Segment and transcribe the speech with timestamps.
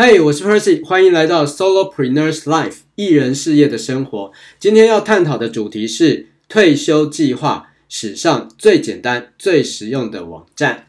[0.00, 4.30] 嘿，hey, 我是 Percy，欢迎来到 Solopreneurs Life 艺人事业的生活。
[4.60, 10.86] 今天要探讨的主题是退休计划，史上最简单、最实用的网站。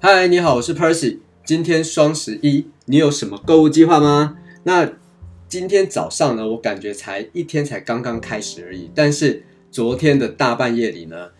[0.00, 1.18] 嗨，你好，我是 Percy。
[1.44, 4.38] 今天双十一，你有什么购物计划吗？
[4.64, 4.92] 那
[5.48, 8.90] 今天早上呢，我感觉才一天才刚刚开始而已。
[8.94, 11.30] 但是昨天的大半夜里呢，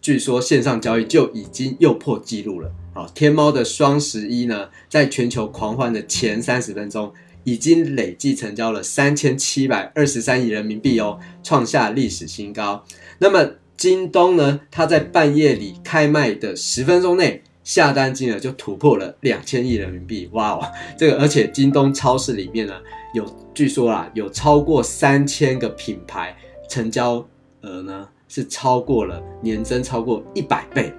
[0.00, 2.70] 据说线上交易就已经又破纪录了。
[2.94, 7.12] 好，天猫的双十一呢，在全球狂欢的前三十分钟，
[7.44, 12.84] 已经累计成交了三千七百二十三亿人民币哦，创下历史新高。
[13.18, 20.72] 那么京东呢，它在半夜里开卖的十分钟内，下单金额就突破了两千亿人民币，哇哦！
[20.98, 22.74] 这个而且京东超市里面呢，
[23.14, 26.36] 有据说啦，有超过三千个品牌
[26.68, 27.24] 成交
[27.60, 30.92] 额呢是超过了年增超过一百倍，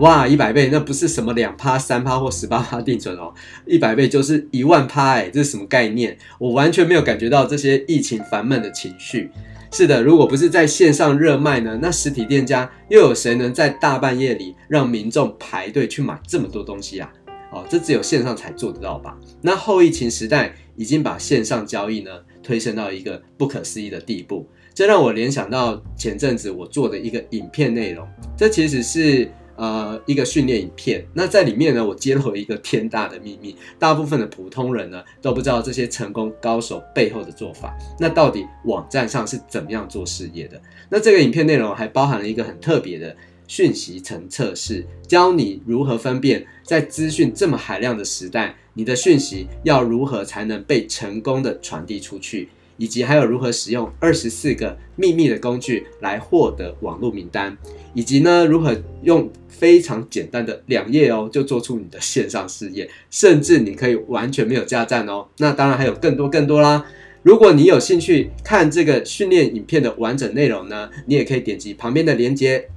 [0.00, 0.28] 哇！
[0.28, 3.32] 一百倍那不是什么两趴三趴或十八趴定存哦，
[3.66, 6.18] 一百倍就是一万趴哎，这是什么概念？
[6.38, 9.30] 我完全没有感觉到这些疫情烦闷的情绪。
[9.72, 17.10] 是的，如果不是在线上热卖呢，那实体店家又有谁能在大半夜里让民众排队去买这么多东西啊？
[17.50, 19.16] 哦，这只有线上才做得到吧？
[19.40, 22.10] 那后疫情时代已经把线上交易呢
[22.42, 28.06] 推升到一个不可思议的地步，这让我联想到前阵子我做的一个影片内容，
[28.36, 29.30] 这其实是。
[29.62, 37.72] 呃，一个训练影片，那在里面呢，我揭露了一个天大的秘密，大部分的普通人呢都不知道这些成功高手背后的做法。
[37.96, 40.60] 那到底网站上是怎么样做事业的？
[40.88, 52.48] 那这个影片内容还包含了一个很特别的讯息层测试，教你如何分辨在资讯这么海量的时代，你的讯息要如何才能被成功的传递出去。
[52.82, 57.56] 以及还有如何使用二十四个秘密的工具来获得网络名单，
[57.94, 65.28] 以及呢，如何用非常简单的两页哦就做出你的线上事业，甚至你可以完全没有加站哦。
[65.38, 66.84] 那当然还有更多更多啦。
[67.22, 72.68] 如果你有兴趣看这个训练影片的完整内容呢，你也可以点击旁边的链接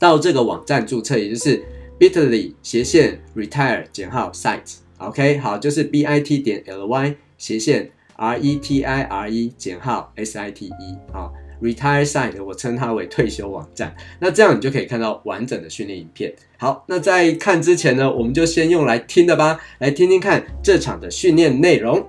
[0.00, 1.62] 到这个网站注册，也就是
[1.96, 4.78] bitterly 斜线 retire 减号 site。
[4.98, 7.92] OK，好，就是 bit 点 ly 斜线。
[8.22, 11.28] R E T I R E 减号 S I T E 啊
[11.60, 13.92] ，Retire Site，我称它为退休网站。
[14.20, 16.32] 那这样你就可以看到完整的训练影片。
[16.56, 22.06] 好，那在看之前呢，我们就先用来听的吧，来听听看这场的训练内容。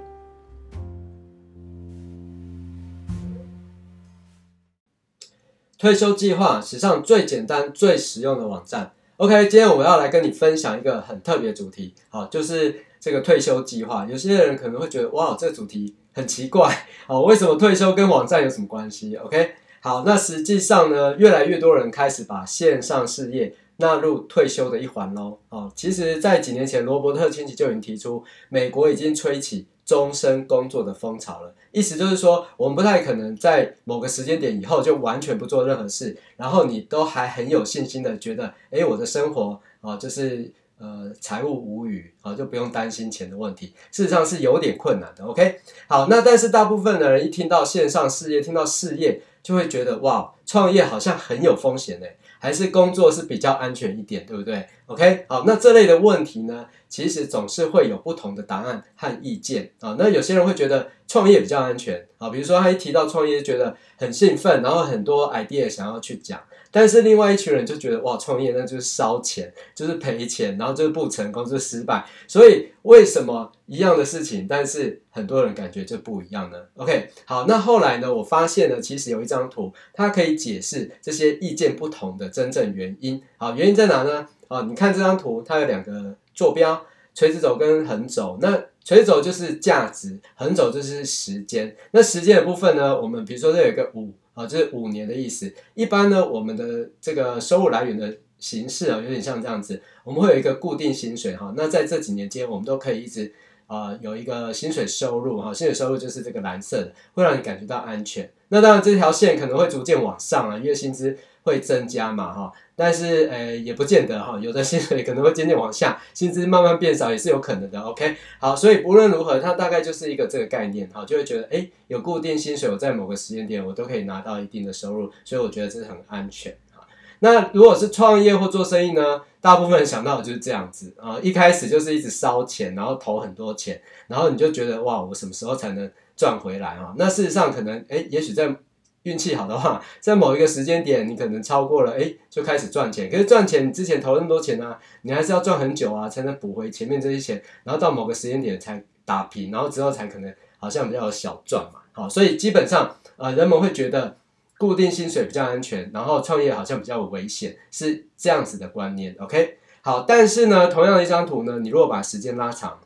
[5.80, 8.92] 退休计划，史上最简单、最实用的网站。
[9.18, 14.06] OK，今天我要来跟你分享一个很特别主题，好，就是这个退休计划。
[14.06, 15.96] 有些人可能会觉得，哇，这个主题。
[16.14, 25.40] 很奇怪，哦，为什么退休跟网站有什么关系？OK，好，那实际上呢，越来越多人开始把线上事业纳入退休的一环喽。
[25.50, 31.54] 哦，其实，在几年前，罗伯特清崎就已经提出，美国已经吹起终身工作的风潮了。
[31.72, 40.52] 意思就是说，我们不太可能在某个时间点以后就完全不做任何事，然后你都还很有信心的觉得，诶，我的生活啊，就是。
[40.80, 43.74] 呃，财务无虞啊，就不用担心钱的问题。
[43.92, 45.24] 事实上是有点困难的。
[45.24, 52.08] OK，好，那但是大部分的人一听到线上事业，听到事业，就会觉得哇，创业好像很有风险呢，
[52.40, 59.96] 还是工作是比较安全一点，对不对？OK，好，那这类的问题呢，其实总是会有不同的答案和意见啊。
[59.98, 66.42] 那有些人会觉得创业比较安全啊，比如说他一提到创业，觉得很兴奋，然后很多 idea 想要去讲。
[66.74, 72.04] 但是另外一群人就觉得哇，创业那就是烧钱，就是赔钱，然后就是不成功，就是失败。
[72.28, 83.22] 所以为什么一样的事情，但是很多人感觉就不一样呢？OK，好，那后来呢，我发现呢，其实有一张图，它可以解释这些意见不同的真正原因。
[83.38, 84.28] 好，原因在哪呢？
[84.48, 88.40] 啊，你看这张图，它有两个坐标，垂直轴跟横轴。
[88.42, 91.76] 那垂直轴就是价值，横轴就是时间。
[91.92, 94.12] 那时间的部分呢，我们比如说这有一个五。
[94.34, 95.54] 啊，这是五年的意思。
[95.74, 99.82] 一般呢，我们的这个收入来源的形式啊，有点像这样子。
[100.04, 101.54] 我们会有一个固定薪水哈。
[101.56, 103.34] 那在这几年间，我们都可以一直
[103.68, 105.54] 啊有一个薪水收入哈。
[105.54, 108.32] 薪水收入就是这个蓝色的，会让你感觉到安全。
[108.50, 111.18] 那当然，这条线可能会逐渐往上啊，因为薪资。
[111.46, 117.80] 会增加嘛哈，但是呃也不见得哈，有的薪水可能会渐渐往下， 薪资慢慢变少也是有可能的。
[117.82, 126.86] OK，好，所以不论如何，它大概就是一个这个概念哈，就会觉得诶有固定薪水，我在某个时间点我都可以拿到一定的收入，所以我觉得这是很安全哈。
[127.20, 129.22] 那如果是创业或做生意呢？
[129.44, 136.94] 大部分人想到的就是这样子啊，一开始就是一直烧钱，然后投很多钱，然后你就觉得哇，我什么时候才能赚回来啊？
[136.98, 138.56] 那事实上可能诶，也许在
[139.04, 143.10] 运气好的话， 在某一个时间点，你可能超过了诶，就开始赚钱。
[143.10, 151.80] 可是赚钱，你之前投那么多钱啊，你还是要赚很久啊，才能补回前面这些钱，然后到某个时间点才打平，然后之后才可能好像比较有小赚嘛。
[151.92, 154.18] 好，所以基本上呃，人们会觉得。
[154.60, 159.14] 固定薪水比较安全，然后创业好像比较危险，是这样子的观念。
[159.20, 162.80] OK，好，但是呢，同样的一张图呢，你如果把时间拉长，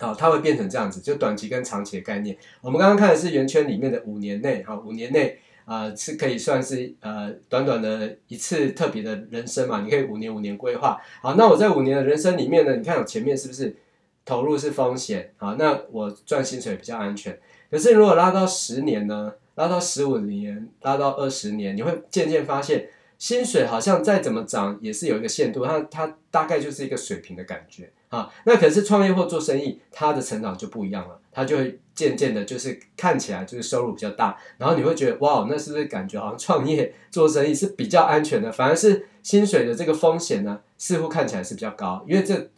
[0.00, 2.36] 好，它会变成这样子，就短期跟长期的概念。
[2.60, 10.98] 我们刚刚看的是圆圈里面的五年内，好，五年内啊、呃、是可以算是呃短短的一次特别的人生嘛，你可以五年五年规划。
[11.22, 13.76] 好，那我在五年的人生里面呢，你看我前面是不是
[14.24, 15.32] 投入是风险？
[15.36, 17.38] 好，那我赚薪水比较安全。
[17.70, 19.34] 可是如果拉到十年呢？
[19.56, 22.88] 拉到十五年，拉到二十年，你会渐渐发现，
[23.18, 28.30] 薪水好像再怎么涨也是有一个限度，它它大概就是一个水平的感觉啊。
[28.44, 38.52] 那可是创业或做生意，他的成长就不一样了，他就会渐渐的，就是看起来就是收入比较大，然后你会觉得哇，那是不是感觉好像创业做生意是比较安全的？
[38.52, 42.50] 反而是薪水的这个风险呢，似乎看起来是比较高，因为这。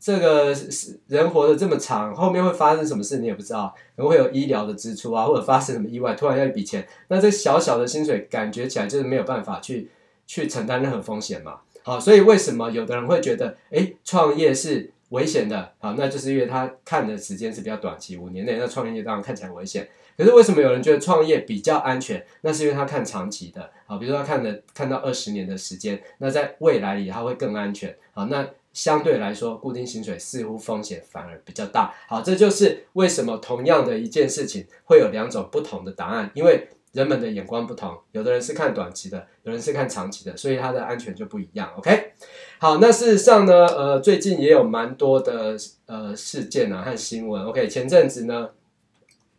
[0.00, 9.90] 这个是人活得这么长，后面会发生什么事你也不知道，可能会有医疗的支出啊，或者发生什么意外，突然要一笔钱，那这小小的薪水感觉起来就是没有办法去
[10.24, 11.56] 去承担任何风险嘛。
[11.82, 15.72] 好，所以为什么有的人会觉得，诶，创业是危险的？
[15.78, 19.88] 好，那就是因为他看的时间是比较短期，五年内，那创业当然看起来危险。
[20.16, 22.24] 可是为什么有人觉得创业比较安全？
[22.42, 27.96] 那是因为他看长期的，好，比如说他看的看到二十年的时间，那在未来里他会更安全。
[28.12, 28.48] 好，那。
[28.74, 31.92] 相对来说，固定薪水似乎风险反而比较大。
[32.06, 36.68] 好，这就是为什么同样的一件事情会有两种不同的答案，因为
[36.98, 41.72] 人们的眼光不同，有的人是看短期的，有人是看长期的，所以它的安全就不一样。
[41.76, 42.12] OK，
[42.58, 45.56] 好，那事实上呢，呃，最近也有蛮多的
[45.86, 47.44] 呃事件啊和新闻。
[47.44, 48.50] OK，前阵子呢，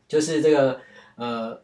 [0.08, 0.80] 就是这个
[1.18, 1.62] 呃，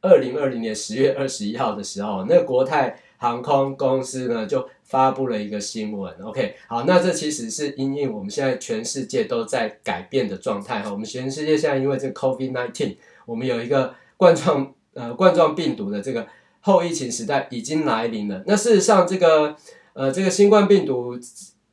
[0.00, 3.00] 二零二零年十月二十一号的时候，那个国泰。
[3.20, 12.96] 航空公司呢就发布了一个新闻，OK，好，那这其实是因应我们现在全世界都在改变的状态哈，我们全世界现在因为这个 COVID-19，
[13.26, 16.26] 我们有一个冠状呃冠状病毒的这个
[16.60, 18.42] 后疫情时代已经来临了。
[18.46, 19.54] 那事实上，这个
[19.92, 21.16] 呃这个新冠病毒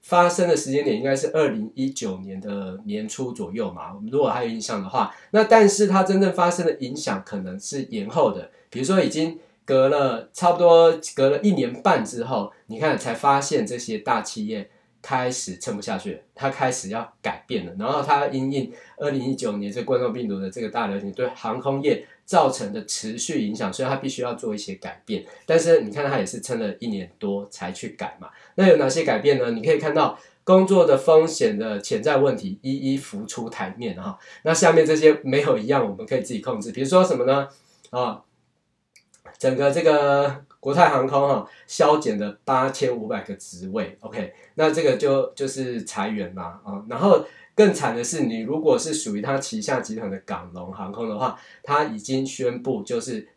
[0.01, 9.39] 发生的时间点应该是二零一九年的年初左右嘛，我们如果还有印象的话，那但是它真正发生的影响可能是延后的，比如说已经。
[9.67, 14.69] 隔了差不多隔了一年半之后，你看才发现这些大企业
[15.01, 17.73] 开始撑不下去，它开始要改变了。
[17.79, 25.23] 然后它因应二零一九年这冠状病毒的这个大流行对航空业造成的持续影响，所以它必须要做一些改变。
[25.45, 28.29] 但是你看它也是撑了一年多才去改嘛。
[28.55, 29.51] 那有哪些改变呢？
[29.51, 34.17] 你可以看到工作的风险的潜在问题一一浮出台面哈。
[34.43, 37.47] 那下面这些没有一样我们可以自己控制，比如说什么呢？
[37.91, 38.21] 啊。
[39.37, 46.81] 整个这个国泰航空哈，削减了八千五百个职位，OK，那这个就就是裁员嘛啊。
[46.87, 47.25] 然后
[47.55, 53.29] 更惨的是，你如果是属于他旗下集团的港龙航空的话，他已经宣布就是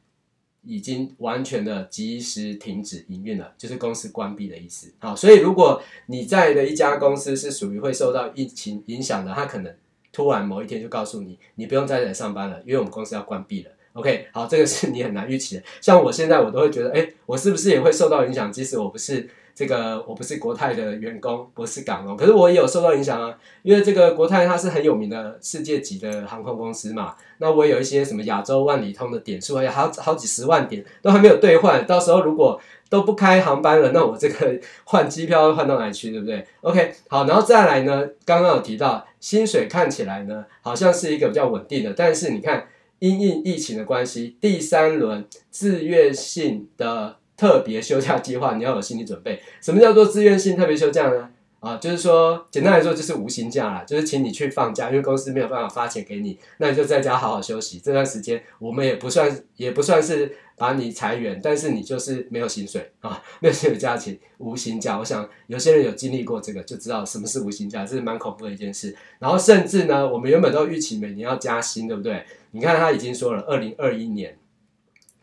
[0.65, 4.93] 已经完全的及时停止营运了，就是公司关闭的意思。
[4.99, 9.73] 好，所以如果你在的一家公司是属于会受到疫情影响的，他可能
[10.13, 13.71] 突然某一天就告诉你，你不用再来上班了，因为我们公司要关闭了。
[13.99, 15.63] OK，好，这个是你很难预期的。
[15.81, 18.53] 像我现在，我都会觉得，哎，我是不是也会受到影响？
[18.53, 23.37] 即使我不是这个，我不是国泰的员工，不是港龙，可是我也有受到影响啊。
[23.65, 27.17] 因为这个国泰它是很有名的世界级的航空公司嘛。
[27.39, 31.85] 那我有一些什么亚洲万里通的点数，还有好好几十万点都还没有兑换。
[31.85, 42.69] 到时候如果都不开航班了，那我这个 换机票换到哪里去，对不对？OK，好，然后再来呢，刚刚有提到薪水看起来呢，好像是一个比较稳定的，但是你看。
[43.01, 49.41] 因应疫情的关系，第三轮自愿性的特别休假计划，你要有心理准备。
[49.61, 51.31] 什么叫做自愿性特别休假呢？
[51.61, 57.81] 啊，就是说，简单来说就是无薪假啦，就是请你去放假，因为公司没有办法发钱给你，那你就在家好好休息。
[57.81, 64.99] 这段时间我们也不算，也不算是把你裁员，但是你就是没有薪水啊， 没有薪水假期，无薪假。
[64.99, 68.97] 我想有些人有经历过这个，就知道什么是无薪假，这是蛮恐怖的一件事。
[69.19, 72.25] 然后甚至呢，我们原本都预期每年要加薪，对不对？
[72.53, 74.39] 你看他已经说了，二零二一年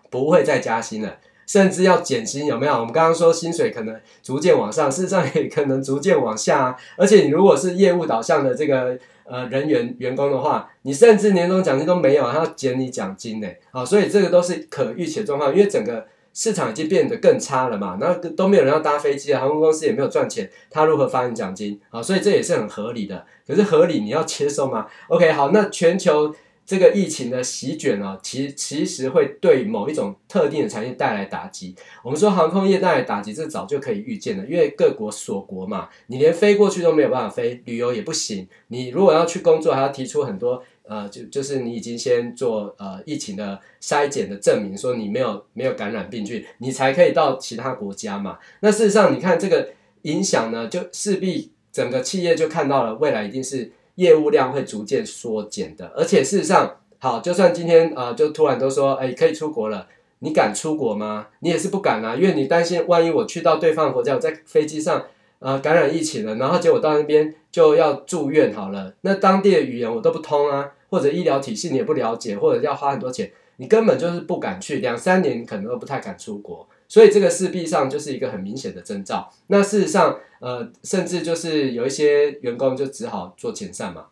[0.10, 1.18] 不会再加薪了。
[1.46, 2.74] 甚至要减薪，有没有？
[2.74, 6.76] 我们刚刚说薪水可能逐渐往上，事实上也可能逐渐往下啊。
[6.98, 13.48] 而且你如果是业务导向的这个呃人员员工的话，你甚至年终奖金都没有，他要减你奖金呢。
[13.72, 22.02] 好，所以这个都是可预期的状况，因为整个市场已经变得更差了嘛，然后都没有人要搭飞机了，航空公司也没有赚钱，他如何发你奖金啊？
[22.02, 23.26] 所以这也是很合理的。
[23.48, 26.34] 可是合理你要接受吗？OK，好，那全球。
[26.66, 31.76] 这个疫情的席卷啊，其其实会对某一种特定的产业带来打击。
[32.04, 38.48] 我们说航空业带来打击，这早就可以预见了，因为各国锁国嘛，你连飞过去都没有办法飞，旅游也不行。
[38.70, 48.40] 你如果要去工作，还要提出很多呃，就就是你已经先做呃疫情的筛检的证明，说你没有没有感染病菌，你才可以到其他国家嘛。
[48.62, 49.70] 那事实上，你看这个
[50.02, 53.72] 影响呢，就势必整个企业就看到了未来一定是。
[53.96, 59.88] 业务量会逐渐缩减的，而且事实上，好，就算今天啊、就突然都说，哎，可以出国了，
[60.20, 61.28] 你敢出国吗？
[61.40, 65.06] 你也是不敢啊，因为你担心，万一我去到对方国家，我在飞机上
[65.40, 76.68] 呃感染疫情了，然后结果到那边就要住院好了，那当地的语言我都不通啊，或者医疗体系你也不了解，或者要花很多钱，你根本就是不敢去，两三年可能都不太敢出国。
[76.88, 79.32] 所以这个势必上就是一个很明显的征兆。
[79.48, 84.06] 那事实上，呃，甚至就是有一些员工就只好做遣散嘛。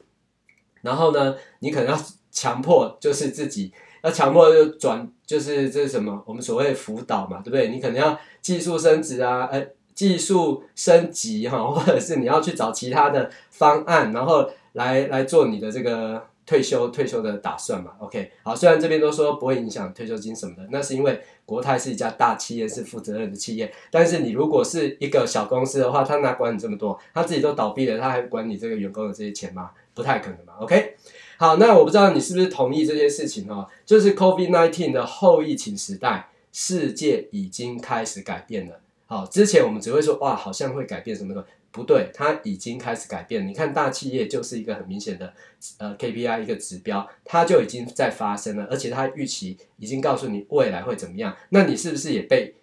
[0.82, 2.02] 然后呢，你可能要
[2.32, 3.72] 强迫，就是自己
[4.04, 6.24] 要强迫就转，就是这是什么？
[6.26, 7.70] 我们所谓辅导嘛，对不对？
[7.70, 16.28] 你可能要技术升职啊，呃，技术升级哈，或者是你要去找其他的方案，然后来来做你的这个。
[16.46, 23.74] 退休退休的打算嘛，OK，好，虽然这边都说不会影响退休金什么的，那是因为国泰是一家大企业，是负责任的企业。
[23.90, 27.00] 但是你如果是一个小公司的话，他哪管你这么多？
[27.14, 29.72] 他自己都倒闭了，他还管你这个员工的这些钱吗？
[29.94, 30.96] 不太可能嘛，OK。
[31.38, 38.80] 好，那我不知道你是不是同意这件事情哦，就是 COVID-19 的后疫情时代，世界已经开始改变了。
[39.06, 41.46] 好，之前我们只会说哇，好像会改变什么的。
[41.74, 43.48] 不对，它已经开始改变。
[43.48, 45.34] 你看大企业就是一个很明显的
[45.80, 51.36] 呃 KPI 一个指标，它就已经在发生了，而且它预期已经告诉你未来会怎么样。
[51.50, 52.54] 那你是不是也被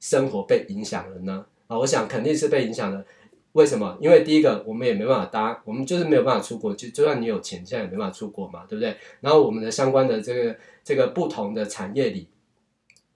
[0.00, 1.46] 生活被影响了呢？
[1.68, 3.04] 啊，我想肯定是被影响了。
[3.52, 3.96] 为什么？
[4.00, 6.74] 因为第一个，我们也没办法搭，我们就是没有办法出国。
[6.74, 8.96] 就就算你有钱，现在也没办法出国嘛，对不对？
[9.20, 12.28] 然后我们的相关的这个这个不同的产业里，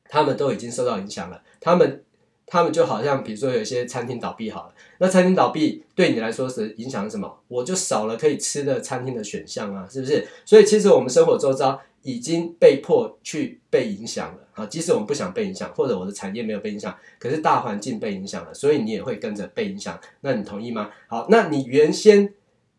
[0.09, 2.05] 他们都已经受到影响了，他们。
[2.51, 7.39] 他们就好像，比如说有一些餐厅倒闭好了，那餐厅倒闭对你来说是影响什么？
[7.47, 10.27] 我就少了可以吃的餐厅的选项啊，是不是？
[10.45, 19.97] 所以其实我们生活周遭已经被迫去被影响了啊，即使我们不想被影响，或者我的产业没有被影响，可是大环境被影响了，所以你也会跟着被影响。
[20.23, 20.91] 那你同意吗？
[21.07, 22.35] 好，那你原先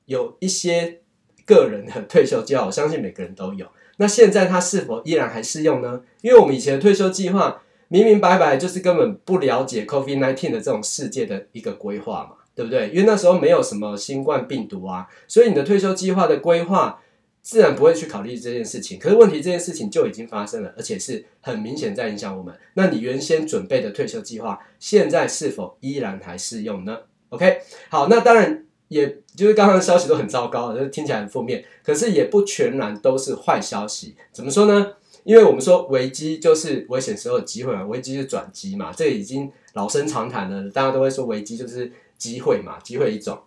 [0.06, 1.00] 有一些
[1.46, 3.66] 个人的退休计划，我相信每个人都有。
[3.96, 6.02] 那现在它是否依然还适用呢？
[6.22, 7.64] 因为我们以前的退休计划。
[7.92, 12.88] 明明白白就是根本不了解 COVID-19 的这种世界的一个规划嘛，对不对？
[12.92, 17.02] 因为那时候没有什么新冠病毒啊，所以你的退休计划的规划
[17.42, 18.98] 自然不会去考虑这件事情。
[18.98, 22.56] 可是问题，这件事情就已经发生了，而且是很明显在影响我们。
[22.76, 34.16] 那你原先准备的退休计划，现在是否依然还适用呢？OK，好，那当然，也就是刚刚的消息都很糟糕，就是听起来很负面，可是也不全然都是坏消息。
[34.32, 34.94] 怎么说呢？
[35.24, 43.40] 因为我们说危机就是危险时候的机会嘛，危机是转机嘛，这已经老生常谈了，大家都会说危机就是机会嘛，机会一种。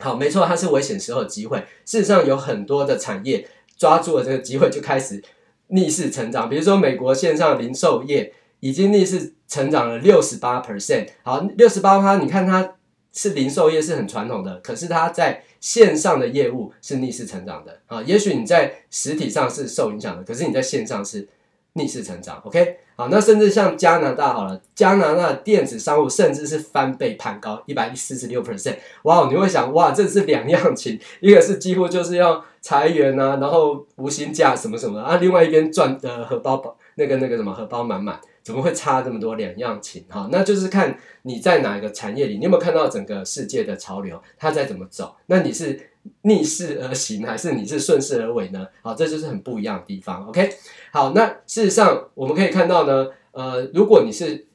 [0.00, 1.58] 好，没错，它是危险时候的机会。
[1.84, 5.22] 事实上，有很多的产业抓住了这个机会，就开始
[5.68, 6.48] 逆势成长。
[6.48, 11.08] 比如说，美国线上零售业已经逆势成长了六十八 percent。
[11.24, 12.76] 好，六十八趴，你看它
[13.12, 21.28] 是零售业是很传统的，可是它在线上的业务是逆势成长的啊，也许你在实体上是受影响的，可是你在线上是
[21.72, 22.40] 逆势成长。
[22.44, 28.76] OK，好，那甚至像加拿大好了，加拿大电子商务甚至是翻倍攀高一百四十六 percent。
[29.02, 38.20] 哇，你会想哇，这是两样情，一个是几乎就是要裁员啊，然后无薪假什么什么啊，另外一边赚的荷包包那个那个什么荷包满满。
[38.48, 40.26] 怎么会差这么多两样情哈？
[40.32, 45.14] 那就是看你在哪一个产业里，你有没有看到整个世界的潮流，它在怎么走？
[45.26, 45.90] 那你是
[46.22, 48.66] 逆势而行，还是你是顺势而为呢？
[48.80, 50.26] 好，这就是很不一样的地方。
[50.28, 50.50] OK，
[50.90, 54.47] 好，那事实上我们可以看到呢，呃，如果你是。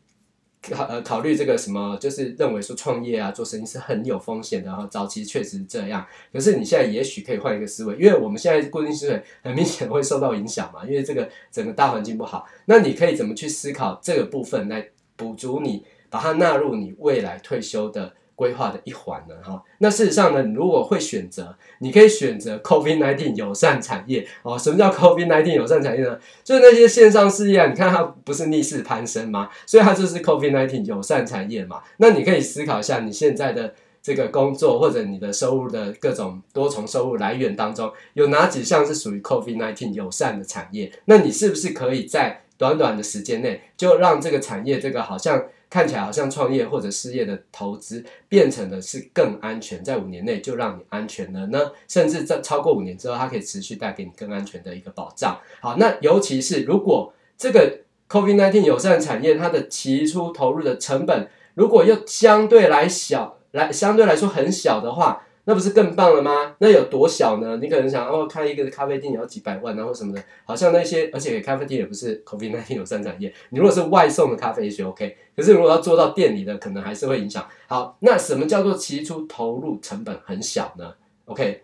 [0.72, 6.06] 考呃考虑这个什么，就是认为说创业啊做生意是很有风险的哈，早期确实是这样。
[6.32, 12.48] 可是你现在也许可以换一个思维，因为我们现在固定薪水很明显会受到影响嘛，因为这个整个大环境不好。
[12.66, 19.36] 那你可以怎么去思考这个部分来补足你，把它纳入你未来退休的规划的一环呢？
[19.44, 24.58] 哈，那事实上呢，你如果会选择，你可以选择 COVID-19 友善产业哦。
[24.58, 26.18] 什么叫 COVID-19 友善产业呢？
[26.44, 29.50] 就是那些线上事业啊，你看它不是逆势攀升吗？
[29.66, 31.82] 所以它就是 COVID-19 友善产业嘛。
[31.98, 40.92] 那你可以思考一下，你现在的这个工作或者你的收入的各种多重收入来源当中，有哪几项是属于 COVID-19 友善的产业？
[41.06, 51.72] 那你是不是可以在短短的时间内就让这个产业这个好像看起来好像创业或者事业的投资变成的是更安全，在五年内就让你安全了呢？
[51.88, 55.40] 甚至在超过五年之后，它可以持续带给你更安全的一个保障。
[55.62, 66.56] 好，那尤其是如果这个 COVID-19 友善产业，它的提出投入的成本，如果又相对来小，来相对来说很小的话，那不是更棒了吗？
[66.60, 67.58] 那有多小呢？
[67.58, 73.34] 你可能想，哦，开一个咖啡店也要几百万，然后什么的，好像那些，而且咖啡店也不是 COVID-19 友善产业。
[73.50, 77.46] 你如果是外送的咖啡也许 OK，可是如果要做到店里的，可能还是会影响。
[77.68, 80.94] 好，那什么叫做起初投入成本很小呢
[81.26, 81.64] ？OK，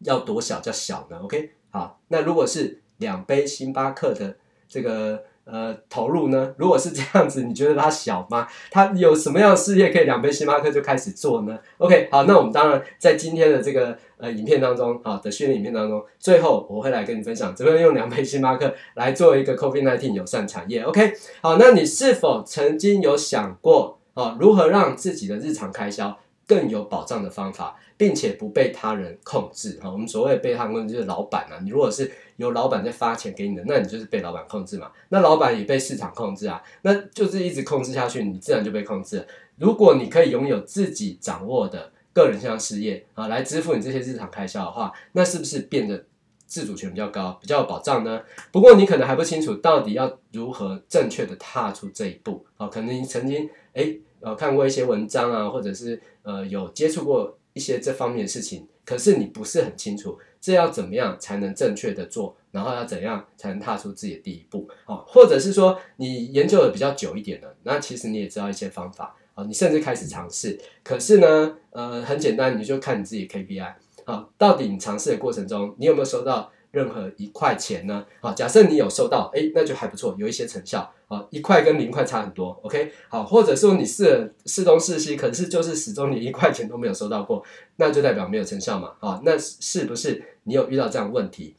[0.00, 4.36] 要多小叫小呢？OK，好，那如果是两杯星巴克的
[4.68, 5.24] 这个。
[5.52, 6.54] 呃，投入呢？
[6.56, 8.48] 如果是这样子，你觉得它小吗？
[8.70, 20.80] 它有什么样的事业可以两杯星巴克就开始做呢？OK，好，那我们当然在今天的这个呃影片当中，好的训练影片当中，最后我会来跟你分享怎么样用两杯星巴克来做一个 COVID-19 友善产业。
[20.84, 26.18] OK，好，那你是否曾经有想过啊，如何让自己的日常开销
[26.48, 29.78] 更有保障的方法，并且不被他人控制？
[29.82, 32.10] 哈，我们所谓被他人控制就是老板啊，你如果是。
[32.36, 34.90] 由老板在发钱给你的，那你就是被老板控制嘛。
[35.10, 39.26] 那老板也被市场控制啊，那就是一直控制下去，你自然就被控制了。
[39.58, 46.04] 如果你可以拥有自己掌握的个人项事业啊，来支付你这些日常开销的话，那是不是变得
[46.46, 48.22] 自主权比较高，比较有保障呢？
[48.50, 52.66] 不过你可能还不清楚到底要如何正确的踏出这一步啊。
[52.66, 60.18] 可能你曾经诶呃看过一些文章啊，或者是呃有接触过一些这方面的事情，可是你不是很清楚。
[60.40, 62.36] 这要怎么样才能正确的做？
[62.50, 64.68] 然后要怎样才能踏出自己的第一步？
[64.86, 70.58] 哦，或者是说你研究的比较久一点了，那其实你也知道一些方法啊，你甚至开始尝试。
[70.82, 73.72] 可是呢，呃，很简单，你就看你自己 KPI
[74.04, 76.50] 啊，到底你尝试的过程中，你有没有收到？
[76.72, 78.04] 任何一块钱呢？
[78.20, 80.90] 好，假设你有收到，诶，那就还不错，有一些成效。
[81.06, 82.90] 好，一块跟零块差很多，OK。
[83.10, 87.44] 好，或者说你试试东试西，可是就是始终你一块钱都没有收到过，
[87.76, 88.92] 那就代表没有成效嘛。
[89.00, 91.54] 好，那是不是你有遇到这样问题？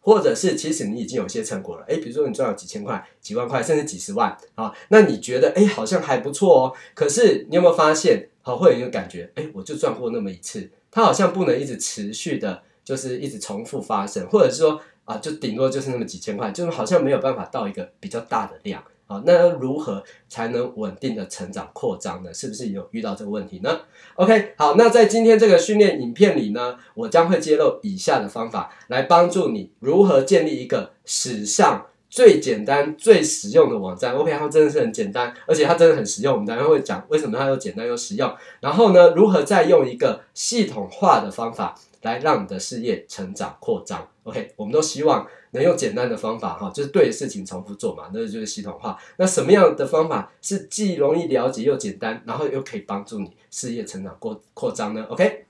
[0.00, 1.84] 或者是其实你已经有一些成果了？
[1.84, 6.72] 诶，比如说你赚了几千块、几万块，甚至几十万，好，那你觉得诶，好像还不错哦。
[6.94, 12.62] 可是你有没有发现，好，会有一个感觉，诶，我就赚过那么一次，它好像不能一直持续的。
[12.88, 19.22] 就是一直重复发生，或者是说啊，就顶多就是那么几千块，就是好像没有办法到一个比较大的量啊。
[19.26, 22.32] 那如何才能稳定的成长扩张呢？
[22.32, 23.80] 是不是有遇到这个问题呢
[24.14, 34.14] ？OK，好，那在今天这个训练影片里呢，我将会揭露以下的方法，来帮助你如何建立一个史上最简单、最实用的网站。
[34.14, 36.32] OK，它真的是很简单，而且它真的很实用。
[36.32, 38.34] 我们等下会讲为什么它又简单又实用。
[38.60, 41.74] 然后呢，如何再用一个系统化的方法。
[42.02, 48.98] 来让你的事业成长扩张，OK，我们都希望能用简单的方法哈，就是对的事情重复做嘛，那就是系统化。
[49.16, 55.46] 那什么样的方法是既容易了解又简单，然后又可以帮助你事业成长扩扩张呢？OK，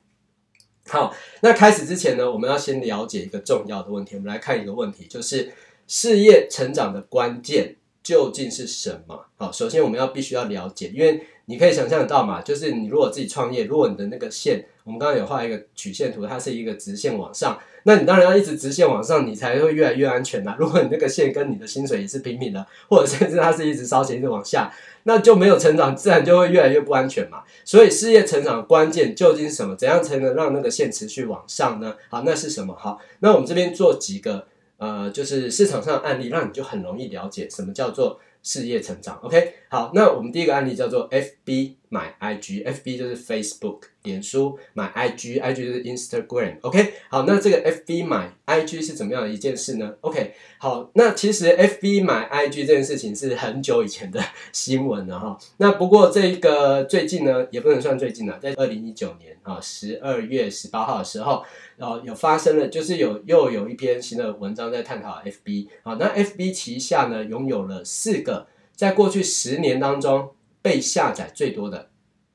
[0.87, 4.17] 好，那开始之前呢，我们要先了解一个重要的问题。
[4.17, 5.53] 我们来看一个问题，就是
[5.87, 9.27] 事业成长的关键究竟是什么？
[9.37, 14.65] 好，首先我们要必须要了解，因为你可以想象得到嘛，就是你如果自己创业，如果你的那个线。
[14.85, 20.57] 我们刚刚有画一个曲线图，它是一个直线往上，那你当然要一直直线往上，你才会越来越安全呐。
[20.59, 27.43] 如果你那个线跟你的薪水也是平平的，或者甚至它是一直烧钱一直往下，那就没有成长，自然就会越来越不安全嘛。
[27.67, 29.77] 所以事业成长的关键究竟是什么？
[29.77, 31.95] 怎样才能让那个线持续往上呢？
[32.09, 32.75] 好，那是什么？
[32.75, 34.47] 好，那我们这边做几个
[34.79, 38.19] 呃，就是市场上的案例，让你就很容易了解什么叫做。
[38.42, 52.66] 事业成长，OK，好，那我们第一个案例叫做 FB 买 IG，FB 就是 Facebook，脸书买 IG，IG 就是 Instagram，OK，好，那这个 FB 买 IG 是怎么样的一件事呢？OK，好，那其实 FB 买 IG
[52.66, 54.22] 这件事情是很久以前的
[54.53, 61.44] 新闻了哈，那不过这个最近呢，也不能算最近了，在二零一九年啊十二月十八号的时候。
[61.79, 70.29] 然后有发生了，就是有又有一篇新的文章在探讨 FB 啊，那 FB 旗下呢拥有了四个在过去十年当中
[70.62, 71.90] 被下载最多的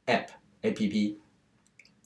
[0.05, 0.27] App
[0.62, 1.17] APP。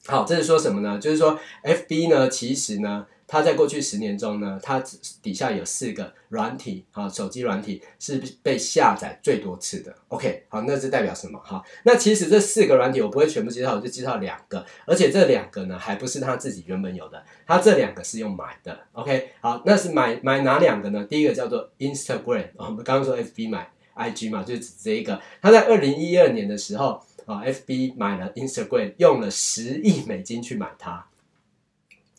[0.06, 0.98] 好，这是说什么呢？
[0.98, 3.06] 就是说 FB 呢，其实呢。
[3.30, 4.82] 它在过去十年中呢，它
[5.20, 9.94] 底下有四个软体啊，手机软体是被下载最多次的。
[10.08, 11.38] OK，好，那这代表什么？
[11.44, 18.80] 好，那其实这四个软体我不会全部介绍，我就介绍两个，而且这两个呢还不是他自己原本有的，他这两个是用买的。
[18.92, 21.04] OK，好，那是买买哪两个呢？
[21.04, 25.20] 第一个叫做 Instagram，我们刚刚说 FB 买 IG 嘛，就是指这一个。
[25.42, 31.06] 他在二零一二年的时候啊，FB 买了 Instagram，用了十亿美金去买它。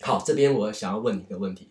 [0.02, 1.70] 好，这边我想要问你一个问题：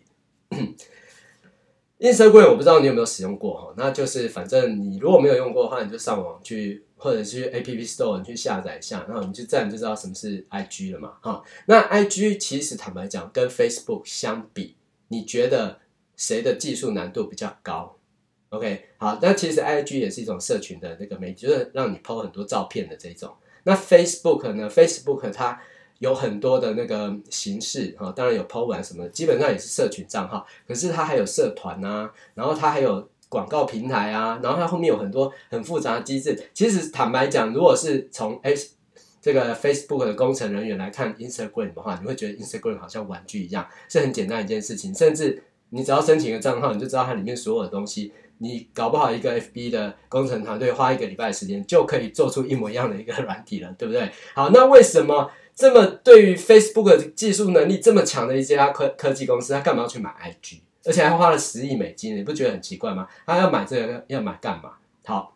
[1.99, 11.43] Instagram 我不知道你有没有使用过哈，那就是反正你如果没有用过的话，你就上网去或者去 App Store 你去下载一下，然后你就自然就知道什么是 IG 了嘛哈。
[11.65, 14.75] 那 IG 其实坦白讲跟 Facebook 相比，
[15.09, 15.79] 你觉得
[16.15, 17.97] 谁的技术难度比较高
[18.49, 23.33] ？OK，好，那其实 IG 也是一种社群的那个媒体，就是让你 PO 很多照片的这种。
[23.63, 25.59] 那 Facebook 呢？Facebook 它
[25.99, 30.47] 有很多的那个形式哈，当然有 po 文什么的，基本上也是社群账号。
[30.67, 36.41] 可是它还有社团啊，然后它还有广告平台啊，然后它后面有很多很复杂的机制。
[36.53, 38.75] 其实坦白讲，如果是从 S
[39.21, 44.95] 这个 Facebook 的工程人员来看 Instagram 的话，你会觉得 Instagram 好像玩具一样，是很简单一件事情。
[44.95, 48.13] 甚至你只要申请一个账号，你就知道它里面所有的东西。
[48.39, 54.09] 你搞不好一个 FB 的工程团队花一个礼拜时间就可以做出一模一样的一个软体了，对不对？
[54.33, 55.29] 好，那为什么？
[55.55, 60.59] 这么对于 Facebook 技术能力这么强的一家科科技公司，他干嘛要去买 IG？
[60.85, 63.05] 而且还花了十亿美金，你不觉得很奇怪吗？
[63.25, 64.71] 他要买这个要买干嘛？
[65.05, 65.35] 好，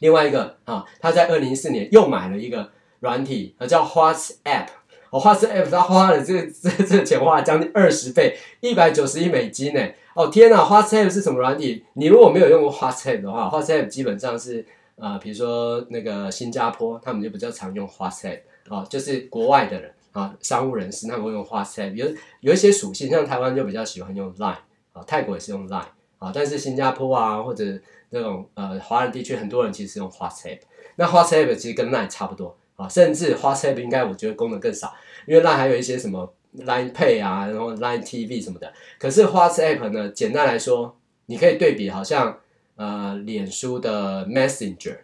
[0.00, 4.66] 另外一个啊，他在二零一四年又买了一个软体，叫 WhatsApp。
[5.10, 9.80] 哦，WhatsApp 他花了这个这这钱花了将近二十倍，一百九十亿美金呢。
[10.14, 11.84] 哦天呐，WhatsApp 是什么软体？
[11.94, 14.64] 你如果没有用过 WhatsApp 的话，WhatsApp 基本上是
[14.98, 18.40] 啊，比如说那个新加坡，他们就比较常用 WhatsApp。
[18.68, 22.06] 啊，就是国外的人啊，商务人士，他们会用 WhatsApp，有
[22.38, 24.54] 有一些属性，像台湾就比较喜欢用 Line
[24.92, 25.82] 啊，泰国也是用 Line
[26.18, 27.64] 啊，但是新加坡啊或者
[28.10, 30.60] 那种呃华人地区，很多人其实用 WhatsApp。
[30.94, 34.94] 那 WhatsApp 其实跟 Line 差不多啊，甚至 WhatsApp 应该我觉得功能更少，
[35.26, 38.72] 因为 Line 还有一些什么 Line Pay 啊，然后 Line TV 什么的。
[38.98, 42.40] 可是 WhatsApp 呢，简单来说，你可以对比，好像
[42.76, 44.98] 呃脸书的 Messenger，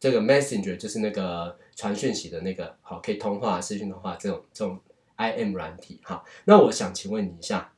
[0.00, 1.56] 这个 Messenger 就是那个。
[1.78, 4.80] 传讯息的那个好，可以通话、视讯通话这种这种
[5.16, 6.24] IM 软体哈。
[6.44, 7.72] 那我想请问你一下，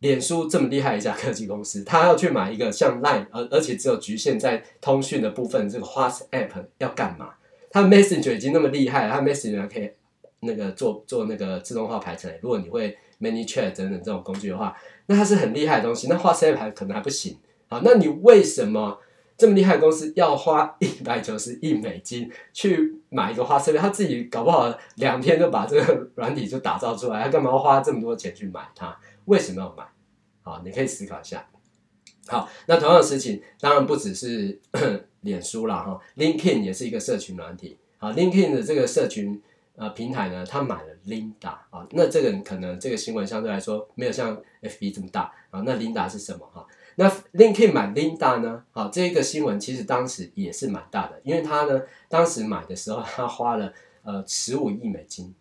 [0.00, 7.34] 脸书这么厉害一家科技公司，他要去买一个像 Line，而而且只有局限在通讯的部分，这个 WhatsApp 要干嘛？
[7.70, 9.92] 它 Messenger 已经那么厉害了，它 Messenger 还可以
[10.40, 12.32] 那个做做那个自动化排程。
[12.42, 16.08] 如果你会 ManyChat 等等这种工具的话，那它是很厉害的东西。
[16.08, 17.38] 那 WhatsApp 还可能还不行。
[17.68, 18.98] 好，那你为什么？
[19.38, 28.98] 这么厉害的公司要花一百九十亿美金去买一个花设备，他自己搞不好两天就把这个软体就打造出来，他干嘛要花这么多钱去买它？
[29.26, 29.84] 为什么要买？
[30.40, 31.46] 好，你可以思考一下。
[32.28, 34.58] 好，那同样的事情当然不只是
[35.20, 37.76] 脸书啦，哈，LinkedIn 也是一个社群软体。
[37.98, 39.42] 好，LinkedIn 的这个社群
[39.76, 45.62] 呃平台呢，他买了 Linda 啊，那这个可能这个新闻相对来说没有像 FB 这么大啊。
[45.64, 46.46] 那 Linda 是什么？
[46.52, 46.66] 哈？
[46.96, 48.64] 那 LinkedIn 买 Linda 呢？
[48.72, 55.34] 好，这个新闻其实当时也是蛮大的，因为他呢当时买的时候，他花了呃十五亿美金，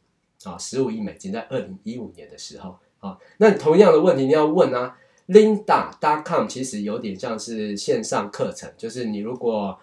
[0.44, 9.80] 啊，十五亿美金在二零一五年的时候，啊，那同样的问题你要问啊，Linda.com 其实有点像是线上课程，就是你如果。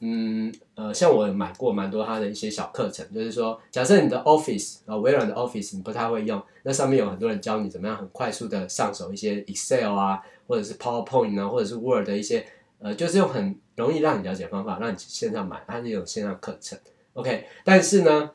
[0.00, 12.46] 嗯，呃，像我买过蛮多他的一些小课程，就是说，假设你的 Office 啊，微软的 Office 你不太会用，那上面有很多人教你怎么样很快速的上手一些 Excel 啊，或者是 PowerPoint 啊，或者是 Word 的一些，
[12.78, 16.78] 呃，就是用很容易让你了解的方法，让你线上买，它是一种线上课程
[17.14, 17.46] ，OK。
[17.64, 18.30] 但是呢，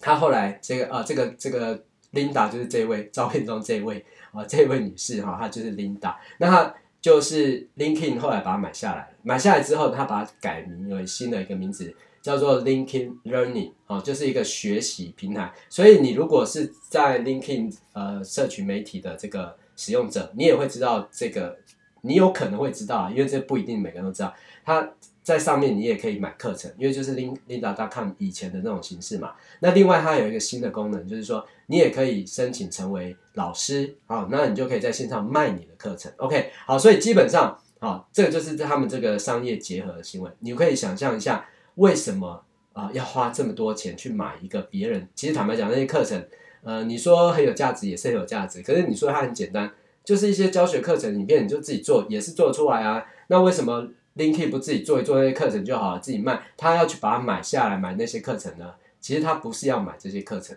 [0.00, 1.78] 他后来这个啊，这个这个
[2.14, 6.74] Linda 就是这位 照片中这位啊，这位女士哈、她就是 Linda，那她。
[7.04, 15.52] 就是 LinkedIn 后来把它买下来，买下来之后，他把它改名为新的一个名字，叫做 LinkedIn Learning，哦，就是一个学习平台。
[15.68, 21.58] 所以你如果是在 LinkedIn 呃社群媒体的这个使用者，你也会知道这个，
[22.00, 24.32] 你有可能会知道，因为这不一定每个人都知道。
[24.64, 24.90] 它
[25.22, 29.34] 在上面你也可以买课程，因为就是 Lynda.com 以前的那种形式嘛。
[29.60, 36.12] 那另外它有一个新的功能，就是说你也可以申请成为老师啊，那你就可以在线上卖你的课程。
[36.18, 40.30] OK，好，所以基本上啊，这个就是他们这个商业结合的行为。
[40.40, 41.46] 你可以想象一下，
[41.76, 45.08] 为什么啊要花这么多钱去买一个别人？
[45.14, 46.24] 其实坦白讲，那些课程，
[46.62, 49.70] 呃，你说很有价值也是很有价值，可是你说它很简单，
[50.04, 53.04] 就是一些教学课程影片，你就自己做也是做出来啊。
[53.28, 56.40] 那为什么 linkey 不自己做一做那些课程就好了，自己卖。
[56.56, 58.74] 他要去把它买下来，买那些课程呢？
[59.00, 60.56] 其实他不是要买这些课程，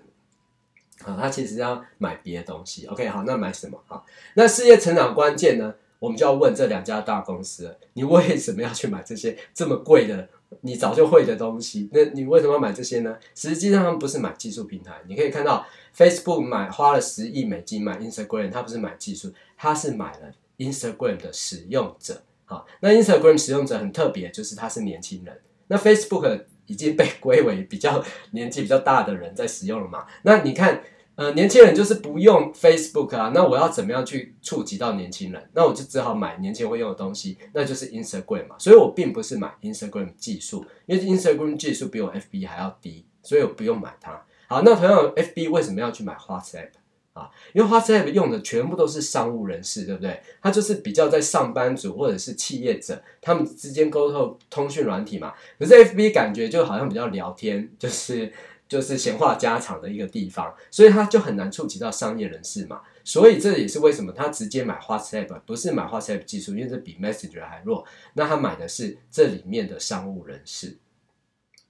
[1.04, 2.86] 啊，他其实要买别的东西。
[2.88, 3.82] OK，好，那买什么？
[3.88, 4.06] 好，
[4.36, 5.74] 那事业成长关键呢？
[6.00, 10.30] 我们就要问这两家大公司，你为什么要去买这些这么贵的、
[10.62, 11.90] 你早就会的东西？
[11.92, 13.18] 那你为什么要买这些呢？
[13.34, 14.94] 实际上他们不是买技术平台。
[15.08, 22.22] 你可以看到，Facebook 买花了十亿美金买 Instagram，他不是买技术，他是买了 Instagram 的使用者。
[22.46, 25.36] 好，那 Instagram 使用者很特别，就是他是年轻人。
[25.66, 30.06] 那 Facebook 已经被归为比较年纪比较大的人在使用了嘛？
[30.24, 30.82] 那你看
[31.16, 35.50] 呃，年轻人就是不用 Facebook 啊，那我要怎么样去触及到年轻人？
[35.54, 38.56] 那我就只好买年轻人会用的东西，那就是 Instagram 嘛。
[38.60, 44.24] 所以我并不是买 Instagram 技术，因为 Instagram 技术比我 FB 还要低，所以我不用买它。
[44.48, 46.70] 好，那同样 FB 为什么要去买 WhatsApp
[47.18, 47.30] 啊？
[47.54, 50.22] 因为 WhatsApp 用的全部都是商务人士，对不对？
[50.42, 55.34] 它就是比较在上班族或者是企业者他们之间沟通通讯软体嘛。
[55.58, 58.32] 可是 FB 感觉就好像比较聊天，就是。
[58.70, 62.82] 就是闲话家常的一个地方，所以他就很难触及到商业人士嘛。
[63.02, 67.86] 所以这也是为什么他直接买 WhatsApp，不是买 WhatsApp 技术，因为这比 Messenger 还弱。
[68.16, 70.78] 那他买的是这里面的商务人士。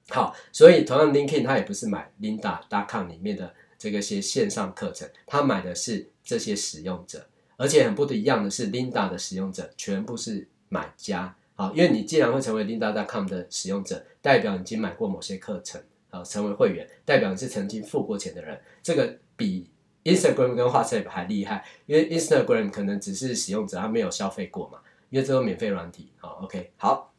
[0.10, 7.28] 好，所以同样 LinkedIn 他也不是买 Linda.com 里面的这个些线上课程，他买的是这些使用者。
[7.58, 11.36] 而且很不一样的是，Linda 的使用者全部是买家。
[11.56, 15.82] 好，因为你既然会成为 Linda.com 的使用者，代表已经买过某些课程。
[16.10, 19.70] 啊，成为会员代表你是曾经付过钱的人，这个比
[20.06, 26.10] Instagram 跟 WhatsApp 还厉害，因为 Instagram 可能只是使用者，他没有消费过嘛，因为这都免费软体。
[26.16, 27.13] 好，OK，好，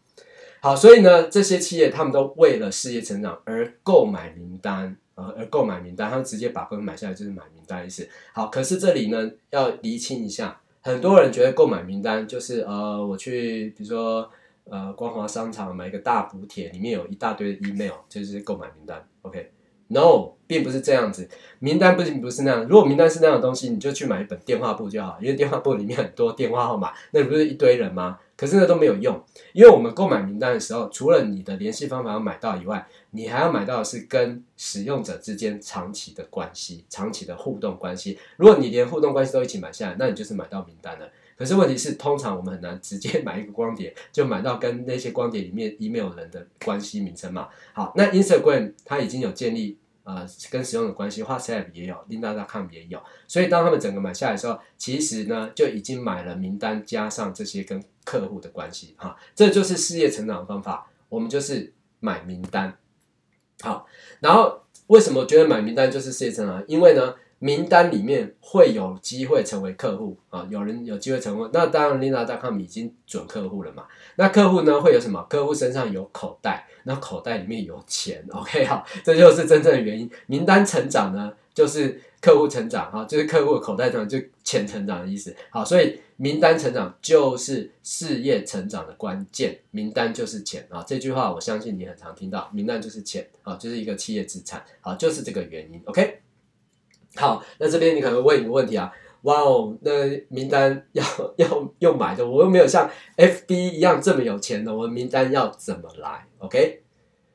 [0.63, 8.09] 好，所以呢，这些企业他们都为了事业成长而购买名单呃，而购买名单，他们直接把工买下来就是买名单意思。
[8.33, 14.31] 好，可是这里呢要厘清一下，很多人觉得购买名单就是呃，我去比如说。
[14.71, 19.03] 呃，光华商场买一个大补贴，里面有一大堆 email，就是购买名单。
[19.23, 21.27] OK，No，并不是这样子，
[21.59, 22.67] 名单不仅不是那样。
[22.67, 28.19] 如果名单是那样的东西，你就去买一本电话簿就好，因为电话簿里面很多电话号码，那不是一堆人吗？
[28.39, 29.21] 可是那都没有用，
[29.53, 38.17] 因为我们购买名单的时候，除了你的联系方法要买到以外，你还要买到的是跟使用者之间长期的关系、长期的互动关系。
[38.37, 41.11] 如果你连互动关系都一起买下来，那你就是买到名单了。
[41.37, 47.49] 可是问题是，通常我们很难直接买一个光碟就买到跟那些光碟里面 email 人的关系名称嘛。
[47.73, 60.91] 好，那 Instagram 它已经有建立呃跟使用的关系，WhatsApp 也有，Linda.com 也有，所以当他们整个买下来的时候，其实呢就已经买了名单加上这些跟客户的关系哈，这就是事业成长的方法。
[61.11, 62.75] 我们就是买名单。
[63.61, 63.87] 好，
[64.21, 66.65] 然后为什么觉得买名单就是事业成长？
[66.67, 67.15] 因为呢。
[67.41, 73.85] 名单里面会有机会成为客户啊，有人有机会成为，那当然，Linda.com 已经准客户了嘛。
[74.17, 75.25] 那客户呢会有什么？
[75.31, 78.27] 客户身上有口袋，那口袋里面有钱。
[78.33, 80.11] OK，好，这就是真正的原因。
[80.27, 85.35] 名单成长呢，就是客户成长哈，就是客户的口袋成长，就钱成长的意思。
[85.51, 89.59] 好，所以名单成长就是事业成长的关键。
[89.71, 92.51] 名单就是钱啊，这句话我相信你很常听到。
[92.53, 94.65] 名单就是钱啊，就是一个企业资产。
[94.81, 95.81] 好，就是这个原因。
[95.87, 96.21] OK。
[97.17, 99.91] 好，那这边你可能问一个问题啊，哇哦，那
[100.29, 101.03] 名单要
[101.37, 106.83] 要用买的，我又没有像 FB 一样这么有钱的，我的名单要怎么来？OK，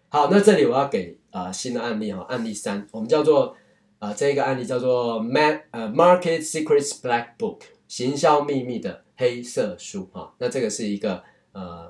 [0.07, 3.57] 好，那这里我要给啊、新的案例哈，案例三，我们叫做
[4.03, 11.89] 啊、呃、这个案例叫做 Ma 呃 Market Secrets Black Book，行销秘密的黑色书啊、那这个是一个呃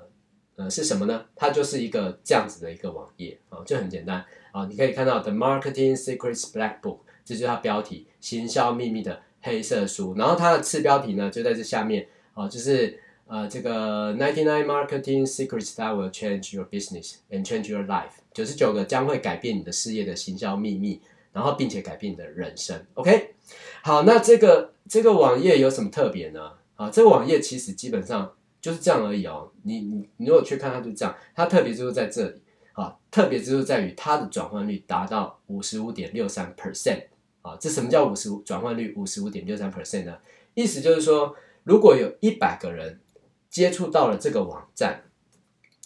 [0.55, 1.25] 呃是什么呢？
[1.35, 6.99] 它就是一个这样子的一个网页啊、就很简单啊、你可以看到 The Marketing Secrets Black Book。
[7.25, 21.01] 这就是它标题“行销秘密的黑色书”，然后它的次标题呢就在这下面哦，就是呃这个 ninety nine marketing secrets that will change your business and change your life，九十九个将会改变你的事业的行销秘密，
[21.33, 22.85] 然后并且改变你的人生。
[22.93, 23.35] OK，
[23.81, 26.53] 好，那这个这个网页有什么特别呢？
[26.75, 29.51] 啊，这个网页其实基本上就是这样而已哦。
[29.63, 32.41] 你你你如果去看它就这样，它特别就是在这里
[32.73, 37.03] 啊，特别就是在于它的转换率达到五十五点六三 percent。
[37.41, 40.17] 啊，这什么叫五十五转换率五十五点六三 percent 呢？
[40.53, 43.01] 意思就是说，如果有一百个人
[43.49, 45.03] 接触到了这个网站，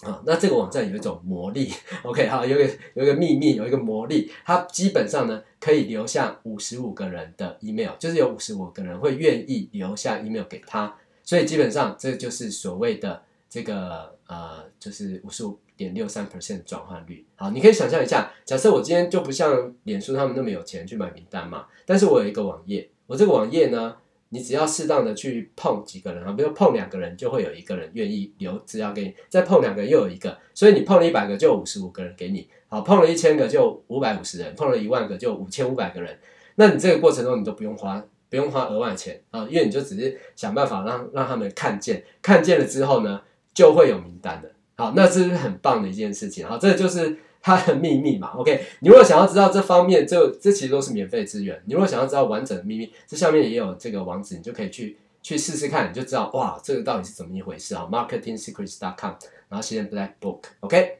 [0.03, 1.71] 啊，那这个网站有一种魔力
[2.03, 15.59] ，OK 哈，有一个有一个秘密，有一个魔力，它基本上呢可以留下五十五个人的 email，就是有五十五个人会愿意留下 email 给他，所以基本上这就是所谓的这个呃，就是五十五。
[15.77, 23.95] 点六三 percent 转换率，好，你可以想象一下，假设我今天就不像脸书他们那么有钱去买名单嘛，但是我有一个网页，我这个网页呢，
[24.29, 36.19] 你只要适当的去碰几个人啊，比如碰两个人，就会有一个人愿意留资料给你，再碰两个又有一个，所以你碰了一百个就五十五个人给你，好，碰了一千个就五百五十人，碰了一万个就五千五百个人，
[36.55, 43.21] 那你这个过程中你都不用花不用花额外钱啊，因为你就只是想办法让让他们看见，看见了之后呢，
[43.53, 44.51] 就会有名单的。
[44.75, 46.45] 好，那这是很棒的一件事情。
[46.45, 48.33] 好，这就是它的秘密嘛。
[48.35, 51.57] OK，你如果想要知道这方面，这这其实都是免费资源。
[51.65, 59.13] 你如果想要知道完整的秘密，这下面也有这个网址，你就可以去去试试看，你就知道哇，这个到底是怎么一回事啊？marketingsecrets.com，
[59.47, 60.41] 然后现在 Black Book。
[60.59, 60.97] OK，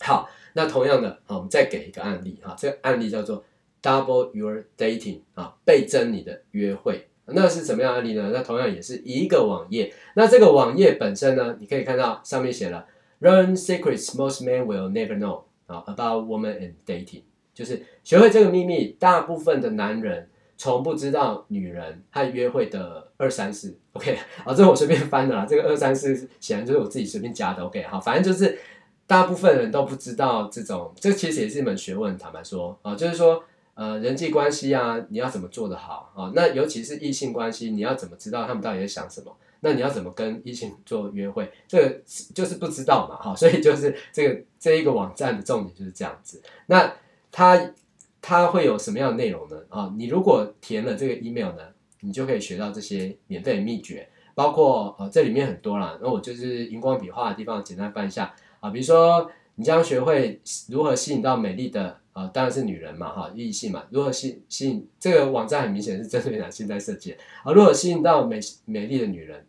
[0.00, 3.44] 好，那同样的，好，我们再给一个案例哈，这个案例叫做
[3.80, 7.06] double your dating 啊，倍增你的约会。
[7.26, 8.30] 那是什么样案例呢？
[8.34, 9.94] 那同样也是一个网页。
[10.14, 12.86] 那这个网页本身呢，你可以看到上面写了
[13.20, 17.22] Learn secrets most men will never know 啊，about women and dating，
[17.54, 23.76] 就是学会这个秘密，大部分的男人从不知道女人和约会的二三事。
[23.92, 25.46] OK，啊，这我随便翻的啦。
[25.48, 27.64] 这个二三事显然就是我自己随便加的。
[27.64, 28.58] OK，好，反正就是
[29.06, 32.16] 大部分人都不知道这种，这其实也是一门学问。
[32.18, 33.44] 坦白说啊，就是说。
[33.76, 36.30] 呃，人际关系啊，你要怎么做得好啊？
[36.32, 39.36] 那尤其是异性关系，你要怎么知道他们到底在想什么？
[39.64, 41.50] 那你要怎么跟异性做约会？
[41.66, 42.02] 这个
[42.34, 46.42] 就是不知道嘛，哈，所以就是这个这一个网站的重点就是这样子。
[46.66, 46.94] 那
[47.32, 47.72] 它
[48.20, 49.56] 它会有什么样的内容呢？
[49.70, 51.62] 啊，你如果填了这个 email 呢，
[52.02, 55.98] 你就可以学到这些免费的秘诀，包括呃这里面很多啦。
[56.02, 61.98] 那我就是荧光笔画的地方简单翻一下啊，比如说你将学会如何吸引到美丽的。
[62.14, 63.82] 啊，当然是女人嘛，哈，异性嘛。
[63.90, 67.10] 如何吸吸引这个网站很明显是针对男性在设计
[67.42, 67.50] 啊。
[67.52, 69.44] 如何吸引到美美丽的女人？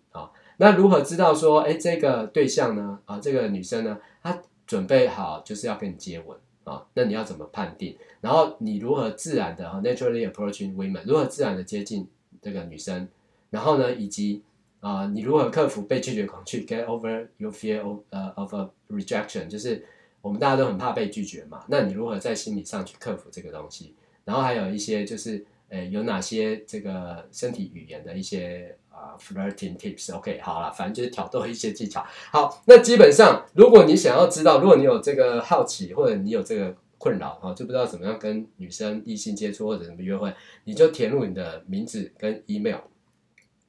[0.57, 2.99] 那如何知道说，哎，这个对象呢？
[3.05, 6.85] 啊，这个女生呢，她准备好就是要跟你接吻啊？
[6.93, 7.95] 那你要怎么判定？
[8.21, 12.07] 然后你如何自然的，naturally approaching women，如何自然的接近
[12.41, 13.07] 这个女生？
[13.49, 14.41] 然后呢，以及
[14.79, 19.85] 啊，你如何克服被拒绝恐惧？Get over your fear of 呃 of a rejection，就是。
[20.21, 23.93] 我们大家都很怕被拒绝嘛，那你如何在心理上去克服这个东西？
[24.23, 28.75] 然后还有一些就是，诶，有哪些这个身体语言的一些
[29.19, 32.05] flirting tips？OK，、好了，反正就是挑逗一些技巧。
[32.31, 42.79] 好，那基本上，如果你想要知道，如果你有这个好奇，或者你有这个困扰啊，就不知道怎么样跟女生异性接触或者怎么约会，你就填入你的名字跟 email，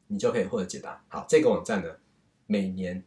[0.07, 1.03] 你就可以获得解答。
[1.09, 1.91] 好，这个网站呢，
[2.47, 3.03] 每年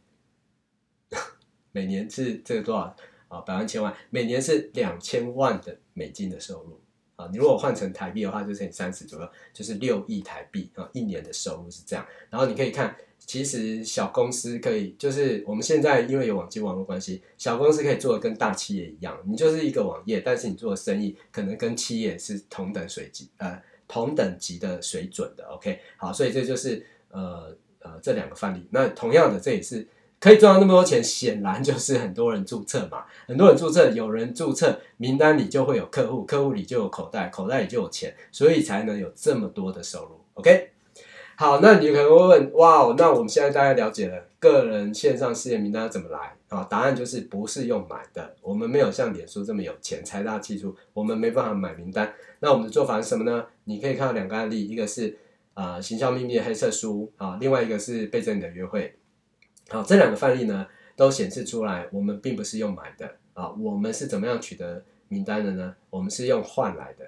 [1.72, 2.94] 每年是这个多少？
[3.28, 6.80] 啊，百万千万，每年是两千万的美金的收入
[7.20, 7.28] 啊！
[7.30, 10.88] 你如果换成台币的话，就是你三十左右，就是六亿台币啊！
[10.94, 12.06] 一年的收入是这样。
[12.30, 19.18] 然后你可以看，其实小公司可以，就是我们现在因为有网际网络关系，小公司可以做的跟大企业一样。
[19.26, 25.44] 你就是一个网页，但是你做的生意可能跟企业是同等水级呃同等级的水准的。
[25.48, 28.66] OK，好，所以这就是呃呃这两个范例。
[28.70, 29.86] 那同样的，这也是。
[30.20, 33.04] 可以赚到那么多钱，显然就是很多人注册嘛。
[33.26, 40.20] 很多人注册，有人注册，名单里就会有客户，客户里就有口袋，口袋里就有钱，所以才能有这么多的收入。
[40.34, 40.72] OK，
[41.36, 46.66] 好，那你可能会问，哇，那我们现在大概了解了个人线上事业名单怎么来啊？
[46.68, 52.12] 答案就是不是用买的，我们没有像脸书这么有钱，财大气粗，我们没办法买名单。
[52.40, 53.46] 那我们的做法是什么呢？
[53.64, 55.16] 你可以看到两个案例，一个是
[55.54, 58.94] 啊、呃，行销秘密的黑色书啊，另外一个是背着你的约会。
[59.72, 65.76] 好，这两个范例呢，都显示出来，我们并不是用买的啊，我们是怎么样取得名单的呢？
[65.90, 67.04] 我们是用换来的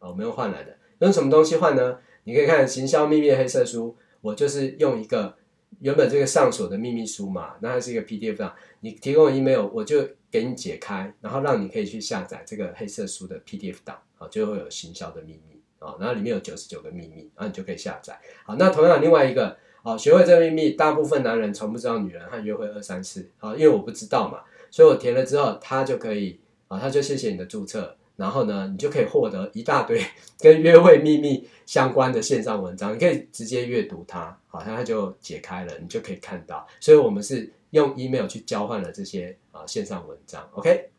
[0.00, 1.98] 啊，我们用换来的，用什么东西换呢？
[2.24, 5.36] 你可以看《行销秘密黑色书》，我就是用一个
[5.78, 18.20] 原本这个上锁的秘密书嘛，那它是一个 PDF 档，你提供 email，我就给你解开，然后让你可以去下载这个黑色书的 PDF 档啊，就会有行销的秘密啊，然后里面有九十九个秘密，然后你就可以下载。
[18.44, 19.56] 好，那同样另外一个。
[19.82, 23.30] 好，学会这个秘密，大部分男人从不知道女人和约会二三事。
[23.38, 24.40] 好，因为我不知道嘛，
[24.70, 26.38] 所以我填了之后，他就可以
[26.68, 30.04] 啊，他就谢谢你的注册，然后呢，你就可以获得一大堆
[30.38, 36.66] 跟约会秘密相关的线上文章，你可以直接阅读它，好像，它就解开了，你就可以看到。
[36.78, 40.46] 所以我们是用 email 去交换了这些啊线上文章。
[40.52, 40.90] OK，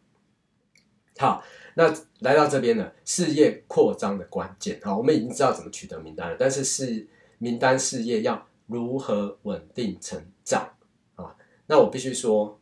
[1.19, 1.43] 好，
[1.75, 7.05] 那来到这边呢，事业扩张的关键，好，我们已经知道怎么取得名单了，但是是
[7.37, 8.47] 名单事业要。
[8.71, 10.67] 如何稳定成长
[11.15, 11.35] 啊？
[11.67, 12.59] 那我必须说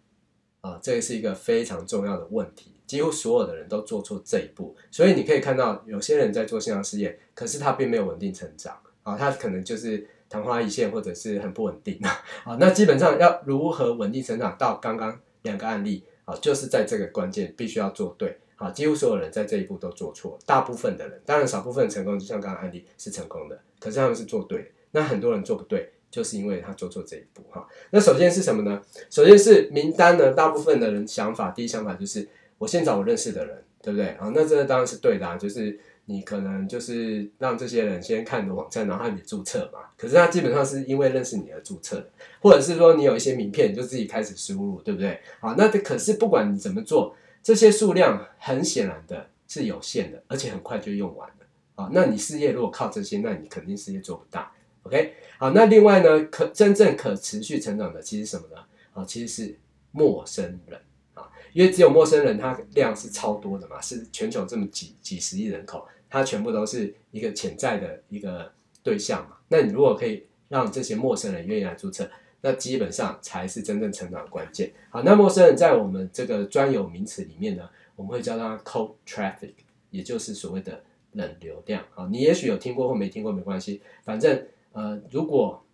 [0.62, 4.76] 啊，这个是一个非常重要的问题，几乎所有的人都做错这一步。
[4.92, 11.98] 所以你可以看到，有些人在做线上事业，可是他并没有稳定成长啊，他可能就是昙花一现，或者是很不稳定
[12.44, 12.58] 啊。
[12.60, 18.70] 那基本上要如何稳定成长，到刚刚两个案例啊，就是在这个关键必须要做对啊。
[18.72, 25.94] 几乎所有人在这一步都做错，大部分的人，当然少部分成功，就像刚刚案例是成功的，可是他们是做对，那很多人做不对。
[26.10, 27.68] 就是因为他做错这一步哈。
[27.92, 28.82] 那首先是什么呢？
[29.10, 32.28] 首先是名单呢，大部分的人想法，第一想法就是
[32.58, 34.08] 我先找我认识的人，对不对？
[34.10, 39.80] 啊，那这当然是对的啊，就是你可能就是让这些人先看你的网站，然后你注册嘛。
[39.98, 42.10] 可是他基本上是因为认识你而注册的，
[42.42, 45.20] 或者是说你有一些名片，你就自己开始输入，对不对？
[45.40, 51.36] 好，那可是不管你怎么做，这些数量很显然的是有限的，而且很快就用完了。
[51.76, 54.52] 啊，那你事业如果靠这些，那你肯定事业做不大。
[54.84, 58.64] OK，好，那另外呢，可真正可持续成长的其实什么呢？
[58.94, 59.56] 啊，其实是
[59.92, 60.80] 陌生人
[61.14, 68.52] 啊，因为只有陌生人，他量是超多的嘛，是全球这么几几十亿人口，它全部都是一个潜在的一个
[68.82, 69.38] 对象嘛。
[69.50, 72.10] 那你如果可以让这些陌生人愿意来注册，
[72.42, 74.72] 那基本上才是真正成长的关键。
[74.90, 79.54] 好，那陌生人在我们这个专有名词里面呢，我们会叫它 cold traffic，
[79.92, 81.84] 也就是所谓的冷流量。
[81.94, 85.66] 好，你也许有听过或没听过没关系，反正呃，如果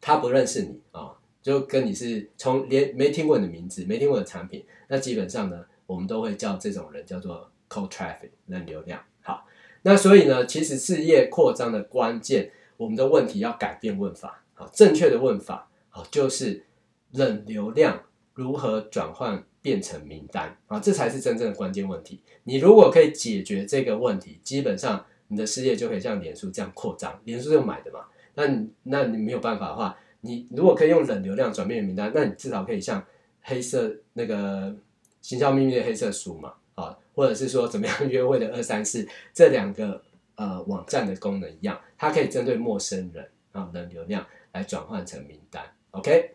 [0.00, 1.16] 他不认识你啊。
[1.42, 9.02] 就跟你是从连没听过你的名字，没听过的产品，那基本上呢，我们都会叫这种人叫做 cold traffic 冷流量。
[9.22, 9.46] 好，
[9.80, 14.44] 那所以呢，其实事业扩张的关键，我们的问题要改变问法。
[14.52, 16.66] 好，正确的问法，好，就是
[17.12, 18.02] 冷流量
[18.34, 22.20] 如何转换变成名单啊，这才是真正的关键问题。
[22.44, 27.18] 你如果可以解决这个问题，基本上你的事业就可以像脸书这样扩张。
[27.24, 28.04] 脸书就买的嘛，
[28.34, 29.96] 那你那你没有办法的话。
[30.22, 33.02] 你如果可以用冷流量转变名单，那你至少可以像
[33.40, 34.70] 黑色那个
[35.22, 40.02] 行销秘密的黑色书嘛，啊，或者是说怎么样 约会的二三四这两个
[40.34, 45.64] 呃网站的功能一样，它可以针对陌生人啊冷流量来转换成名单。
[45.92, 46.34] OK，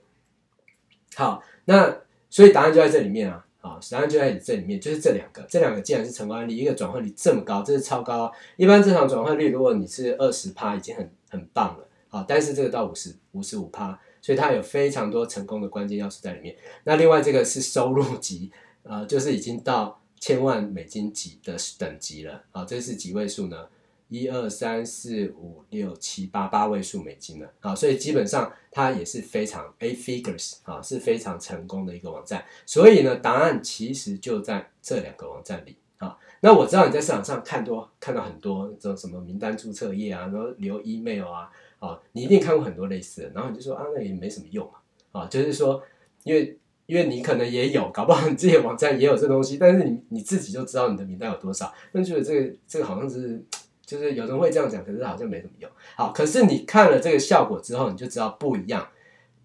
[1.14, 1.96] 好，那
[2.32, 11.88] 所以答案就在这里面啊，啊，实际上就在你这里面，就是这两个，这两个既然是成功案例，一个转换率这么高，这是超高，一般正常转换率如果你是二十趴，已经很很棒了。
[12.10, 16.56] 啊，但是这个到五十五十五趴，所以它有非常多成功的关键要素在里面。
[16.84, 18.52] 那另外这个是收入级，
[18.84, 22.44] 呃，就是已经到千万美金级的等级了。
[22.52, 23.66] 啊，这是几位数呢？
[24.10, 27.52] 一二三四五六七八八位数美金了。
[27.60, 32.44] 啊，所以基本上它也是非常 A figures 啊，是非常成功的一个网站。
[32.66, 35.76] 所以呢，答案其实就在这两个网站里。
[35.98, 41.50] 啊，那我知道你在市场上看多看到很多这种什么名单注册页啊，然后留 email 啊。
[41.80, 44.82] 啊，你一定看过很多类似的，然后你就说啊，那也没什么用啊。
[45.12, 45.82] 啊，就是说，
[46.24, 53.44] 因为因为你可能也有，搞不好你自己网站也有这东西，但是你你自己就知道你的名单有多少，那觉得这个这个好像是，
[53.86, 55.70] 就是有人会这样讲，可是好像没什么用。
[55.96, 58.88] 好，可是你看了这个效果之后，你就知道不一样。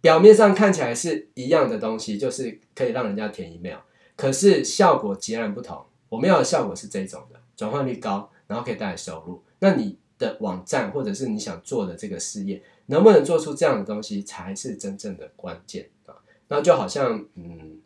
[0.01, 3.79] 表面上看起来是一样的东西，就是可以让人家填 email，
[4.17, 5.85] 可是效果截然不同。
[6.09, 9.43] 我们要的效果是这种的，转换率高，然后可以带来收入。
[9.59, 9.99] 那你。
[10.21, 16.15] 的网站或者是你想做的这个事业，能不能做出这样的东西，才是真正的关键啊！
[16.49, 17.81] 那就好像，嗯，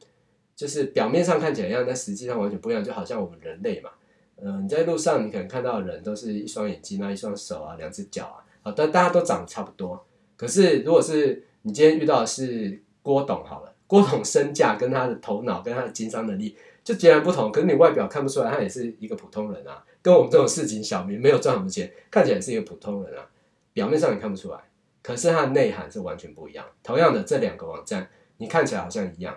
[0.57, 2.83] 就是表面上看起来一样，但实际上完全不一样。
[2.83, 3.91] 就好像我们人类嘛，
[4.37, 10.05] 嗯、你在路上你可能看到的人都是一双眼睛啊，一双手啊，两只脚啊，啊，但大家都长得差不多。
[10.37, 19.85] 可是如果是你今天遇到的是郭董好了，郭董身价跟他的头脑跟他的经商能力就截然不同，可是你外表看不出来，他也是一个普通人啊。
[20.03, 23.25] 跟我们这种市井小民没有赚什么钱，看起来是一个普通人啊，
[23.73, 24.59] 表面上你看不出来，
[25.03, 26.67] 可是它的内涵是完全不一样。
[26.83, 28.07] 同样的这两个网站，
[28.37, 29.35] 你看起来好像一样，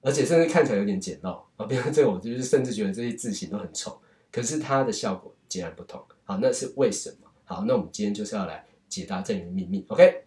[0.00, 1.66] 而且甚至看起来有点简陋啊。
[1.66, 6.04] 比如这个，我就是甚至觉得这些字型都很丑，可是它的效果截然不同。
[6.24, 7.28] 好，那是为什么？
[7.44, 9.84] 好，那我们今天就是要来解答这里的秘密。
[9.88, 10.24] OK，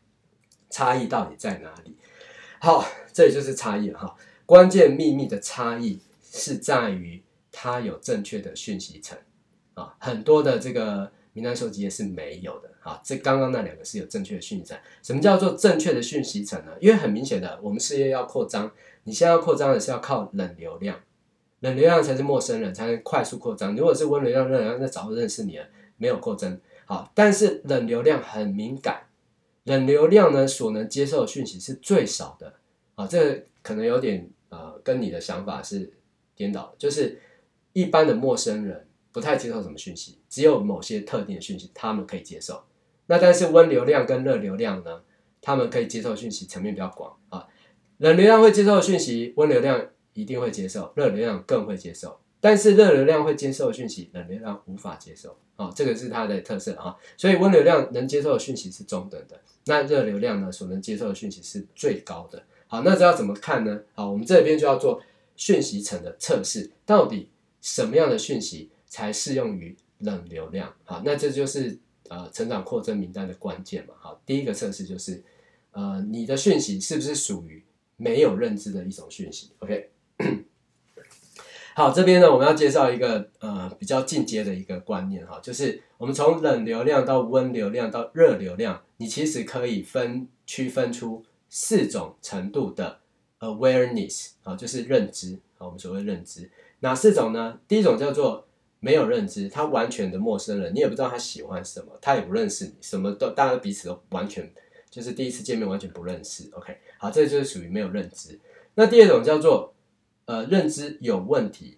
[0.70, 1.96] 差异到底在哪里？
[2.60, 4.16] 好，这里就是差异了哈。
[4.46, 9.18] 关键秘密的差异是在于它有正确的讯息层。
[9.76, 12.72] 啊，很多的这个名单收集也是没有的。
[12.82, 14.76] 啊，这刚刚那两个是有正确的讯息层。
[15.04, 16.72] 什么叫做正确的讯息层呢？
[16.82, 18.72] 因为很明显的，我们事业要扩张，
[19.04, 21.00] 你现在要扩张的是要靠冷流量，
[21.62, 23.76] 冷流量才是陌生人，才能快速扩张。
[23.76, 25.66] 如果是温流量，热流量那早就认识你了，
[25.98, 26.60] 没有扩增。
[26.86, 29.04] 好，但是冷流量很敏感，
[29.64, 32.54] 冷流量呢所能接受的讯息是最少的。
[32.96, 35.94] 啊，这可能有点呃，跟你的想法是
[36.36, 37.20] 颠倒，就是
[37.74, 38.88] 一般的陌生人。
[39.14, 42.64] 不太接受什么讯息，只有某些特定的讯息他们可以接受。
[43.08, 45.02] 那但是温流量跟热流量呢？
[45.42, 47.46] 他们可以接受讯息层面比较广啊。
[47.98, 52.20] 冷流量会接受的讯息，温流量一定会接受，热流量更会接受。
[52.40, 55.72] 但是热流量会接受的讯息，冷流量无法接受啊。
[55.76, 56.96] 这个是它的特色啊。
[57.18, 62.44] 所以温流量能接受的讯息是中等的，那热流量呢所能接受的讯息是最高的。
[62.68, 63.82] 好，那这要怎么看呢？
[63.94, 65.02] 好，我们这边就要做
[65.36, 67.30] 讯息层的测试，到底
[67.62, 68.70] 什么样的讯息？
[68.92, 75.24] 才适用于冷流量，好，那这就是呃成长扩增名单的关键嘛，好，第一个测试就是
[75.72, 77.64] 呃你的讯息是不是属于
[77.96, 79.90] 没有认知的一种讯息，OK，
[81.74, 93.00] 好，这边呢我们要介绍一个呃比较进阶的一个观念哈，就是我们从冷流量到温流量到热流量，你其实可以分区分出四种程度的
[93.40, 96.52] awareness 啊，就是认知，啊，我们所谓认知
[96.82, 97.60] 哪四种呢？
[97.68, 98.46] 第一种叫做
[98.80, 104.52] 没有认知，他完全的陌生人，你也不知道他喜欢什么，他也不认识你，什么都大家彼此都完全
[104.90, 106.50] 就是第一次见面完全不认识。
[106.52, 108.38] OK，好，这就是属于没有认知。
[108.76, 109.74] 那第二种叫做
[110.32, 111.78] 呃认知有问题，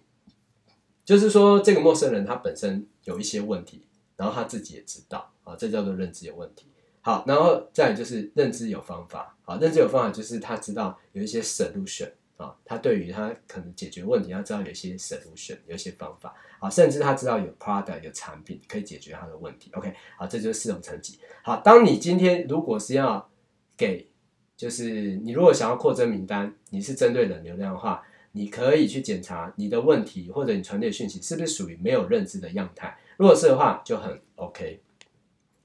[1.04, 3.84] 就是说这个陌生人他本身有一些问题，
[4.16, 6.68] 然后他自己也知道啊，这叫做认知有问题。
[7.00, 19.72] 好，然后再就是认知有方法，好，认知有方法就是他知道有一些 solution 啊，他对于他可能解决问题，他知道有一些 solution，有一些方法，好，甚至他知道有 product 有产品可以解决他的问题。
[19.74, 21.18] OK，好，这就是四种层级。
[21.42, 23.28] 好，当你今天如果是要
[23.76, 24.08] 给，
[24.56, 28.02] 就是你如果想要扩增名单，你是针对冷流量的话，
[28.34, 34.80] 你可以去检查你的问题或者你传递的讯息是不是属于没有认知的样态，如果是的话就很 OK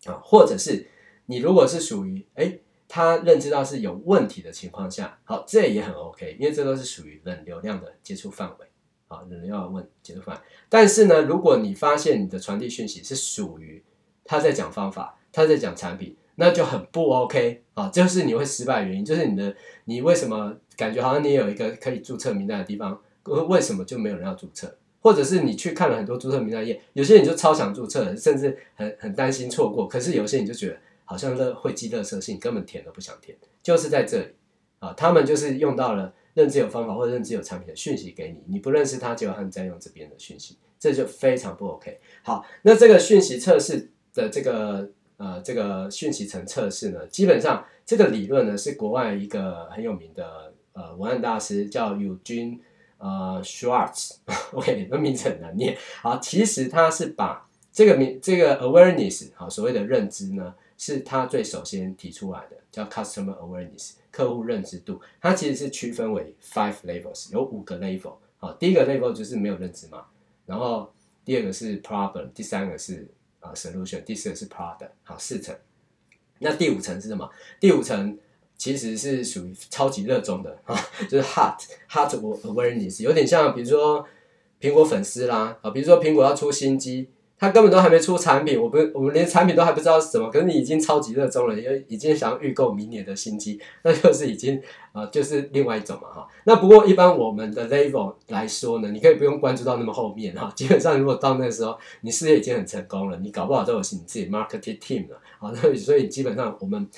[0.06, 0.88] 啊，或者是。
[1.32, 2.58] 你如果是属于哎，
[2.88, 8.66] 他认知到是有问题的情况下，好，这也很 OK，因为这都是属于冷流量的接触范围，
[9.08, 10.42] 啊，冷流量的问接触范围。
[10.70, 13.84] 但是呢，如果你发现你的传递讯息是属于
[14.24, 19.56] 他在讲方法，他在讲产品，那就很不 OK 啊，就是你会失败原因，就是你的
[19.86, 24.74] 你为什么感觉好像你有一个可以注册名单的地方，为什么就没有人要注册？
[25.02, 30.78] 或者是你去看了很多注册名单页，有些人就超想注册，甚至很很担心错过，可是有些人就觉得。
[31.10, 34.28] 好像乐会积垃圾信，根本填都不想填，就是在这里
[34.78, 42.00] 啊，他们就是用到了认知有方法或者认知有产品的讯息给你，你不认识他，结果他们在用这边的讯息，这就非常不 OK。
[42.22, 50.49] 好，那这个讯息测试的这个呃这个讯息层测试呢，基本上这个理论呢是国外一个很有名的
[50.80, 52.60] 呃文案大师叫 Eugene
[52.98, 55.78] 呃 Schwartz，OK， 那名字很难念。
[56.02, 60.56] 好，其实他是把这个名这个 awareness 好所谓的认知呢。
[60.82, 65.02] 是他最首先提出来的，叫 customer awareness，客户认知度。
[65.20, 68.14] 它其实是区分为 five levels，有五个 level。
[68.38, 70.06] 好，第一个 level 就是没有认知嘛，
[70.46, 70.90] 然后
[71.26, 73.06] 第二个是 problem，第三个是
[73.42, 74.92] 啊 solution，第四个是 product。
[75.04, 75.54] 好，四层。
[76.38, 77.30] 那第五层是什么？
[77.60, 78.18] 第五层
[78.60, 80.76] 其实是属于超级热衷的啊，
[81.10, 81.57] 就是 heart
[81.89, 82.10] heart
[82.43, 84.05] awareness，有点像比如说
[84.62, 87.10] 苹果粉丝啦啊，比如说苹果要出新机。
[87.41, 90.30] 他根本都还没出产品，我不，我们连产品都还不知道是什么。
[90.30, 96.28] 可是你已经超级热衷了，因为已经想要预购明年的新机，那就是已经啊、就是另外一种嘛哈。
[96.43, 100.51] 那不过一般我们的 level 来说呢，你可以不用关注到那么后面哈。
[100.53, 105.49] 基本上如果到那个时候，你事业已经很成功了，你搞不好都有你自己 marketing team 了啊。
[105.55, 106.89] 那所以基本上我们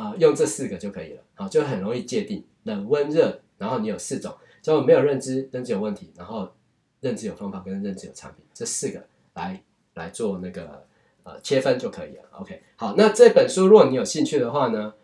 [0.00, 6.52] 啊、用这四个就可以了啊，就很容易界定冷温热，然后你有四种，就没有认知，认知有问题，然后
[7.00, 9.62] 认知有方法跟认知有产品这四个来。
[9.94, 10.86] 来做那个
[11.24, 12.22] 呃切分就可以了。
[12.30, 14.94] OK，好，那这本书如果你有兴趣的话呢，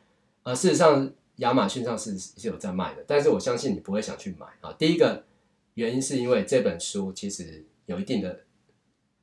[0.44, 4.72] 呃，事实上亚马逊上是是有在卖的，但是我相信你不会想去买啊。
[4.78, 5.24] 第一个
[5.74, 8.42] 原因是因为这本书其实有一定的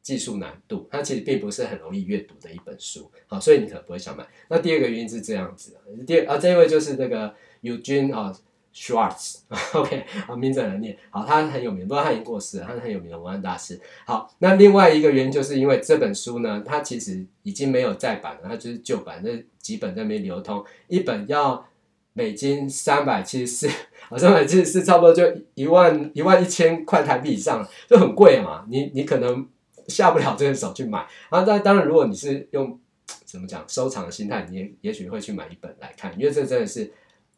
[0.01, 4.27] 技术难度，它其实并不是很容易阅读的一本书，好，所以你可能不会想买。
[4.49, 8.33] 那第二个原因是这样子，第二啊，这一位就是那个 Eugene 啊。
[8.73, 10.97] Schwartz，OK，好，名字很难念。
[11.09, 13.77] 好，他很有名，不过他已经过世了，他是很有名的文案大师。
[14.05, 19.29] 好，那另外一个原因就是因为这本书呢，它其实已经没有再版了，它就是旧版，那
[19.59, 21.67] 几本在那边流通，一本要
[22.13, 23.69] 美金三百七十四，
[24.07, 25.23] 好， 三百七十四差不多就
[25.55, 28.65] 一万一万一千块台币以上，就很贵嘛。
[28.69, 29.45] 你你可能
[29.91, 31.05] 下不了这个手去买。
[31.29, 32.79] 啊，但当然，如果你是用
[33.25, 36.91] 怎么讲收藏的心态，你也也许会去买一本来看，因为这真的是。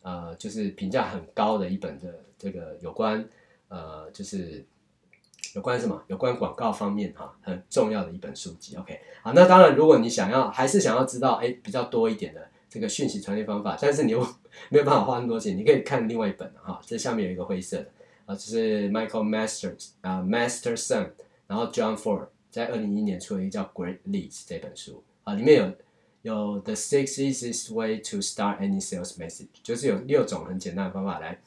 [0.05, 3.25] 呃，就是评价很高的一本的这个有关
[3.69, 4.61] 呃，就是
[5.55, 6.03] 有关什么？
[6.07, 8.75] 有关广告方面哈，很重要的一本书籍。
[8.75, 14.19] OK，好，那当然，如果你想要还是想要知道哎比较多一点的这个讯息传递方法，但是你又
[14.67, 17.89] 没有办法花那么多钱，你可以看另外一本哈，这下面有一个灰色的
[18.25, 21.11] 啊，就是 Michael Masters 啊，Masterson，
[21.47, 25.73] 然后 John Ford 在二零一一年出了一个叫 Great Leads 这本书啊，里面有。
[26.23, 31.37] 有 The Six Easiest Way to Start Any Sales Message，就是有六种很简单的方法来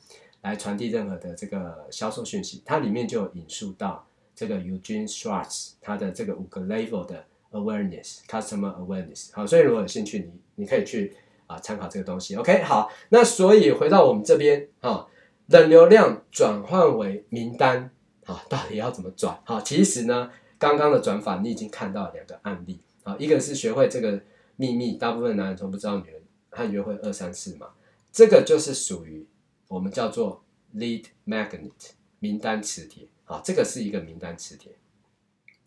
[0.42, 2.60] 来传递任何的这个销售讯息。
[2.62, 9.30] 它里面就有引述到这个 Eugene Schwartz 他的这个五个 level 的 awareness，customer awareness。
[9.32, 12.36] 好，所以如果有兴趣，你你可以去啊参考这个东西。
[12.36, 15.06] OK，好，那所以回到我们这边啊，
[15.46, 17.90] 冷流量转换为名单
[18.26, 19.40] 啊，到底要怎么转？
[19.46, 24.20] 好，其实呢，刚刚的转法你已经看到两个案例啊，一个是学会这个。
[24.58, 27.74] 秘密，大部分男人都不知道女人和约会二三四嘛，
[28.10, 29.26] 这个就是属于
[29.68, 30.42] 我们叫做
[30.74, 31.90] lead magnet
[32.20, 34.72] 名单磁铁啊，这个是一个名单磁铁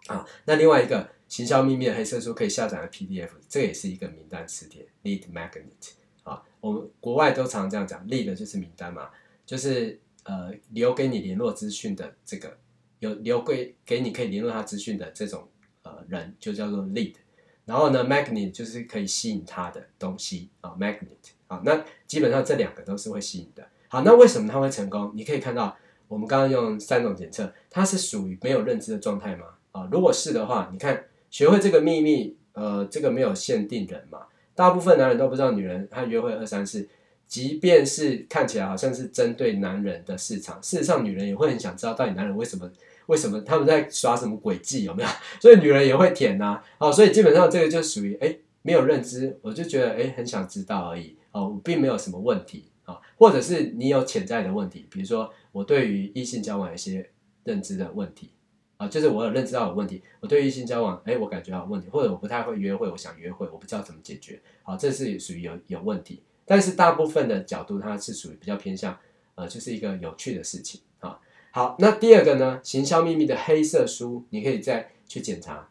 [0.08, 0.26] 啊。
[0.46, 5.92] 那另外一个行销秘密黑色书可以下载的 PDF，这也是一个名单磁铁 lead magnet
[6.24, 6.42] 啊。
[6.60, 9.12] 我们国外都常这样讲，lead 就是名单嘛，
[9.46, 12.58] 就是呃留给你联络资讯的这个
[13.00, 15.48] 有留给给你可以联络他资讯的这种
[15.84, 17.16] 呃人，就叫做 lead。
[17.66, 21.08] 然后呢，magnet 就是可以吸引他的东西啊，magnet
[21.48, 23.68] 啊，那基本上这两个都是会吸引的。
[23.88, 25.12] 好，那为什么它会成功？
[25.16, 25.76] 你可以看到，
[26.08, 29.46] 我们刚刚用三种检测，它是属于没有认知的状态吗？
[29.72, 36.90] 啊，如果是的话，你看学会这个秘密，呃，这个没有限定人嘛，大部分男人都不知道女人和约会二三事，
[37.28, 42.72] 即便是看起来好像是针对男人的市场，事实上女人也会很想知道到底男人为什么
[43.10, 45.10] 为什么他们在耍什么诡计有没有？
[45.42, 57.10] 所以女人也会舔呐、啊，所以基本上这个就属于哎没有认知，我就觉得哎很想知道而已，哦，我并没有什么问题啊、或者是你有潜在的问题，比如说我对于异性交往一些
[57.44, 58.30] 认知的问题。
[58.78, 66.24] 啊，就是我有认知到有问题，我对异性交往，哎，我感觉到有问题，或者我不太会约会，我想约会，我不知道怎么解决，好，这是属于有有问题。
[66.46, 68.98] 但是大部分的角度，它是属于比较偏向，
[69.36, 70.80] 呃，就是一个有趣的事情。
[71.52, 75.68] 好，那第二个呢，行销秘密的黑色书，你可以再去检查，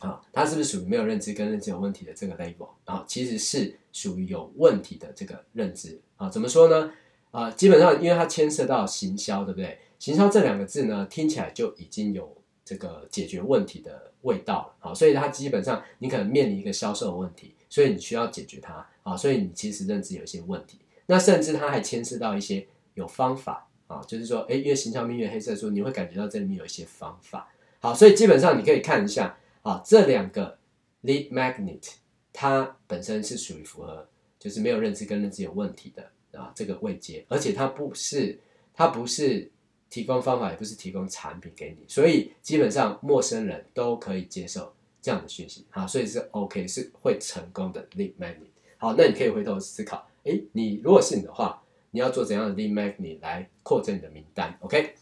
[0.00, 3.04] 啊，它是不是属于没有认知跟认知有问题的这个 label 啊？
[3.08, 6.28] 其实是属于有问题的这个认知啊。
[6.28, 6.92] 怎么说呢？
[7.30, 9.78] 啊，基本上因为它牵涉到行销，对不对？
[9.98, 30.58] 行销这两个字呢，听起来就已经有这个解决问题的味道了，好，所以它基本上你可能面临一个销售的问题，所以你需要解决它，啊，所以你其实认知有一些问题，那甚至它还牵涉到一些有方法，啊，就是说，哎，因为行销秘密黑色书，你会感觉到这里面有一些方法，好，所以基本上你可以看一下，啊，这两个
[31.02, 31.94] lead magnet
[32.32, 38.38] 它本身是属于符合，就是没有认知跟认知有问题的啊，这个位阶，而且它不是，
[38.74, 39.50] 它不是。
[39.92, 44.72] 提供方法也不是提供产品给你，所以基本上陌生人都可以接受
[45.02, 48.48] 这样的讯息，好，所以是 OK，是会成功的 lead magnet。
[48.78, 51.62] 好，那你可以回头思考，诶，你如果是你的话，
[51.92, 54.94] 你要做怎样的 lead magnet 来扩增你的名单？OK，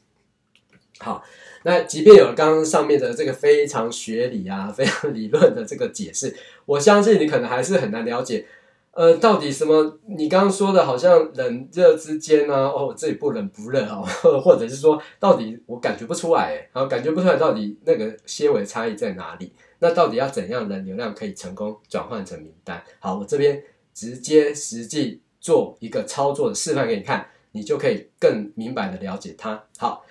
[0.98, 1.24] 好，
[1.64, 6.36] 那即便有了刚刚上面的这个非常学理啊、非常理论的这个解释，
[6.66, 8.46] 我相信你可能还是很难了解。
[8.92, 10.00] 呃，到底什么？
[10.08, 12.66] 你刚刚说的，好像冷热之间呢、啊？
[12.66, 14.02] 哦，这里不冷不热啊，
[14.42, 19.52] 或者是说，到底我感觉不出来，然后，感觉不出来，到底那个些微差异在哪里？
[19.78, 22.82] 那到底要怎样的流量可以成功转换成名单？
[22.98, 23.62] 好，我这边
[23.94, 29.64] 直接实际做一个操作的示范给你看，你就可以更明白的了解它。
[29.78, 30.04] 好。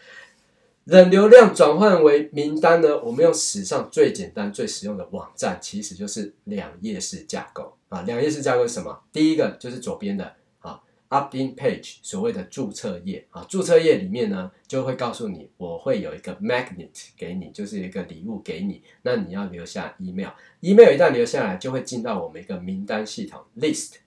[0.86, 3.00] 冷流量转换为名单呢？
[3.04, 8.02] 我们用史上最简单、最实用的网站，其实就是两页式架构啊。
[8.08, 9.00] 两页式架构是什么？
[9.12, 13.46] 第一个就是左边的啊，opt-in page，所谓的注册页啊。
[13.48, 18.82] 注册页里面呢，就会告诉你，我会有一个 magnet 给你，就是一个礼物给你。
[19.04, 23.98] 那你要留下 email，email 一旦留下来，就会进到我们一个名单系统 list，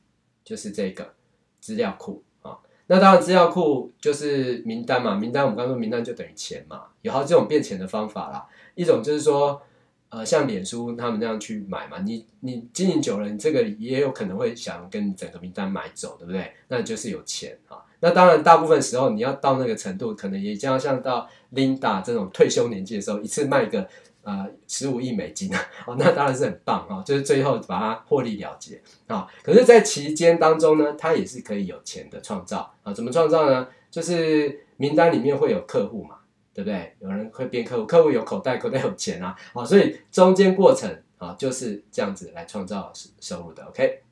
[0.44, 1.14] 就是这个
[1.60, 2.58] 资料库啊。
[2.86, 5.14] 那当然，资料库就是名单嘛。
[5.14, 6.84] 名单我们刚刚说，名单就等于钱嘛。
[7.02, 8.46] 有好几种变钱的方法啦。
[8.74, 9.60] 一种就是说，
[10.08, 11.98] 呃，像脸书他们那样去买嘛。
[12.00, 16.52] 你你经营久了，你这个也有可能会想跟整个名单买走，对不对？
[16.68, 17.78] 那就是有钱啊。
[18.00, 23.88] 那当然，大部分时候你要到那个程度，可能也将像到 Linda 这种退休年纪的时候，一次卖个。
[24.24, 29.26] 呃，十五亿美金啊，哦，那当然是很棒啊，就是最后把它获利了结啊。
[29.42, 32.92] 可是，在期间当中呢，它也是可以有钱的创造啊。
[32.92, 33.66] 怎么创造呢？
[33.90, 36.18] 就是名单里面会有客户嘛，
[36.54, 36.94] 对不对？
[37.00, 39.36] 有人会变客户，客户有口袋，口袋有钱啊。
[39.54, 43.64] 啊，所以中间过程啊，就是这样子来创造收入的。
[43.64, 44.02] OK，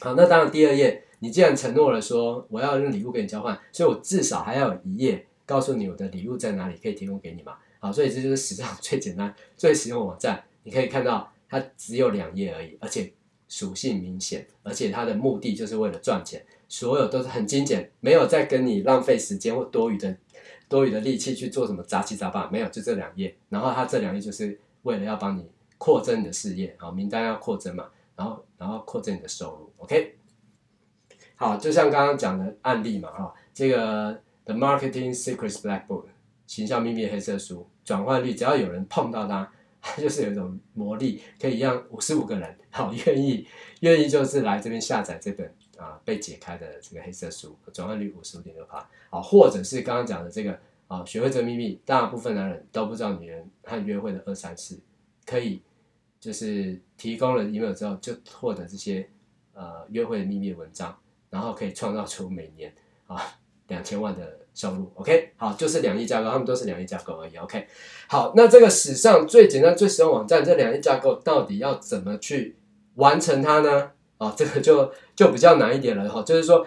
[0.00, 7.56] 好，那当然第二页，你既然承诺了说我要用礼物跟你交换，所以我至少还要有一页告诉你我的礼物在哪里，可以提供给你嘛。
[7.78, 10.42] 好，所以这就是史上 最简单、最实用的网站。
[10.64, 13.12] 你可以看到，它只有两页而已，而且
[13.48, 20.16] 属性明显，而且它的目的就是为了赚钱，所有都是很精简，没有再跟你浪费时间或多余的、
[20.68, 23.36] 多余的力气去做什么杂七杂八，没有，就这两页。
[23.48, 25.48] 然后它这两页就是为了要帮你
[25.78, 29.72] 扩增你的事业，好，名单要扩增嘛，然后然后扩增你的收入。
[29.84, 30.16] OK，
[31.36, 36.06] 好，就像刚刚讲的案例嘛，哈，这个 The Marketing Secrets Black Book。
[36.46, 43.46] 行销秘密黑色书转换率，只要有人碰到它，它就是有一种魔力，可以让五十五个人好愿意
[43.80, 54.78] 愿意就是来这边下载这本啊被解开的这个黑色书，转换率五十五点六趴，好，或者是刚刚讲的这个啊学会这个秘密，大部分男人都不知道女人和约会的二三事，
[55.24, 55.60] 可以
[56.20, 59.08] 就是提供了 email 之后就获得这些
[59.52, 60.96] 呃约会的秘密文章，
[61.30, 62.72] 然后可以创造出每年
[63.06, 63.20] 啊
[63.68, 64.40] 两千万的。
[64.56, 67.66] 收入，OK，好，就是两页架构，他们都是两页架构而已，OK，
[68.08, 72.56] 好，那这个史上最简单、最实用网站，这两页架构到底要怎么去
[72.94, 73.90] 完成它呢？
[74.16, 76.66] 哦，这个就就比较难一点了哈，就是说，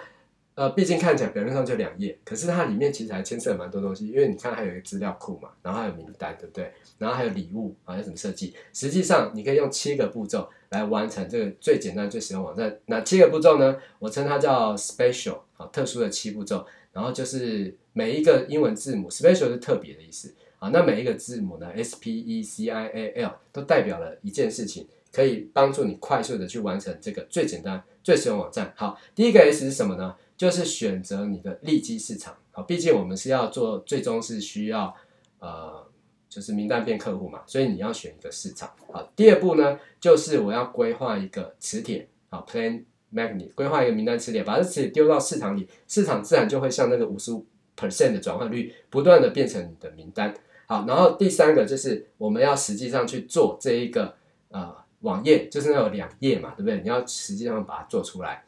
[0.54, 6.72] 呃，毕竟看起来表面上就两页，可是它里面其实还牵涉蛮多东西，因为你看它有一个资料库嘛，然后还有名单，对不对？
[7.00, 8.54] 然后还有礼物啊，要怎么设计？
[8.72, 12.78] 实际上你可以用七个步骤来完成这个最简单、最实用网站。
[12.86, 13.78] 哪七个步骤呢？
[13.98, 16.64] 我称它叫 special，好，特殊的七步骤。
[16.92, 28.74] 然后就是每一个英文字母，special 是特别的意思啊，那每一个字母呢，S P E C I A L 都代表了一件事情，可以帮助你快速的去完成这个最简单、最实用网站。
[28.76, 30.16] 好，第一个 S 是什么呢？
[30.36, 32.36] 就是选择你的利基市场。
[32.52, 34.94] 好，毕竟我们是要做，最终是需要
[35.40, 35.86] 呃，
[36.28, 38.70] 就是名单变客户嘛，所以你要选一个市场。
[38.92, 42.08] 好，第二步呢，就是我要规划一个磁铁。
[42.30, 42.84] 好，Plan
[43.14, 47.46] Magnet，规划一个名单词典，把这词丢到市场里，市场自然就会像那个五十五
[47.76, 50.34] percent 的转换率，不断的变成你的名单。
[50.68, 54.16] 好，然后第三个就是我们要实际上去做这一个
[54.50, 56.82] 呃网页，就是那有两页嘛，对不对？
[56.82, 58.44] 你要实际上把它做出来。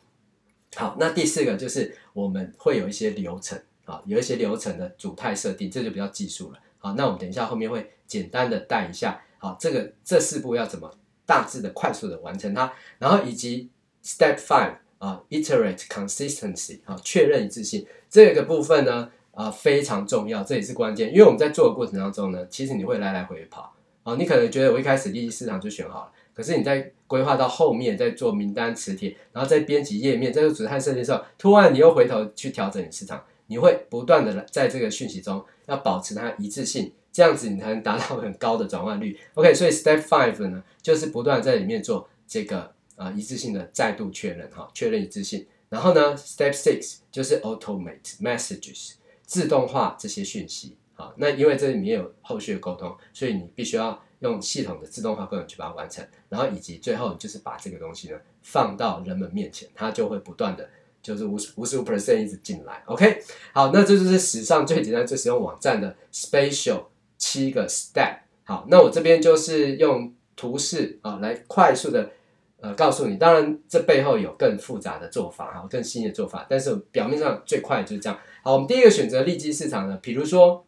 [0.76, 6.59] 好，那第四个就是我们会有一些流程啊，有一些流程的组态设定，这就比较技术了。
[6.78, 9.22] 好，那我们等一下后面会简单的带一下。
[9.39, 10.93] 好，这个这四步要怎么
[11.26, 13.70] 大致的快速的完成它，然后以及
[14.04, 19.10] Step Five 啊，Iterate Consistency 啊，确认一致性这个部分呢。
[19.34, 23.74] 啊、非常重要，这也是关键，因为我们在做的过程当中呢，其实你会来来回回跑
[24.04, 39.18] 啊、你可能觉得我一开始利基市场就选好了，可是你在规划到后面，在做名单磁铁，然后在编辑页面，在做主态设计的时候，突然你又回头去调整你市场，你会不断的在这个讯息中要保持它一致性，这样子你才能达到很高的转换率。
[39.36, 48.93] OK，所以 Step Five 呢，就是不断在里面做这个、啊、一致性的再度确认哈，确认一致性，然后呢，Step Six 就是 Automate Messages。
[49.24, 60.70] 自动化这些讯息，好，那因为这里面有后续的沟通，所以你必须要用系统的自动化功能去把它完成，然后以及最后就是把这个东西呢放到人们面前，它就会不断的
[61.02, 63.24] 就是五十五十五 percent 一直进来，OK，
[63.54, 66.88] 好，那这就是史上最简单最实用网站的 Spatial
[67.18, 72.12] 七个 step，好，那我这边就是用图示啊来快速的。
[72.62, 78.20] 呃，告诉你，当然这背后有更复杂的做法哈，更新的做法，但是表面上最快就是这样。
[78.43, 80.64] 好，我们第一个选择利基市场呢，比如说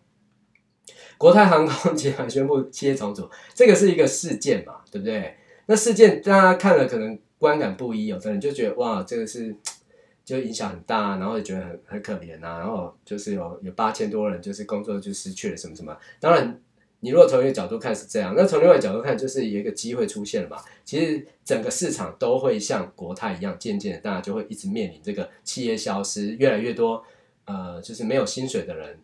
[1.19, 5.37] 国泰航空集团宣布企业重组， 这个是一个事件嘛，对不对？
[5.67, 9.55] 那事件大家看了可能观感不一，有的人就觉得哇，这个是
[10.25, 16.59] 就影响很大，然后也觉得很很可怜呐，然后就是有有八千多人就是工作就失去了什么什么，当然。
[17.03, 20.57] 你如果从一个角度看是这样，那从另外一个角度看就是有一个机会出现了嘛。
[20.85, 27.03] 其实整个市场都会像国泰一样，渐渐的大家就会一直面临这个企业消失，越来越多
[27.43, 28.97] 呃，就是没有薪水的人，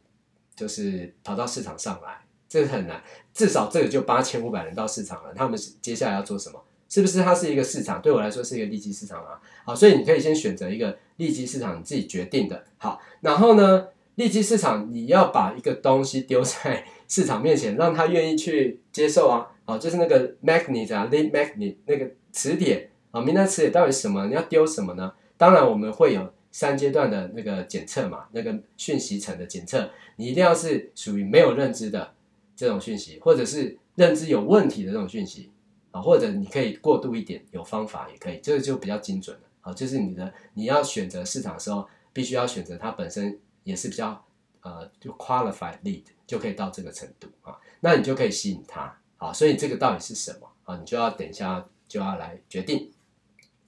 [0.55, 3.03] 就是跑到市场上来，这个很难。
[3.33, 6.63] 至少这个就八千五百人到市场了，他们接下来要做什么？
[6.87, 8.01] 是不是它是一个市场？
[8.01, 9.41] 对我来说是一个利基市场啊。
[9.65, 12.63] 好，所以你可以先选择一个利基市场，你自己决定的。
[12.77, 16.85] 好，然后呢，利基市场你要把一个东西丢在。
[17.09, 24.27] 市场面前，让他愿意去接受啊，好，就是那个 magnet 啊，lead magnet 那个磁铁啊，名单磁铁到底什么？
[24.27, 25.11] 你要丢什么呢？
[25.35, 32.13] 当然，我们会有三阶段的那个检测嘛，那个讯息层的检测，你一定要是属于没有认知的
[32.55, 35.49] 这种讯息，或者是认知有问题的这种讯息
[35.91, 39.43] 啊，或者你可以过渡一点，有方法也可以，这个就比较精准了。
[39.61, 44.23] 好，就是你的你要选择市场的时候，必须要选择它本身也是比较
[44.61, 46.03] 呃，就 qualified lead。
[46.29, 50.77] 就可以到这个程度啊，那你就可以吸引他啊，所以这个到底是什么啊？
[50.77, 52.91] 你就要等一下就要来决定。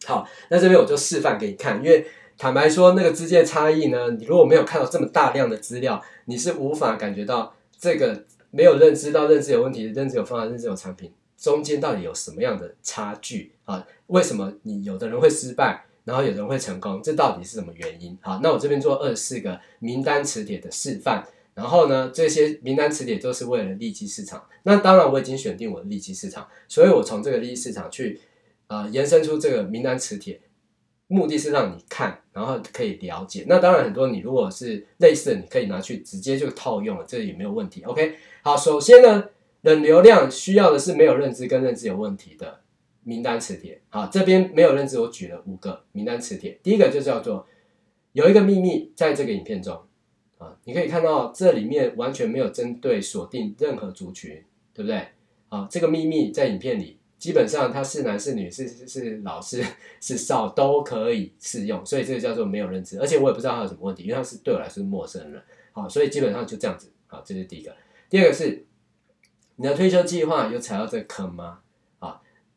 [0.06, 2.06] 好，那这边我就示范给你看，因为
[2.38, 13.84] 坦白说，那个之间的差异呢，你如果没有看到这么大量的资料，你是无法感觉到这个没有认知到认知有问题，认知有方法，认知有产品中间到底有什么样的差距啊？
[14.06, 17.02] 为什么你有的人会失败，然后有人会成功？
[17.04, 18.18] 这到底是什么原因？
[18.22, 21.26] 好，那我这边做二十四个名单磁铁的示范。
[21.54, 24.42] 然后呢，这些名单磁铁都是为了利基市场。
[24.64, 28.22] 那当然，我已经选定我的利基市场，所以我从这个利基市场去
[28.68, 30.40] 呃延伸出这个名单磁铁，
[31.08, 33.44] 目的是让你看，然后可以了解。
[33.50, 37.84] 那当然，很多你如果是类似的，你可以拿去直接就套用了，这也没有问题。
[37.84, 39.26] OK，好，首先呢，
[39.64, 42.61] 冷流量需要的是没有认知跟认知有问题的
[43.04, 43.82] 名单磁铁。
[43.90, 46.60] 好，这边没有认知，我举了五个名单磁铁。
[46.62, 47.48] 第一个就叫做
[48.14, 49.82] 有一个秘密，在这个影片中。
[50.38, 54.44] 啊，你可以看到这里面完全没有针对锁定任何族群，
[54.74, 55.08] 对不对？
[55.50, 59.64] 啊，这个秘密在影片里基本上它是男是女是是是老是
[60.02, 65.40] 是少都可以适用，所以这个叫做没有认知，而且我也不知道他有什么问题，因为他是对我来说是陌生人。
[65.74, 66.92] 好，所以基本上就这样子。
[67.06, 67.72] 好，这是第一个。
[68.10, 68.66] 第二个是
[69.58, 71.60] 你的退休计划有踩到这个坑吗？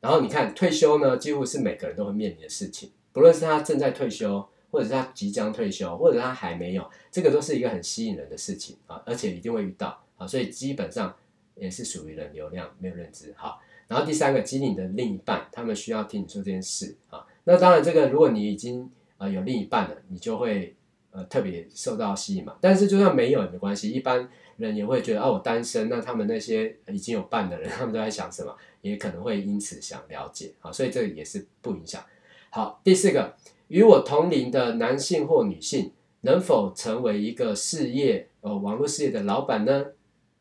[0.05, 4.47] 然后你看退休呢，几乎是每个人都会面临的事情，不论是他正在退休。
[4.75, 11.15] 或者是他即将退休，或者他还没有，这个都是一个很吸引人的事情啊，而且一定会遇到啊，所以基本上
[11.55, 13.61] 也是属于人流量没有认知好。
[13.87, 17.25] 然后第三个，激励你的另一半，他们需要听你说这件事啊。
[17.45, 20.75] 那当然，这个如果你已经啊有另一半了，你就会
[21.13, 22.57] 呃特别受到吸引嘛。
[22.61, 32.03] 但是就算没有也没关系，一般人也会觉得啊，我单身，那他们那些已经有伴的人，他们都在想什么，也可能会因此想了解啊，所以这也是不影响。
[32.51, 33.35] 好，第四个，
[33.69, 39.87] 与我同龄的男性或女性能否成为一个事业呃网络事业的老板呢？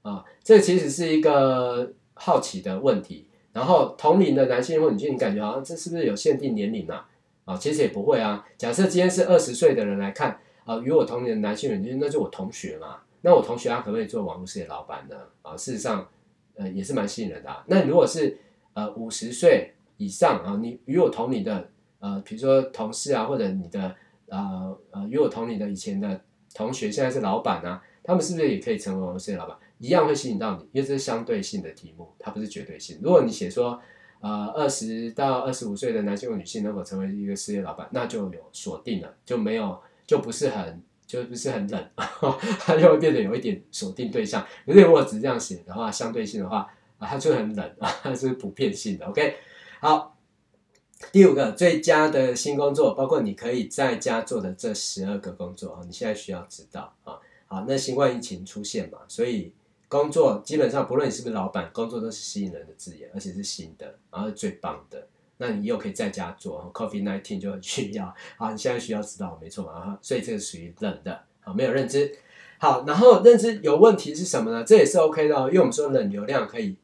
[0.04, 3.26] 啊，这其实是一个好奇的问题。
[3.52, 7.08] 然后同龄的男性或女性，你感觉好像这是不是有限定年龄啊？
[7.46, 8.46] 啊，其实也不会啊。
[8.58, 13.00] 假设今天是二十岁的人来看，啊，与我同龄的男性女性，那就我同学嘛。
[13.26, 15.16] 那我同学他可不可以做网络事业老板呢？
[15.42, 16.08] 啊，事实上，
[16.56, 17.64] 呃，也是蛮吸引人的啊。
[17.68, 18.38] 那如果是
[18.74, 21.70] 呃五十岁以上啊，你与我同龄的，
[22.00, 23.96] 呃，比如说同事啊，或者你的
[24.28, 26.22] 呃呃与我同龄的以前的
[26.54, 29.58] 同学，现在是老板啊，他们是不是也可以成为网络事业老板？
[29.80, 33.00] 一样会吸引到你，因为这是相对性的题目，它不是绝对性。
[33.02, 33.82] 如果你写说，
[34.22, 41.90] 呃，二十到二十五岁的男性或女性能否成为一个事业老板，那就有锁定了，就没有，就不是很，就不是很冷，
[42.60, 44.46] 它就会变得有一点锁定对象。
[44.66, 49.06] 可是如果只是这样写的话，相对性的话，啊，它就很冷 啊，它是普遍性的。
[49.06, 49.36] OK，
[49.80, 50.18] 好，
[51.12, 57.20] 第五个最佳的新工作，包括你可以在家做的这十二个工作啊，你现在需要知道啊。
[57.48, 59.54] 好，那新冠疫情出现嘛，所以。
[59.90, 65.08] 工作基本上不论你是不是老板，工作都是吸引人的字眼，而且是新的，然后是最棒的。
[65.44, 68.16] 那你又可以在家做，COVID-19 就很需要。
[68.38, 70.00] 好，你现在需要知道，没错啊。
[70.02, 72.16] 所以这个属于冷的，好，没有认知。
[72.58, 74.64] 好，然后认知有问题是什么呢？
[74.64, 76.78] 这也是 OK 的，因为我们说冷流量可以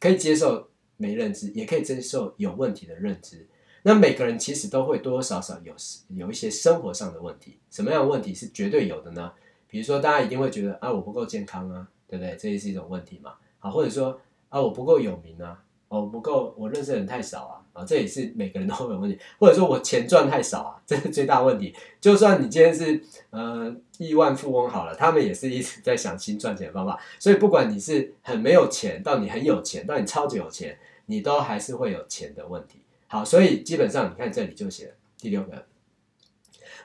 [0.00, 3.46] 可以接受没认知，也可以接受有问题的认知。
[3.82, 5.74] 那每个人其实都会多多少少有
[6.08, 7.58] 有一些生活上的问题。
[7.70, 9.32] 什么样的问题是绝对有的呢？
[9.68, 11.88] 比如说大家一定会觉得啊，我不够健康啊。
[12.10, 12.34] 对不对？
[12.36, 13.34] 这也是一种问题嘛。
[13.58, 19.18] 好，或者说啊，我不够有名啊，我不够，我认识的人太少啊，这也是每个人都会有问题。
[19.38, 21.74] 或者说我钱赚太少啊，这是最大问题。
[22.00, 26.98] 就算你今天是呃亿万富翁好了，他们也是一直在想新赚钱的方法。
[27.18, 32.80] 所以不管你是很没有钱，到你很有钱，到你超级有钱，你都还是会有钱的问题。
[33.06, 35.64] 好，所以基本上你看这里就写了第六个，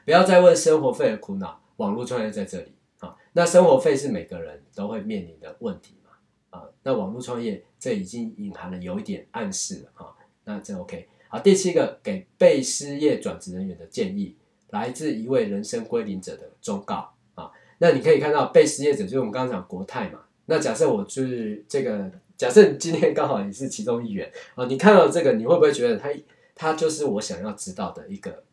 [0.05, 3.15] 不要再问生活费的苦恼，网络创业在这里啊。
[3.33, 6.57] 那生活费是每个人都会面临的问题嘛？
[6.57, 10.15] 啊，那网络创业这已经隐含了有一点暗示了哈。
[10.45, 11.07] 那这 OK。
[11.29, 14.35] 好，第七个给被失业转职人员的建议，
[14.69, 17.51] 来自一位人生归零者的忠告啊。
[17.79, 20.19] 那你可以看到被失业者就是我们刚刚讲国泰嘛。
[20.45, 26.09] 那假设我就是这个，假设你今天刚好也是其中一员啊，你看到这个，你会不会觉得他
[26.53, 28.43] 他就是我想要知道的一个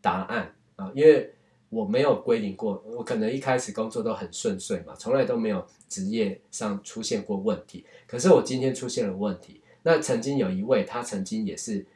[0.00, 0.90] 答案啊？
[0.94, 1.34] 因为
[1.68, 7.84] 我没有归零过，我可能一开始工作都很顺遂嘛，从来都没有职业上出现过问题。
[8.06, 9.60] 可是我今天出现了问题。
[9.88, 11.86] 那曾经有一位，他曾经也是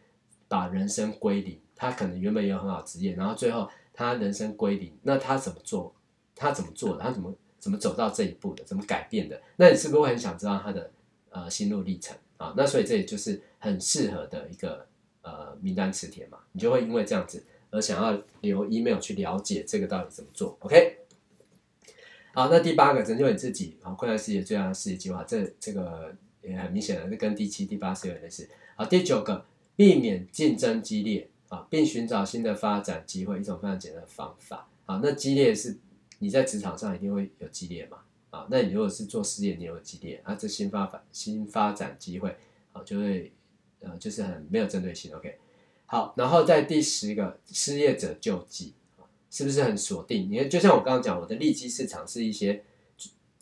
[0.48, 4.90] 把人生归零，他可能原本有很好职业，然后最后他人生归零。
[5.02, 5.94] 那他怎么做？
[6.34, 7.02] 他怎么做的？
[7.02, 8.64] 他怎么怎么走到这一步的？
[8.64, 9.38] 怎么改变的？
[9.56, 10.90] 那你是不是会很想知道他的
[11.28, 12.54] 呃心路历程啊？
[12.56, 14.86] 那所以这里就是很适合的一个
[15.20, 17.44] 呃名单磁铁嘛，你就会因为这样子。
[17.70, 20.96] 而想要留 email 去了解这个到底怎么做，OK？
[22.32, 28.48] 好，那第八个拯救你自己，啊，困难世界最大的事业计划，这这个也很明显的是跟第七、第八是有类似。
[28.76, 29.44] 好，第九个
[29.76, 34.68] 避免竞争激烈啊，并寻找新的发展机会，一种非常简单的方法。
[34.84, 35.78] 好，那激烈是
[36.18, 37.98] 你在职场上一定会有激烈嘛？
[38.30, 42.34] 啊，那你如果是做事业，你有激烈啊，这新发展新发展机会
[42.72, 43.30] 啊，就会
[43.80, 45.38] 呃就是很没有针对性，OK？
[45.84, 48.72] 好，然后在第十个失业者救济，
[49.30, 50.30] 是不是很锁定？
[50.30, 52.64] 你看，就像我刚刚讲，我的利基市场是一些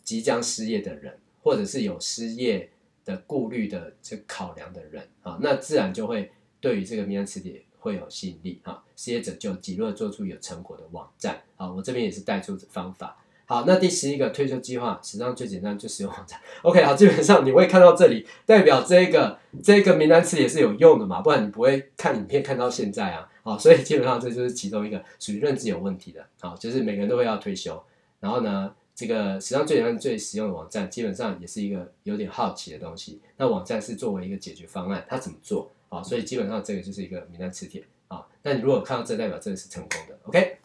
[0.03, 2.69] 即将失业的人，或者是有失业
[3.05, 8.83] 的顾虑的这考量的人啊，那自然就会对于这个名单词典会有吸引力啊。
[8.95, 13.17] 失业者救济，如果做出有成果的网站啊，我这边也是带出方法。
[13.47, 16.39] 好，那第十一个退休计划，实际上最简单就使用网站。
[16.61, 23.27] OK，好，基本上你会看到这里，代表这个这个名单词也是有用的嘛，不然你不会看影片看到现在啊。
[23.43, 26.25] 好，所以基本上这就是其中一个属于认知有问题的。
[26.39, 27.83] 好，就是每个人都会要退休，
[28.21, 33.19] 然后呢，这个史上最简单最实用的网站，基本上也是一个有点好奇的东西。
[33.37, 35.71] 那网站是作为一个解决方案，它怎么做？
[35.89, 37.83] 啊，所以基本上这个就是一个名单词典。
[38.07, 40.57] 好，那你如果看到这代表这个是成功的，OK。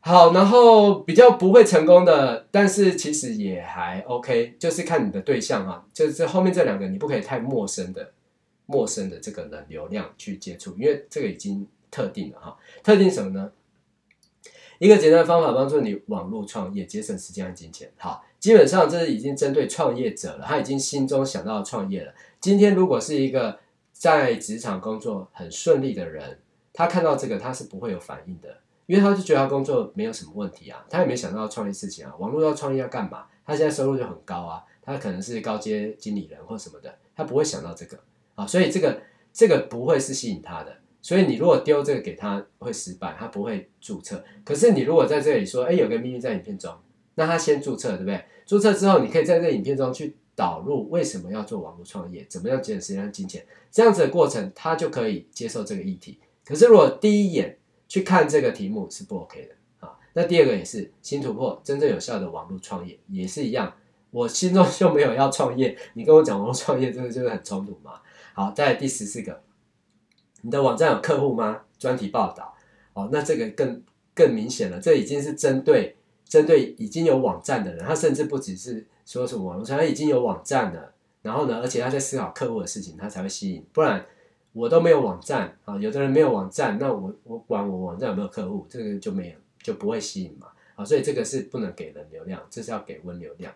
[0.00, 8.10] 好，然后比较不会成功的，但是其实也还 OK，就是看你的对象啊，就是后面这两个你不可以太陌生的、
[8.66, 12.56] 陌生的这个人流量去接触，因为这个已经特定了哈。
[12.82, 13.52] 特定什么呢？
[14.82, 17.88] 一个简单的方法帮助你网络创业，节省时间和金钱。
[17.96, 22.12] 好，基本上这是已经针对创业者了，他已经心中想到创业了。
[22.40, 23.60] 今天如果是一个
[23.92, 26.36] 在职场工作很顺利的人，
[26.72, 28.56] 他看到这个他是不会有反应的。
[28.86, 33.26] 因为他就觉得他工作没有什么问题啊，他也没想到要创业事情啊，网络要创业要干嘛？
[33.46, 37.96] 他现在收入就很高啊，他可能是高阶经理人或什么的，他不会想到这个
[38.34, 39.00] 啊，所以这个
[39.32, 40.76] 这个不会是吸引他的。
[41.02, 44.24] 所以你如果丢这个给他会失败，他不会注册。
[44.44, 46.72] 可是你如果在这里说，哎，有个秘密在影片中，
[47.16, 48.24] 那他先注册，对不对？
[48.46, 56.20] 注册之后，你可以在这影片中去导入为什么要做网络创业，怎么样节省时间金钱，这样子的过程，他就可以接受这个议题。
[56.44, 63.74] 可是如果第一眼去看这个题目是不 OK 的啊，那第二个也是新突破，真正有效的网络创业也是一样。
[64.10, 68.00] 我心中就没有要创业，你跟我讲网络创业，这个就是很冲突嘛。
[68.34, 69.42] 好，再来第十四个。
[70.42, 71.62] 你的网站有客户吗？
[71.78, 72.54] 专题报道
[72.94, 73.82] 哦，那这个更
[74.14, 83.66] 更明显了，这已经是针对针对已经有网站的人，他甚至不只是说什么网络上，他已经有网站了，然后呢，而且他在思考客户的事情，他才会吸引。
[83.72, 84.04] 不然
[84.52, 93.52] 我都没有网站啊，有的人没有网站，那我我管我网站有没有客户，这个就没有就不会吸引嘛啊，所以这个是不能给人流量，这是要给温流量。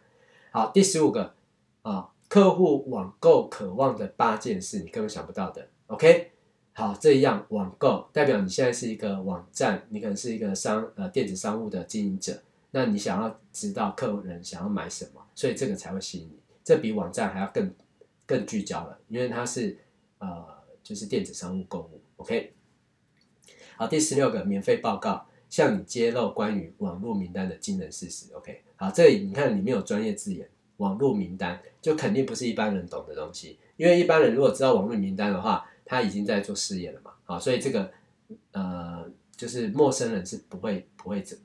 [0.50, 1.34] 好，第十五个
[1.82, 6.32] 啊，客户网购渴望的八件事，你根本想不到的，OK。
[6.78, 16.38] 好，这样网购代表你现在是一个网站，你可能是一个商呃电子商务的经营者，那你想要知道客人想要买什么，所以这个才会吸引你。
[16.62, 17.72] 这比网站还要更
[18.26, 19.78] 更聚焦了，因为它是
[20.18, 20.46] 呃
[20.82, 21.98] 就是电子商务购物。
[22.16, 22.52] OK，
[23.78, 28.34] 好，第十六个免费报告，向你揭露关于网络名单的惊人事实。
[28.34, 30.46] OK，好，这里你看里面有专业字眼，
[30.76, 35.66] 网络名单就肯定不是一般人懂的东西，因为一般人如果知道网络名单的话。
[35.86, 37.92] 他已经在做事业了嘛，好，所以这个
[38.50, 41.38] 呃，就是陌生人是不会不会怎，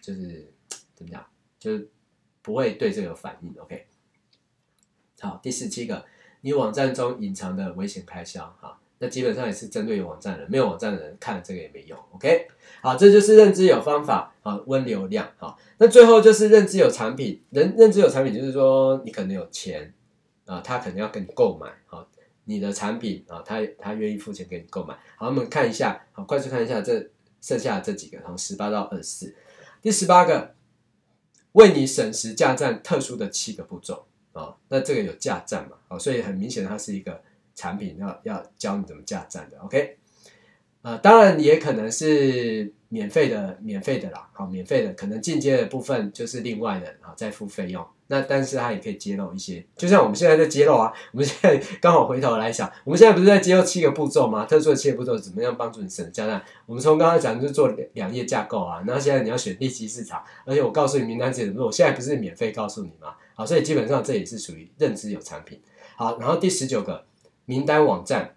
[0.00, 0.48] 就是
[0.94, 1.26] 怎么讲，
[1.58, 1.90] 就是
[2.40, 3.52] 不会对这个有反应。
[3.58, 3.86] OK，
[5.20, 6.04] 好，第十七个，
[6.42, 11.98] 你网站中隐藏的危险开销，哈，那基本上也是针对有网站的人，没有网站的人看这个也没用。
[12.12, 12.46] OK，
[12.80, 19.92] 好，这就是认知有方法，啊，温流量，好，那最后就是认知有产品，认认知有产品就是说你可能有钱
[20.46, 22.08] 啊，他可能要跟你购买，好。
[22.48, 24.96] 你的产品啊，他他愿意付钱给你购买。
[25.16, 27.10] 好，我们看一下，好，快速看一下这
[27.42, 29.36] 剩下这几个，从十八到二十四。
[29.82, 30.54] 第十八个，
[31.52, 35.76] 为你省时架站特殊的七个步骤啊，那这个有架站嘛？
[35.88, 37.22] 啊，所以很明显它是一个
[37.54, 39.58] 产品，要要教你怎么架站的。
[39.58, 39.98] OK，
[40.80, 47.86] 啊，当然也可能是免费的，免费的啦，好，免费的，可能进阶的部分就是另外的，啊，再付费用。
[48.10, 54.46] 那但是它也可以揭露一些，就像我们现在在揭露啊，我们现在刚好回头来想，我们现在不是在揭露七个步骤吗？
[54.46, 56.42] 特殊的七个步骤怎么样帮助你省架站？
[56.64, 63.14] 我们从刚刚讲就是做两页架构啊，然后现在你要选利息市场，而且我告诉你名单怎么做，我现在不是免费告诉你吗？
[63.34, 65.60] 好，所以基本上这也是属于认知有产品。
[65.94, 67.04] 好，然后第十九个
[67.44, 68.36] 名单网站，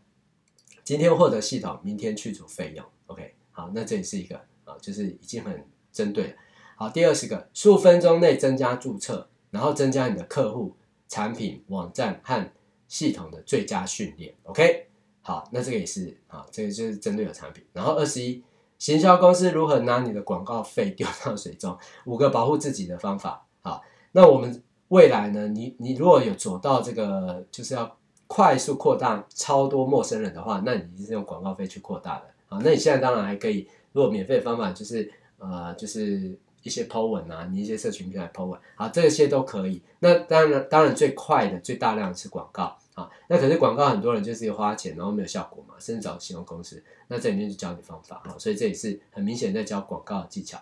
[0.84, 2.86] 今天获得系统，明天去除费用。
[3.08, 4.36] OK，好，那这也是一个
[4.66, 6.34] 啊，就是已经很针对了。
[6.76, 9.28] 好，第二十个，数分钟内增加注册。
[9.51, 10.78] 然后增加你的客户、
[11.09, 12.49] 产品、网站和
[12.88, 14.88] 系统的最佳训练，OK？
[15.22, 17.62] 好，那这个也是啊，这个就是针对有产品。
[17.74, 18.41] 然后二十一，
[18.80, 21.78] 行销公司如何拿你的广告费丢到水中？
[22.05, 23.45] 五个保护自己的方法。
[23.62, 23.84] 好，
[24.14, 25.49] 那我们未来呢？
[25.49, 27.97] 你你如果有走到这个，就是要
[28.28, 32.31] 快速扩大超多陌生人的话，那你是用广告费去扩大的。
[32.52, 36.38] 啊，那你现在当然还可以，如果免费的方法就是呃，就是。
[36.64, 39.82] 一些 po 文啊，你一些社群平台 po 文，好，这些都可以。
[39.97, 43.10] 那当然，当然最快的、最大量的是广告啊。
[43.28, 46.84] 那可是广告，很多人就是花钱，然后没有效果嘛，甚至找信用公司。
[47.08, 50.62] 那这里面就教你方法哈，所以这也是很明显在教广告的技巧。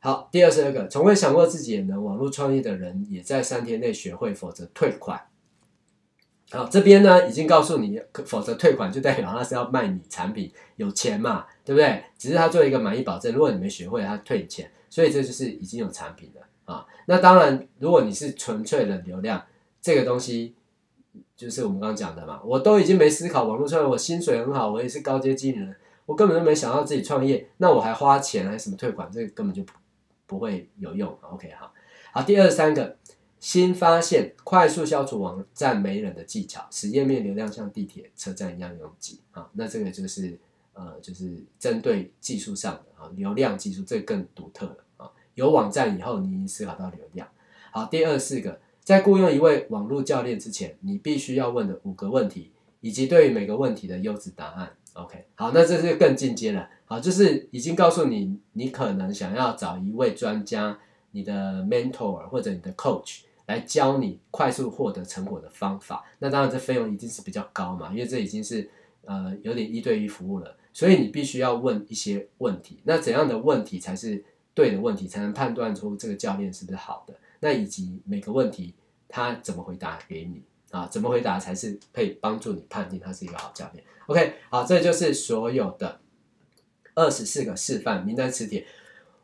[0.00, 5.18] 好，第二十二个，从未想过自己也能网络创业的人，也在三天内学会，否则退款。
[6.52, 12.04] 好，这边呢已经告诉你，否则退款就代表他是要卖你产品，有钱嘛，对不对？
[12.18, 14.70] 只是他做一个满意保证，如果你没学会，他退你钱。
[14.90, 16.86] 所以这就是已经有产品了啊。
[17.06, 19.42] 那当然，如果你是纯粹的流量，
[19.80, 20.54] 这个东西
[21.34, 22.42] 就是我们刚刚讲的嘛。
[22.44, 25.74] 我都已经没思考网络创业，我薪水很好，我也是高阶经理人，
[26.04, 27.48] 我根本就没想到自己创业。
[27.56, 29.10] 那我还花钱还什么退款？
[29.10, 29.72] 这个根本就不
[30.26, 31.16] 不会有用。
[31.22, 31.72] OK，好，
[32.12, 32.94] 好，第二三个
[33.42, 39.50] 新发现，快速消除网站没人的技巧，使页面流量像地铁车站一样拥挤啊。
[39.52, 40.38] 那这个就是。
[40.74, 45.10] 呃，就是针对技术上的啊，流量技术这更独特了啊。
[45.34, 47.28] 有网站以后，你已经思考到流量。
[47.70, 54.72] 好，第二四个，在雇佣一位网络教练之前，你必须要问的五个问题，以及对于每个问题的优质答案。
[54.94, 56.70] OK，好，那这是更进阶了。
[56.86, 60.78] 好，就是已经告诉你，你可能想要找一位专家，
[61.10, 66.04] 你的 mentor 或者你的 coach 来教你快速获得成果的方法。
[66.18, 68.70] 那当然，这费用一定是比较高嘛，因为这已经是
[69.04, 70.56] 呃有点一对一服务了。
[70.74, 72.80] 所以你必须要问一些问题。
[72.84, 74.24] 那怎样的问题才是
[74.54, 77.14] 对的问题，才能判断出这个教练是不是好的？
[77.40, 78.74] 那以及每个问题
[79.06, 80.86] 他怎么回答给你啊？
[80.86, 86.00] 怎么回答才是可以帮助你判定他是一个好教练？OK，好，这就是所有的
[86.94, 88.66] 二十四个示范名单磁铁。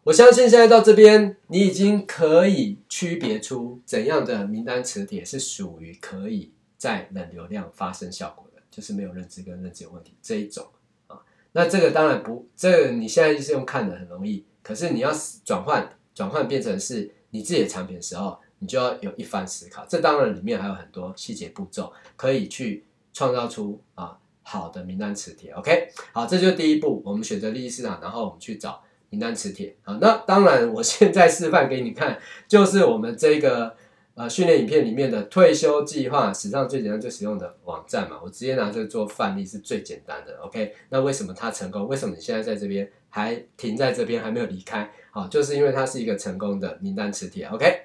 [0.04, 10.66] 我相信现在到这边，你已经可以区别出怎样的名单磁铁是属于可以在冷流量发生效果的，就是没有认知跟认知有问题这一种
[11.08, 11.20] 啊。
[11.52, 15.12] 那这个当然不，这你现在就是用看的很容易，可是你要
[15.44, 19.84] 转换转换变成是你自己的产品的时候，你就要有一番思考。
[19.86, 25.50] 这当然里面还有很多细节步骤可以去创造出啊好的名单磁铁。
[25.50, 28.82] OK，好，这就是第一步，我们选择利益市场，然后我们去找。
[29.10, 33.74] 名单磁铁啊，那当然，我现在示范给你看，就是我们这个
[34.14, 40.36] 呃训练影片里面的退休计划史上最简单最实用的网站嘛，我直接拿这个做范例是最简单的。
[40.42, 41.88] OK，那为什么它成功？
[41.88, 44.90] 为什么你现在在这边还停在这边还没有离开？
[45.10, 47.46] 好，就是因为它是一个成功的名单磁铁。
[47.46, 47.84] OK，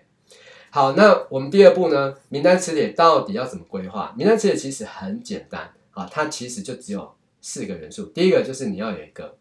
[0.72, 4.14] 好，那我们第二步呢，名单磁铁到底要怎么规划？
[4.18, 8.08] 名单磁铁其实很简单啊，它其实就只有四个元素。
[8.08, 9.38] 第一个就是你要有一个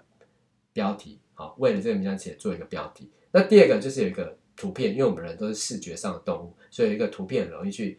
[0.73, 1.19] 标题。
[1.43, 3.11] 好，为了这个名单写做一个标题。
[3.33, 7.99] 那第二个就是有一个图片，因为我们人都是视觉上的动物，所以有一个图片很容易去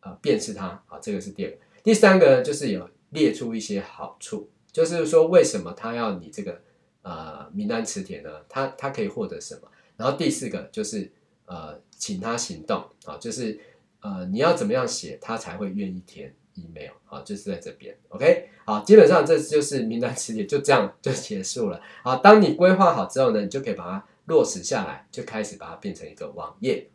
[0.00, 0.82] 呃辨识它。
[0.86, 1.56] 好，这个是第二个。
[1.82, 6.60] 第三个呢，就是有列出一些好处，就是说为什么他要你这个
[7.00, 8.30] 呃名单磁铁呢？
[8.46, 9.70] 他他可以获得什么？
[9.96, 11.10] 然后第四个就是
[11.46, 13.58] 呃请他行动啊，就是
[14.00, 16.34] 呃你要怎么样写，他才会愿意填。
[16.54, 21.80] Email 好，就是在这边，OK，好，基本上这就是名单磁铁，就这样就结束了。
[22.02, 26.88] 好，当你规划好之后呢，你就可以把它落实下来，就开始把它变成一个网页。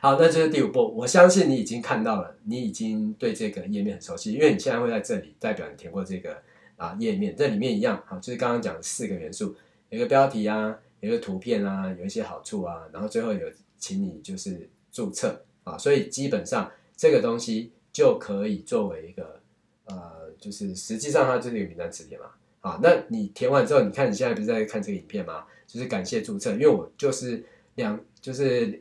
[0.00, 0.94] 好，那就是第五步。
[0.96, 6.40] 我相信你已经看到了，你已经对这个页面很熟悉，因为你现在会在这里，代表你填过这个
[6.76, 7.34] 啊页面。
[7.36, 9.56] 这里面一样，好，就是刚刚讲的四个元素，
[9.90, 13.46] 有一个标题啊，有一个图片啊，有一些好处啊，然后最后有
[13.78, 17.72] 请你就是注册啊，所以基本上这个东西。
[17.98, 19.40] 就可以作为一个
[19.86, 22.30] 呃，就是实际上它就是一个名单词典嘛。
[22.60, 25.46] 啊，那你填完之后，你看你现在不是在看这个影片吗？
[25.66, 27.44] 就是感谢注册，因为我就是
[27.74, 28.80] 两就是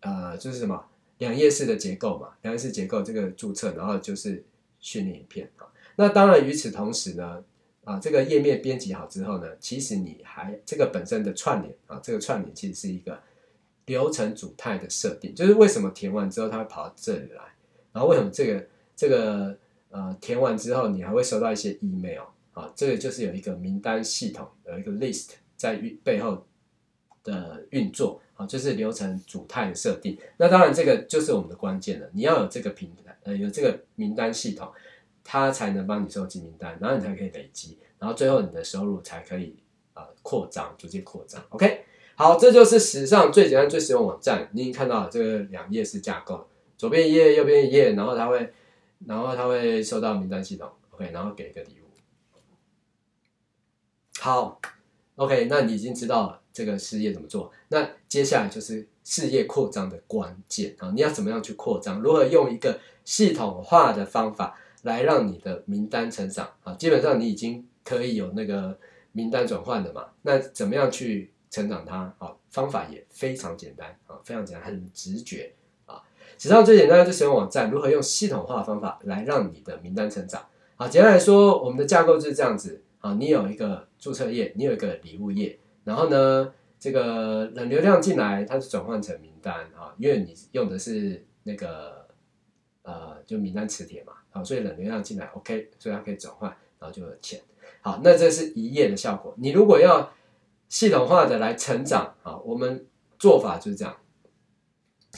[0.00, 0.82] 呃就是什么
[1.18, 4.42] 两页式的结构嘛，两页式结构这个注册，然后就是
[4.80, 5.68] 训练影片啊。
[5.96, 7.44] 那当然与此同时呢，
[7.84, 13.20] 啊这个页面编辑好之后呢，其实你还这个本身的串联啊，这个串联其实是一个
[13.84, 17.53] 流程组态的设定，就是为什么填完之后它会跑到这里来。
[17.94, 18.66] 然后为什么这个
[18.96, 19.56] 这个
[19.90, 22.22] 呃填完之后你还会收到一些 email
[22.52, 22.72] 啊？
[22.74, 26.44] 这个就是有一个名单系统，有一个 list 在运背后
[27.22, 30.18] 的运作啊，就是流程主态的设定。
[30.38, 34.68] 那当然这个就是我们的关键了，你要有这个平台呃有这个名单系统，
[35.22, 39.54] 它才能帮你收集名单，然后你才可以累积，然后最后你的收入才可以、
[39.94, 41.40] 呃、扩张，逐渐扩张。
[41.50, 41.84] OK，
[42.16, 44.48] 好，这就是史上最简单最实用网站。
[44.52, 46.48] 你已经看到了这个两页式架构。
[46.84, 48.52] 左边一页，右边一页，然后他会，
[49.06, 51.84] 然后他会收到名单系统，OK，然后给一个礼物。
[54.20, 54.60] 好
[55.16, 60.92] ，OK，那你已经知道了这个事业怎么做，那接下来就是事业扩张的关键啊！
[60.94, 62.02] 你要怎么样去扩张？
[62.02, 66.74] 如何用一个系统化的方法来让你的名单成长啊？
[66.74, 68.78] 基本上你已经可以有那个
[69.12, 70.08] 名单转换的嘛？
[70.20, 72.14] 那怎么样去成长它？
[72.18, 75.50] 啊，方法也非常简单啊，非常简单，很直觉。
[76.38, 80.44] 史上最简单的就使用网站，如何用系统化的方法来让你的名单成长？
[80.76, 82.82] 好，简单来说，我们的架构就是这样子。
[82.98, 92.06] 好，你有一个注册页，你有一个礼物页，然后呢，这个冷流量进来，它是转换成名单啊，因为你用的是那个
[92.82, 97.40] 呃，就名单磁铁嘛，好，所以冷流量进来，OK，所以它可以转换，然后就有钱。
[97.82, 99.34] 好，那这是一页的效果。
[99.36, 100.10] 你如果要
[100.68, 102.86] 系统化的来成长，啊，我们
[103.18, 103.94] 做法就是这样。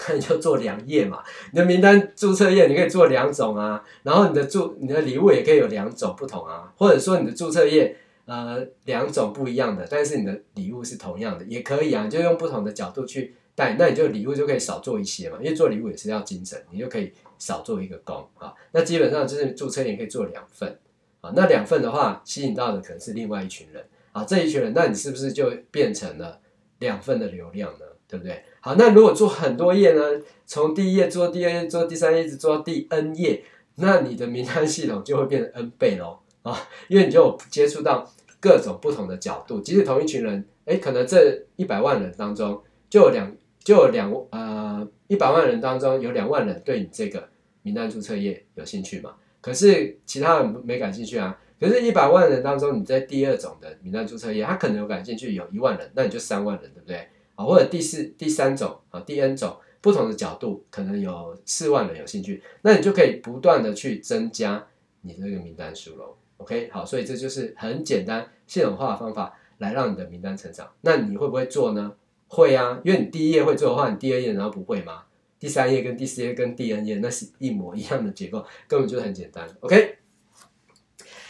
[0.09, 7.97] 那你就做两页嘛，你的名单注册页你可以做两种啊，然后你的注你的礼物也可以有两种不同啊，或者说你的注册页
[8.27, 18.52] 呃两种不一样的，但是你的礼物是同样的也可以啊，就用不同的角度去带，那你就礼物就可以少做一些嘛，因为做礼物也是要精神，你就可以少做一个工啊。
[18.73, 20.78] 那基本上就是注册页可以做两份
[21.23, 26.40] 啊，那两份的话吸引到的可能是另外一群人啊，这一群人那你是不是就变成了
[26.81, 27.86] 两份的流量呢？
[28.09, 28.40] 对不对？
[28.66, 30.02] 好，那如果做很多页呢？
[30.44, 33.44] 从第一页做第二页，做第三页，一直做到第 N 页，
[33.76, 36.68] 那你的名单系统就会变成 N 倍喽啊！
[36.88, 38.05] 因为你就接触到
[38.40, 42.60] 各种不同的角度，即使同一群人，哎，可能这一百万人当中
[42.90, 47.28] 就有两就有两呃一百万人当中有两万人对你这个
[47.62, 49.14] 名单注册页有兴趣嘛？
[49.40, 51.38] 可是其他人没感兴趣啊。
[51.60, 57.09] 可是，一百万人当中，你在第二种的名单注册页，他可能有感兴趣，有一万人，那你就三万人，对不对？
[57.36, 64.66] 啊，或者第四、第三种啊，第 N 种不同的角度，可能有四万人有兴趣，那你就可以不断的去增加
[65.02, 66.16] 你的这个名单数喽。
[66.38, 70.68] OK，好，所以这就是很简单系统化的方法来让你的名单成长。
[70.80, 71.94] 那你会不会做呢？
[72.28, 75.04] 会啊，因为你第一页会做的话，你第二页难道不会吗？
[75.38, 79.46] 第三页跟第四页跟第 N 页那是一模一样的结构，根本就很简单。
[79.60, 79.98] OK。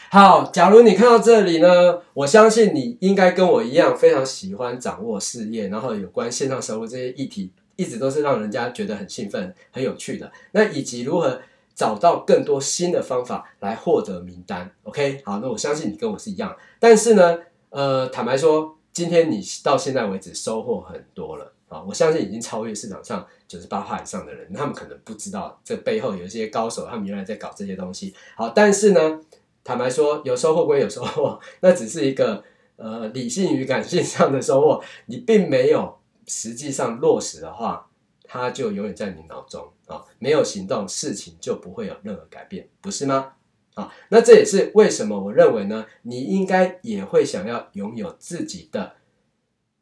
[0.09, 10.31] 好，假如你看到这里呢，我相信你应该跟我一样，非常喜欢掌握事业，然后有关线上收入这些议题，一直都是让人家觉得很兴奋、很有趣的。
[10.53, 11.41] 那以及如何
[11.75, 14.71] 找到更多新的方法来获得名单。
[14.85, 16.55] OK，好，那我相信你跟我是一样。
[16.79, 17.39] 但是呢，
[17.71, 28.15] 呃，坦白说，今天你到现在为止收获很多了啊，我相信已经超越市场上九十八趴以上的人，他们可能不知道这背后有一些高手，他们原来在搞这些东西。
[28.37, 29.21] 好，但是呢。
[29.67, 32.45] 坦白说，有收获归有收获， 那只是一个
[32.77, 35.99] 呃理性与感性上的收获，你并没有
[36.29, 37.91] 实际上落实的话，
[38.23, 43.33] 它就永远在你脑中啊，没有行动，事情就不会有任何改变，不是吗？
[43.75, 48.93] 啊，那这也是为什么我认为呢，你应该也会想要拥有自己的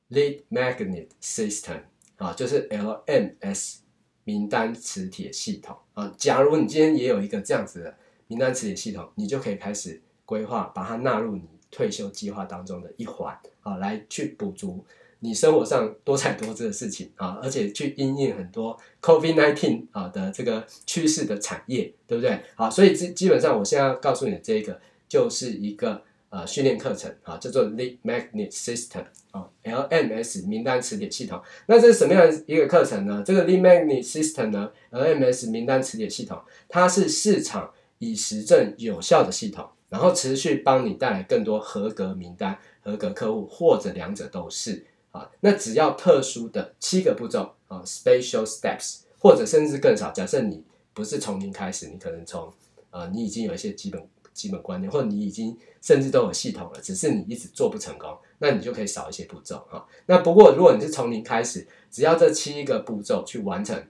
[0.08, 1.82] Lead Magnet System
[2.16, 3.80] 啊，就是 LMS
[4.24, 6.10] 名单磁铁系统啊。
[6.16, 7.98] 假如你今天也有一个这样子的。
[8.34, 14.84] 名单词典系统，你就可以开始规划，把它纳入你退休计划当中的一环啊，来去补足
[15.20, 22.40] 你生活上多彩多姿的事情啊，而且去因应很多 COVID-19 啊的这个趋势的产业，对不对？
[22.56, 31.40] 好，所以基基本上，我现在要告诉你的这个就是一个呃训练课程啊，叫做 Lead Magnet System 啊，LMS 名单词典系统。
[31.66, 33.22] 那这是什么样一个课程呢？
[33.24, 36.36] 这个 Lead Magnet System 呢，LMS 名单词典系统，
[36.68, 37.72] 它是市场。
[37.98, 45.30] 以实证有效的系统，然后持续帮你带来更多合格名单、合格客户，或者两者都是啊。
[45.40, 50.10] 那只要特殊的七个步骤啊，special steps，或者甚至更少。
[50.10, 50.62] 假设你
[50.92, 52.52] 不是从零开始，你可能从
[52.90, 59.84] 啊，你已经有一些基本基本观念，或者你已经甚至都有系统了，只是你一直做不成功，那你就可以少一些步骤啊。
[60.06, 63.80] 那不过如果你是从零开始，只要这七个步骤去完成，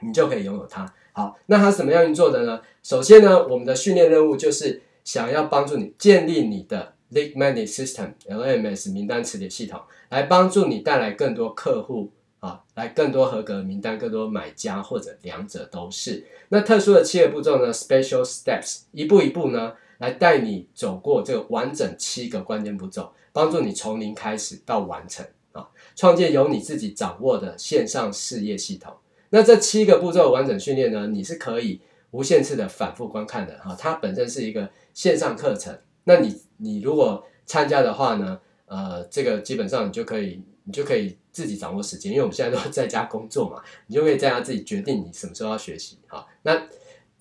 [0.00, 0.92] 你就可以拥有它。
[1.12, 2.60] 好，那它怎么样运作的呢？
[2.82, 12.10] 首先呢，我们的训练任务就是想要帮助你建立你的 Lead Magnet System LMS 名单磁铁系统，来帮助你带来更多客户
[12.40, 16.24] 啊，来更多合格名单，更多买家或者两者都是。
[16.48, 28.94] 那特殊的七个步骤呢，Special Steps，一步一步呢，来带你走过这个完整七个关键步骤，帮助你从零开始到完成啊，创建由你自己掌握的线上事业系统。
[29.34, 31.80] 那这七个步骤完整训练呢，你是可以
[32.10, 33.74] 无限次的反复观看的哈。
[33.78, 46.26] 它本身是一个线上课程，那你你如果参加的话呢，呃，这个基本上你就可以你就可以自己掌握时间，因为我们现在都在家工作嘛，你就可以在家自己决定你什么时候要学习哈。
[46.42, 46.64] 那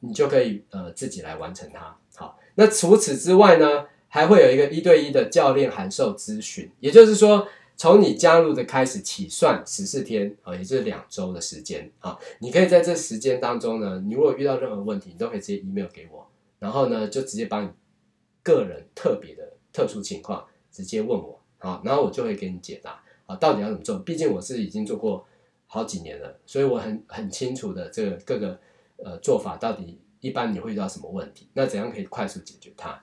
[0.01, 1.95] 你就可以呃自己来完成它。
[2.15, 7.47] 好，那除此之外呢，还会有一个一对一的教练函授咨询，也就是说。
[7.81, 12.15] 从你加入的开始起算十四天啊，也就是两周的时间啊。
[12.37, 16.29] 你可以在这时间当中呢，你如果遇到任何问题，你都可以直接 email 给我，
[16.59, 17.69] 然后呢就直接把你
[18.43, 23.97] 个人特别的特殊情况直接问我啊，然后我就会给你解答啊，到底要怎么做？
[23.97, 25.25] 毕竟我是已经做过
[25.65, 28.59] 好几年了，所以我很很清楚的这个各个
[28.97, 33.01] 呃做法到底一般你会遇到什么问题，那怎样可以快速解决它？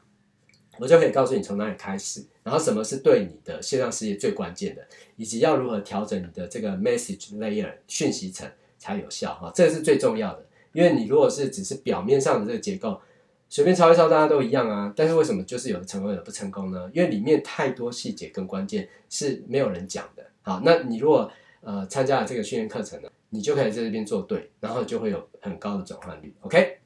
[0.79, 4.83] 我就可以告诉你从哪里开始，然后什么是对你的线上事业最关键的，
[5.17, 8.49] 以及要如何调整你的这个 message layer 讯息层
[8.79, 10.47] 才有效哈，这是最重要的。
[10.73, 13.01] 因为你如果是只是表面上的这个结构，
[13.49, 16.91] 随便抄一抄大家都一样啊，但是为什么就是有的成功有的不成功呢？
[16.93, 20.25] 因为里面太多细节跟关键是没有人讲的。
[20.43, 21.31] 好，那你如果
[21.63, 26.33] 呃参加了这个训练课程呢，你就可以在这边做对，然后就会有很高的转换率。
[26.43, 26.78] OK。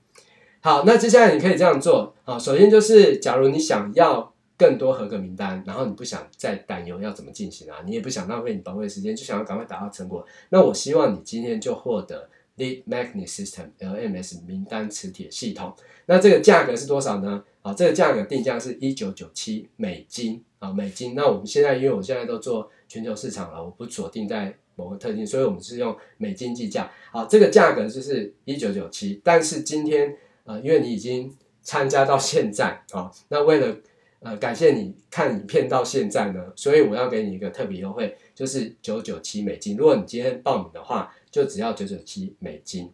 [0.64, 2.38] 好，那接下来你可以这样做啊。
[2.38, 10.24] 首先就是，假如你想要更多合格名单，然后你不想再担忧要怎么进行啊，你也不想浪费你宝贵的时间，就想要赶快达到成果。
[10.50, 15.74] 那我希望你今天就获得 Lead Magnet System LMS 名单磁铁系统。
[16.06, 17.42] 那这个价格是多少呢？
[17.62, 21.16] 啊，这个价格定价是一九九七美金啊，美金。
[21.16, 26.88] 那我们现在因为我现在都做全球市场了，我不锁定在某个特定，所以我们是用美金计价。
[27.10, 30.16] 好，这个价格就是一九九七，但是今天。
[30.44, 33.76] 呃，因为你已经参加到现在啊、那为了
[34.20, 39.76] 呃感谢你看影片到现在呢，所以我要给你一个特别优惠，就是九九七美金。
[39.76, 42.92] 如果你今天报名的话，就只要九九七美金。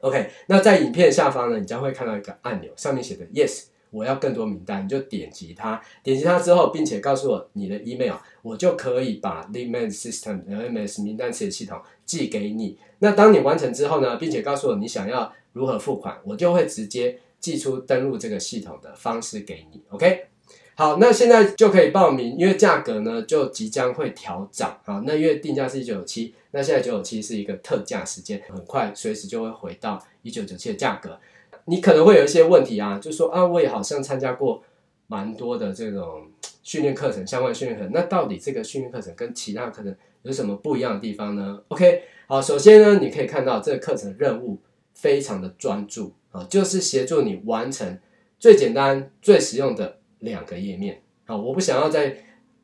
[0.00, 12.78] OK，那在影片下方呢，你将会看到一个按钮，上面写的 Yes，我要更多名单，你就点击它，点击它之后，并且告诉我你的 email，我就可以把 Lead Man System LMS 名单词系统寄给你。
[12.98, 19.80] 那当你完成之后呢，并且告诉我你想要如何付款，我就会直接寄出登录这个系统的方式给你。
[19.88, 20.26] OK。
[20.74, 24.78] 好，那现在就可以报名，因为价格呢就即将会调涨。
[24.84, 31.18] 好，那因为定价是一九九七，那现在九九七是一个特价时间，很快随时就会回到一九九七的价格。
[31.64, 34.62] 你可能会有一些问题啊，就说啊，我也好像参加过
[35.06, 36.26] 蛮多的这种
[36.62, 44.58] 训练课程，相关训练课程，那到底这个训练课程跟其他课程有什么不一样的地方呢？OK，好，首先呢，你可以看到这个课程任务
[44.96, 47.96] 非常的专注啊，就是协助你完成
[48.40, 49.98] 最简单、最实用的。
[50.20, 52.16] 两个页面，好，我不想要再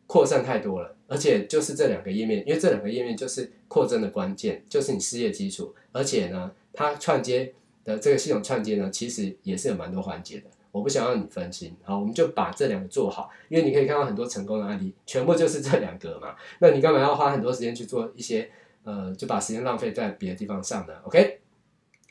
[0.06, 7.52] 扩散太多了，而且就是这两个页面，因为这两个页面就是扩增的关键，就是你事业基础，而且呢，它串接
[7.84, 18.50] 的这个系统串接呢，其实也是有蛮多环节的，我不想让你分心，好，我们就把这两个做好，因为你可以看到很多成功的案例，全部就是这两个嘛，那你干嘛要花很多时间去做一些，
[18.82, 21.41] 呃，就把时间浪费在别的地方上呢？OK，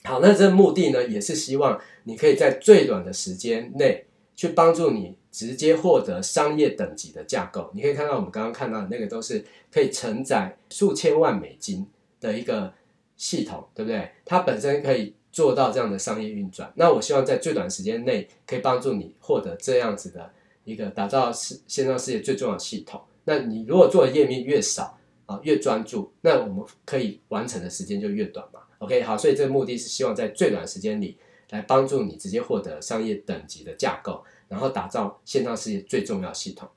[0.03, 4.06] 好，那这目的呢，也是希望你可以在最短的时间内
[4.36, 5.15] 去帮助你。
[5.32, 9.41] 直接获得商业等级的架构，你可以看到我们刚刚看到的那个都是
[9.72, 11.88] 可以承载数千万美金
[12.19, 12.73] 的一个
[13.15, 14.11] 系统，对不对？
[14.26, 16.69] 它本身可以做到这样的商业运转。
[16.76, 20.30] 那我希望在最短时间内可以帮助你获得这样子的
[20.65, 23.02] 一个打造世线上事业最重要的系统。
[23.23, 24.98] 那你如果做的页面越少
[25.28, 28.60] 啊，越专注，那我们可以完成的时间就越短嘛。
[28.82, 31.18] OK，好，所以这个目的是希望在最短时间里
[31.49, 34.24] 来帮助你直接获得商业等级的架构。
[34.52, 36.68] 然后打造线上事业最重要系统，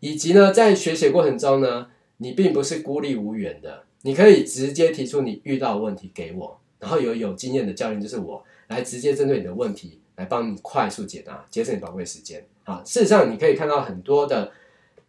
[0.00, 12.42] 以及呢，在学习过程中呢，你并不是孤立无援的，你可以直接提出你遇到的问题给我，然后有有经验的教练就是我来直接针对你的问题来帮你快速解答，节省你宝贵时间。
[12.64, 14.50] 啊，事实上你可以看到很多的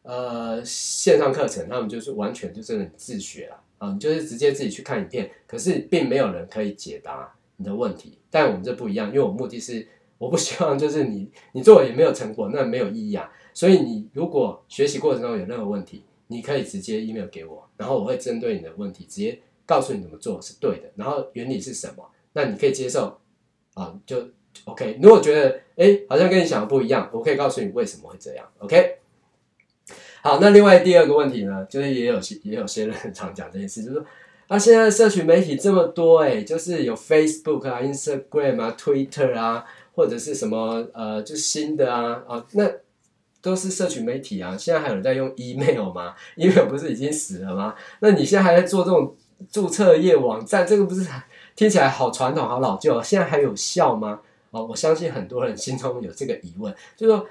[0.01, 8.18] 呃线上课程，他们就是完全就是很自学了啊，你就是直接自己去看影片，可是并没有人可以解答你的问题。
[8.30, 9.88] 但我们这不一样，因为我目的是。
[10.19, 13.30] 我不希望就是你，你做了也没有成果，那没有意义啊。
[13.53, 23.19] 所以你如果学习过程中有任何问题，你可以直接 email 给我，然后我会针对你的问题直接告诉你怎么做是对的，然后原理是什么，那你可以接受
[23.73, 24.26] 啊，就
[24.64, 24.97] OK。
[25.01, 28.47] 如果觉得哎好像跟你想的不一样，我可以告诉你为什么会这样。
[28.60, 28.99] OK。
[30.23, 34.05] 好，那另外第二个问题呢，就是也有些也有些人常讲这件事，就是说
[34.47, 39.63] 啊，现在社群媒体这么多，哎，就是有 Facebook 啊、Instagram 啊、Twitter 啊。
[39.95, 42.67] 或者是什么呃，就新的啊啊，那
[43.43, 44.57] 都是社群媒体啊。
[44.57, 47.75] 现在还有人在用 email 吗？email 不是已经死了吗？
[47.99, 49.15] 那你现在还在做这种
[49.51, 51.07] 注册页网站，这个不是
[51.55, 52.99] 听起来好传统、好老旧？
[53.03, 54.21] 现在还有效吗？
[54.49, 57.27] 哦，我相信很多人心中有这个疑问，就是说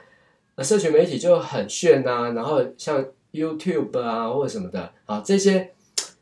[0.55, 5.73] 呃，社群媒体就很炫啊，然后像 YouTube 啊或者什么的啊这些。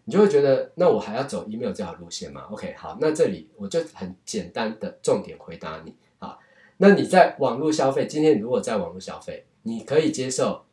[0.05, 6.37] 你就会觉得，那我还要走 email 这条路线吗？OK，好，那这里我就很简单的重点回答你啊。
[6.79, 10.65] 那你在网络消费，今天如果在网络消费，你可以接受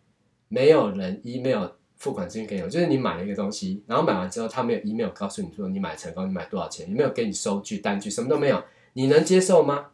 [0.48, 1.68] 没有人 email
[1.98, 8.64] 付款资讯给你，就是你买了一个东西，然后买完之后他没有 email 告诉你说你买成功，你买多少钱，也没有给你收据单据，什么都没有，
[8.94, 9.88] 你能接受吗？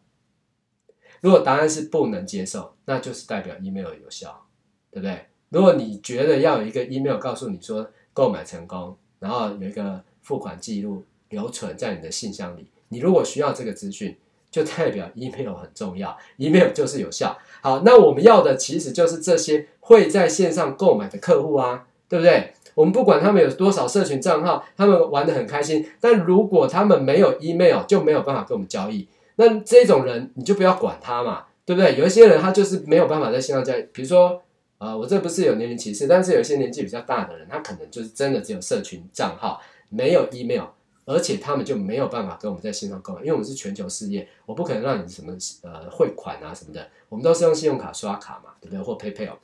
[1.23, 4.45] 如果答案是不能接受，那就是代表 email 有效，
[4.91, 5.25] 对不对？
[5.49, 8.95] 如果你觉得要有一个 email 告诉你说购买成功。
[9.19, 12.67] 然后有一个付款记录留存在你的信箱里。
[12.89, 14.17] 你如果需要这个资讯，
[14.51, 17.37] 就代表 email 很重要，email 就是有效。
[17.61, 22.51] 好，那我们要的其实就是这些会在线上购买的客户啊，对不对？
[22.75, 29.07] 我们不管他们有多少社群账号，他们玩得很开心，但如果他们没有 email，就没有办法跟我们交易。
[29.35, 31.97] 那这种人你就不要管他嘛，对不对？
[31.97, 34.41] 有一些人他就是没有办法在线上交易，比如说。
[34.79, 40.65] 啊、呃，我这不是有年龄歧视，但是有一些年纪比较大的人，他可能就是真的只有社群账号，没有 email，
[41.05, 48.83] 而且他们就没有办法跟我们在线上购买，因为我们是全球事业，我不可能让你什么呃汇款啊什么的，我们都是用信用卡刷卡嘛，对不对？
[48.83, 49.37] 或 PayPal。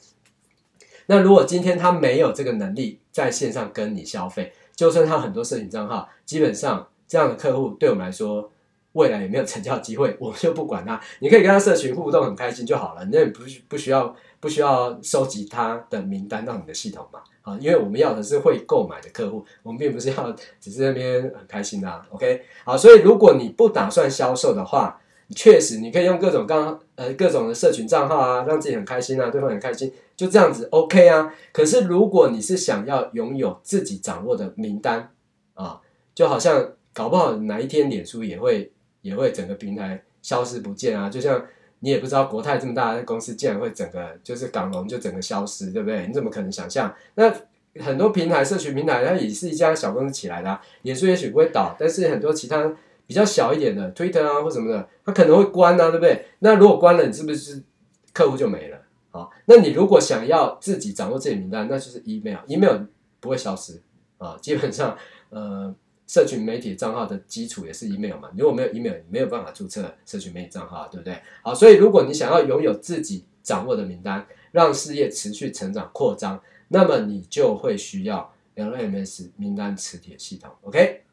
[1.06, 8.52] 那如果今天他没有这个能力在线上跟你消费，就算他很多社群账号，基本上这样的客户对我们来说，
[8.94, 14.16] 未来也没有成交机会，我们就不管他， 你可以跟他社群互动很开心就好了，那也不不需要。
[14.42, 17.20] 不需要收集他的名单到你的系统嘛？
[17.42, 22.08] 啊，因为我们要的是会购买的客户，我们并不是要只是那边很开心的啊。
[22.10, 25.02] OK，好，所以如果你不打算销售的话，
[25.36, 31.34] 确实你可以用各种刚呃各种的社群账号啊，让自己很开心啊，对方很开心，就这样子 OK 啊。
[31.52, 35.12] 可是如果你是想要拥有自己掌握的名单
[35.54, 35.82] 啊，
[36.16, 38.72] 就好像搞不好哪一天脸书也会
[39.02, 41.46] 也会整个平台消失不见啊，就像。
[41.82, 46.06] 你也不知道国泰这么大的公司竟然会整个就是港龙就整个消失，对不对？
[46.08, 46.94] 你怎么可能想象？
[47.16, 47.34] 那
[47.82, 50.62] 很多平台、社群平台，它也是一家小公司起来的啊。
[50.82, 52.76] 脸书也许不会倒，但是很多其他
[53.08, 56.26] 比较小一点的 Twitter 啊或什么的，它可能会关啊，对不对？
[56.40, 57.64] 那如果关了，你是不是
[58.12, 58.78] 客户就没了？
[59.12, 62.82] 好，那你如果想要自己掌握自己名单，那就是 email，email
[63.22, 63.82] 不会消失
[64.18, 64.38] 啊。
[64.42, 64.98] 基本上，
[65.30, 65.74] 呃，
[66.10, 68.32] 社群媒体账号的基础也是 email 嘛。
[68.36, 71.22] 如果没有 email，你没有办法注册社群媒体账号，对不对？
[71.44, 76.42] 好，所以如果你想要拥有自己掌握的名单，让事业持续成长扩张。
[76.70, 81.04] 那么你就会需要 LMS 名单磁铁系统，OK？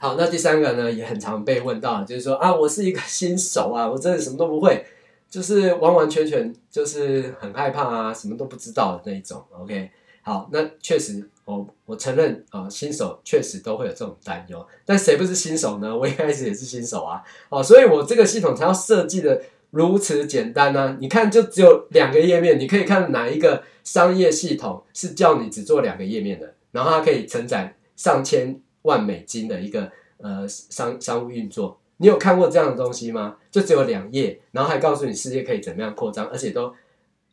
[0.00, 4.86] 好，那第三个呢，也很常被问到，就是说啊，我是一个新手啊，我真的什么都不会，
[5.28, 9.90] 就是完完全全就是很害怕啊，什么都不知道的那一种，OK？
[10.22, 15.94] 好，那确实，我我承认啊，新手确实都会有这种担忧，但谁不是新手呢？
[15.96, 23.62] 我一开始也是新手啊，哦，所以我这个系统才要设计的如此简单呢、你看，就只有两个页面，你可以看哪一个？
[23.84, 31.78] 商业系统是叫你只做两个页面的，然后它可以承载上千万美金的一个呃商商务运作。
[31.98, 33.36] 你有看过这样的东西吗？
[33.50, 36.72] 就只有两页，然后还告诉你世界可以怎么样扩张，而且都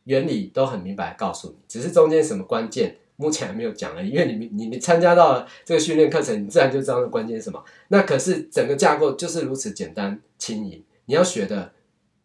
[0.04, 4.02] 原理都很明白告诉你，只是中间什么关键目前还没有讲了。
[4.02, 7.64] 因为你你你参加到了这个训练课程，你自然就知道关键是什么。
[7.88, 11.72] 那可是整个架构就是如此简单轻盈，你要学的。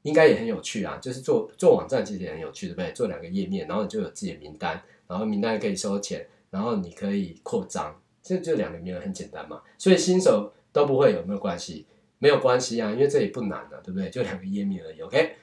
[0.04, 2.94] 应该也很有趣啊，就是做做网站其实也很有趣，对不对？
[2.94, 7.94] 做两个页面，然后你就有自己的名单，然后名单可以收钱，然后你可以扩张，
[8.24, 9.62] 这就两个名额很简单嘛。
[9.78, 11.86] 所以新手都不会有没有关系？
[12.20, 14.10] 没有关系啊，因为这也不难的，对不对？
[14.10, 15.02] 就两个页面而已。
[15.02, 15.36] OK，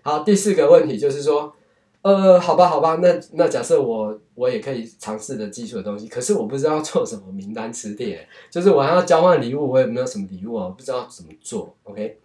[0.00, 1.54] 好，第四个问题就是说，
[2.02, 11.76] 呃，好吧，好吧，那那假设我我也可以尝试的基础的东西，可是我不知道做什么名单词典，就是我还要交换礼物，我也没有什么礼物啊，我不知道怎么做。
[11.84, 12.18] OK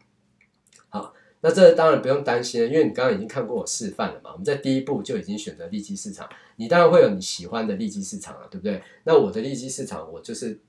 [0.90, 1.14] 好。
[1.40, 4.32] 那这当然不用担心，因为你刚刚已经看过我示范了嘛。
[4.32, 8.82] 我们在第一步就已经选择利基市场，你当然会有你喜欢的利基市场了，对不对？
[9.04, 10.60] 那我的利基市场，我就是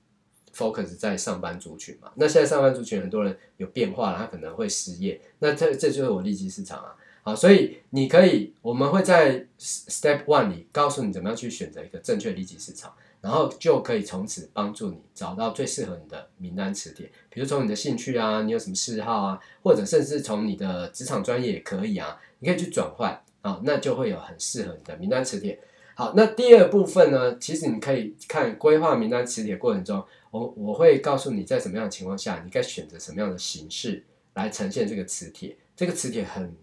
[0.55, 2.11] focus 在上班族群嘛。
[2.13, 6.95] 那现在上班族群很多人有变化了，他可能会失业，那这这就是我利基市场啊。
[7.23, 12.93] 好，所以你可以，我们会在 step one 里告诉你怎么样去选择一个正确利基市场。
[13.21, 25.59] 然后就可以从此帮助你找到最适合你的名单磁铁，比如从你的兴趣啊，你有什么嗜好啊，或者甚至从你的职场专业也可以啊，你可以去转换啊，那就会有很适合你的名单磁铁。
[25.95, 30.01] 好，那第二部分呢，其实你可以看规划名单磁铁过程中，
[30.31, 34.01] 我我会告诉你在什么样的情况下，你该选择什么样的形式
[34.35, 35.57] 来呈现这个磁铁。
[35.75, 36.55] 这个磁铁很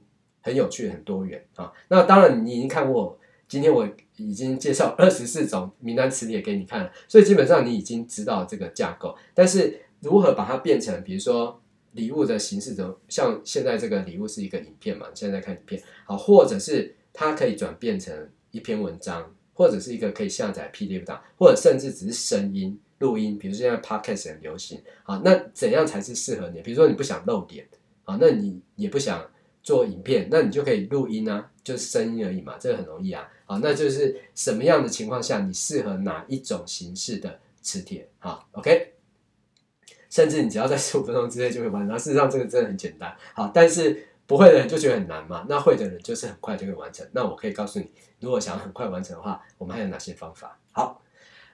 [0.46, 1.72] 很有趣，很多元啊。
[1.88, 3.18] 那当然你已经看过。
[3.48, 9.16] 今天我已经介绍二十四种名单磁铁给你看了，所以基本上你已经知道这个架构。
[9.34, 11.62] 但是如何把它变成，比如说
[11.92, 15.06] 礼物的形式，中，像现在这个礼物是一个影片嘛？
[15.14, 26.60] 现在看影片，好，或者是它可以转变成一篇文章，或者是一个可以下载 PDF 档，或者甚至只是声音录音，比如说现在 Podcast 很流行，好，那怎样才是适合你？
[26.62, 27.64] 比如说你不想露脸，
[28.02, 29.24] 好，那你也不想
[29.66, 33.28] 做影片，那你就可以录音啊，就是声音而已嘛，这个很容易啊。
[33.46, 38.08] 好，那就是什么样的情况下你适合哪一种形式的磁铁？
[38.20, 38.92] 好，OK，
[40.08, 41.98] 甚至你只要在十五分钟之内就会完成。
[41.98, 43.12] 事实上，这个真的很简单。
[43.34, 45.44] 好，但是不会的人就觉得很难嘛。
[45.48, 47.04] 那会的人就是很快就会完成。
[47.10, 47.90] 那我可以告诉你，
[48.20, 50.56] 如果想要很快完成的话，我们还有哪些方法？
[50.70, 51.02] 好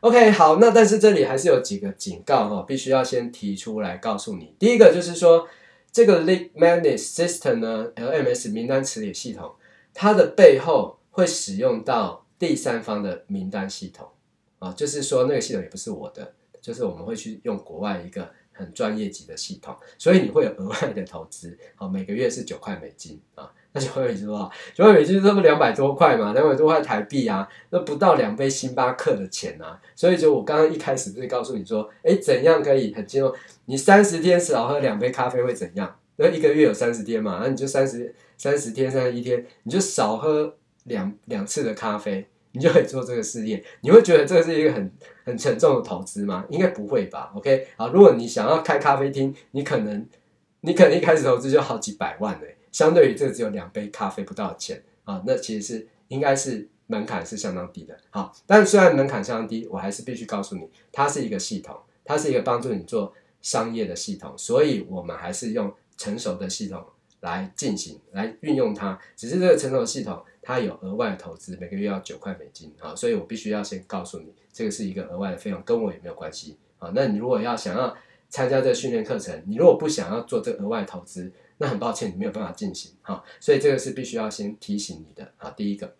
[0.00, 4.54] ，OK，好，那但是这里还是有几个警告哈，必须要先提出来告诉你。
[4.58, 5.48] 第一个就是说，
[5.92, 9.54] 这个 Lead Magnet System 呢，LMS 名单管理系统，
[9.94, 10.98] 它的背后。
[11.14, 14.08] 会使用到第三方的名单系统
[14.60, 24.50] 啊，就是说那个系统也不是我的，就是我们会去用国外一个很专业级的系统，所以你会有额外的投资，好，每个月是九块美金啊，那 九块美金多少？
[24.74, 33.34] 九块美金差不多两百多块嘛，两百多块台币啊，那不到两杯星巴克的钱啊，所以就我刚刚一开始就告诉你说，哎，怎样可以很轻松？
[33.66, 35.96] 你三十天少喝两杯咖啡会怎样？
[36.16, 40.54] 那一个月有三十天嘛，那你就三十三十天三十一天，你就少喝。
[40.86, 43.62] 两两次的咖啡，你就可以做这个事业。
[43.82, 44.92] 你会觉得这是一个很
[45.24, 46.44] 很沉重的投资吗？
[46.48, 47.30] 应该不会吧。
[47.36, 50.04] OK，好，如果你想要开咖啡厅，你可能
[50.62, 52.51] 你可能一开始投资就好几百万嘞。
[52.72, 57.96] 相对于这只有两杯咖啡不到的钱啊，那其实是应该是门槛是相当低的。
[58.10, 66.84] 好，但虽然门槛相当低，我还是必须告诉你，它是一个系统，它是一个帮助你做商业的系统，所以我们还是用成熟的系统
[67.20, 68.98] 来进行来运用它。
[69.14, 70.20] 只是这个成熟的系统。
[70.44, 76.90] 它有额外的投资，每个月要九块美金啊，所以我必须要先告诉你，这个是一个额外的费用，跟我也没有关系啊。
[76.96, 77.96] 那你如果要想要
[78.28, 81.32] 参加这个训练课程，你如果不想要做这额外投资，
[81.62, 85.48] 那很抱歉你没有办法进行哈，所以这个是必须要先提醒你的啊。
[85.50, 85.94] 第一个，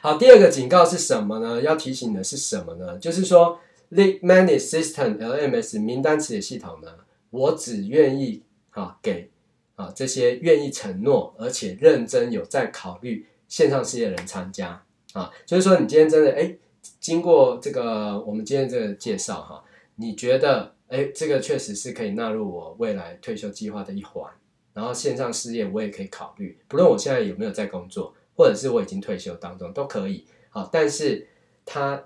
[0.00, 1.60] 好，第二个警告是什么呢？
[1.60, 2.96] 要提醒的是什么呢？
[3.00, 3.58] 就是说
[3.90, 6.88] ，Lead Many System LMS 名单词系统呢，
[7.30, 9.28] 我只愿意啊给
[9.74, 15.32] 啊这些愿意承诺而且认真有在考虑线上事业的人参加啊。
[15.44, 16.56] 就是说，你今天真的哎，
[17.00, 19.64] 经过这个我们今天这个介绍哈，
[19.96, 24.30] 你觉得哎这个确实是可以纳入我未来退休计划的一环。
[24.74, 30.26] 然后线上事业我也可以考虑，不论我现在有没有在工作，或者是我已经退休当中都可以。
[30.50, 31.26] 好，但是
[31.64, 32.04] 它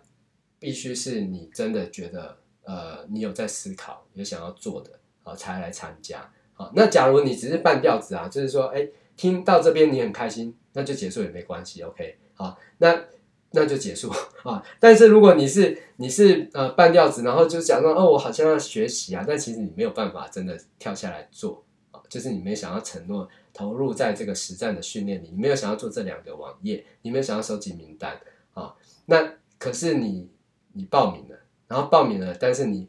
[0.59, 6.31] 必须是你真的觉得，呃，你有在思考，有想要做的，好才来参加。
[6.53, 8.87] 好，那假如你只是半吊子啊，就是说，哎，
[9.17, 12.19] 听到这边你很开心，那就结束也没关系，OK。
[12.35, 13.05] 好，那
[13.53, 14.11] 那就结束
[14.43, 14.63] 啊。
[14.79, 21.65] 但是如果你是你是呃半吊子，然后就想说，哦，我好像要学习啊，但其实你没有办法真的跳下来做。
[22.09, 28.19] 就是你没有想要承诺投入在这个实战的训练里，你没有想要做这两个网页，你没有想要收集名单
[28.55, 28.75] 啊。
[29.07, 30.31] 那可是你
[30.73, 32.89] 你报名了，然后报名了，但是你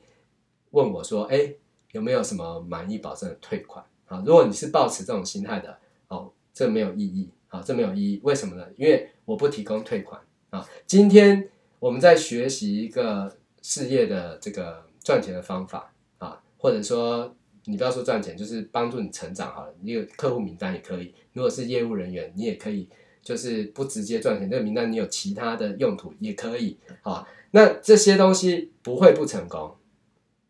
[0.72, 1.54] 问我说，哎，
[1.92, 4.24] 有没有什么满意保证的退款啊？
[4.26, 5.78] 如果你是抱持这种心态的，
[6.08, 8.22] 哦，这没有意义啊，这没有意义。
[8.24, 8.66] 为什么呢？
[8.78, 10.68] 因为我不提供退款啊。
[10.88, 17.36] 今天我们在学习一个事业的这个赚钱的方法啊，或者说。
[17.70, 19.74] 你不要说赚钱，就是帮助你成长好了。
[19.82, 22.90] 你有客户名单也可以，如果是业务人员，你也可以，
[23.22, 24.50] 就是不直接赚钱。
[24.50, 29.76] 这个名单你有其他的用途也可以，好，那这些东西不会不成功，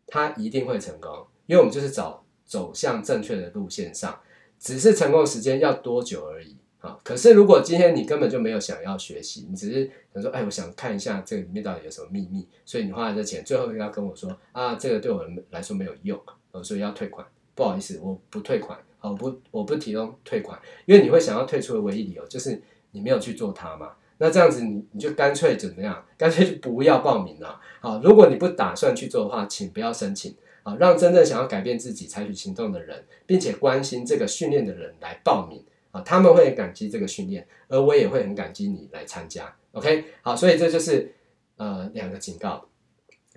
[0.06, 4.18] 它一定会成功，因为我们就是找走向正确的路线上，
[4.58, 6.56] 只是成功时间要多久而已。
[6.78, 16.18] 好，可是如果今天你根本就没有想要学习，你只是想说，哎，我想看一下这个里面到底有什么秘密，所以你花了这钱，最后要跟我说啊，这个对我来说没有用。
[16.52, 22.60] 呃，所以要退款，不好意思，我不退款，好，我不，我不提供退款，因为你会想要退出的唯一理由就是
[22.90, 23.92] 你没有去做它嘛。
[24.18, 26.04] 那这样子你，你你就干脆怎么样？
[26.18, 27.58] 干脆就不要报名了。
[27.80, 30.34] 好，如果你不打算去做的话，请不要申请。
[30.62, 39.56] 好，让真正想要改变自己、采取行动的人，并且关心这个训练的人来报名啊，他们会很感激这个训练，而我也会很感激你来参加。
[39.72, 41.14] OK，好，所以这就是
[41.56, 42.66] 呃两个警告。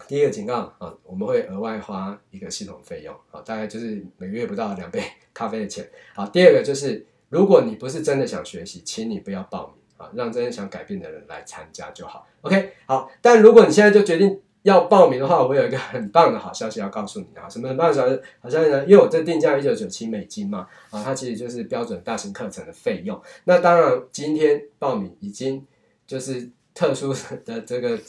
[0.08, 5.02] 第一个警告啊，我们会额外花一个系统费用，啊，大概就是每个月不到两杯
[5.34, 5.88] 咖啡的钱。
[6.16, 12.28] 好，第二个就是，如果你不是真的想学习，请你不要报名啊，让真的想改变的人来参加就好。
[12.42, 13.10] OK，好。
[13.22, 18.20] 但如果你现在就决定要报名的话，我有一个很棒的好消息要告诉你啊，什么很棒的消息？
[18.42, 18.84] 好消息呢？
[18.86, 23.22] 因为我这定价一九九七美金嘛，啊，它其实就是标准大型课程的费用。
[23.44, 25.66] 那当然，今天报名已经
[26.08, 27.14] 就是特殊
[27.46, 28.00] 的这个。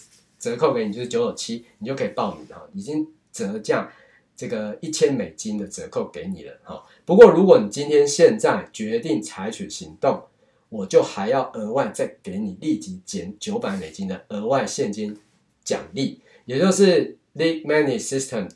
[0.45, 3.91] 折扣给你就是九九七，你就可以报名哈，已经折价
[4.37, 6.83] 这个一千美金的折扣给你了哈。
[7.07, 10.23] 不过如果你今天现在决定采取行动，
[10.69, 15.17] 我就还要额外再给你立即减九百美金的额外现金
[15.65, 18.47] 奖励，也就是 Lead Magnet System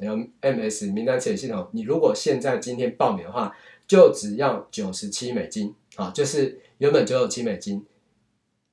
[0.43, 1.69] LMS 名单词系统。
[1.73, 3.57] 你如果现在今天报名的话，
[3.87, 7.83] 就只要九十七美金啊，就是原本九九七美金。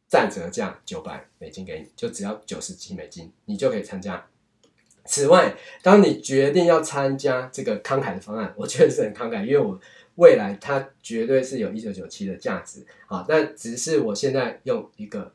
[0.07, 4.27] 再折价九百美金给你，就只要九十七美金，你就可以参加。
[5.05, 9.79] 此外，当你决定要参加这个慷慨的方案，我确实是很慷慨，因为我
[10.15, 13.23] 未来它绝对是有一九九七的价值啊。
[13.27, 15.33] 但只是我现在用一个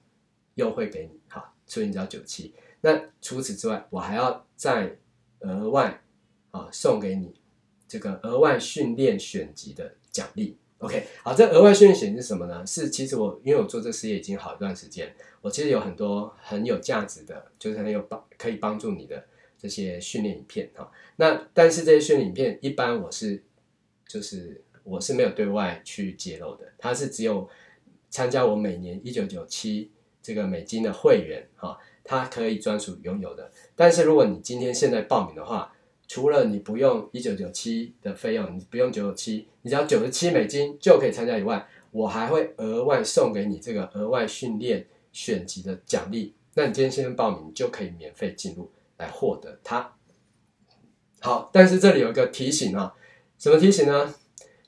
[0.54, 2.52] 优惠给你，好，所以你只要九七。
[2.80, 4.96] 那除此之外，我还要再
[5.40, 6.02] 额外
[6.50, 7.34] 啊送给你
[7.86, 10.56] 这个额外训练选集的奖励。
[10.80, 12.66] OK，好，这额外训练险是什么呢？
[12.66, 19.22] 是其实我因为我做这事业已经好一段时间，我其实有很多很有价值的，就是很有帮可以帮助你的
[19.58, 20.90] 这些训练影片哈。
[21.16, 23.42] 那但是这些训练影片一般我是
[24.08, 27.46] 就是我是没有对外去揭露的，它是只有
[28.08, 29.92] 参加我每年一九九七
[30.22, 33.52] 这个美金的会员哈，它可以专属拥有的。
[33.76, 35.76] 但是如果你今天现在报名的话，
[36.10, 46.34] 除了你不用一九九七的费用，你不用九九七，你只要九十七美金就可以参加以外，我还会额外送给你这个额外训练选集的奖励。
[46.54, 49.94] 那你今天先报名，就可以免费进入来获得它。
[51.20, 52.92] 好，但是这里有一个提醒啊，
[53.38, 54.12] 什么提醒呢？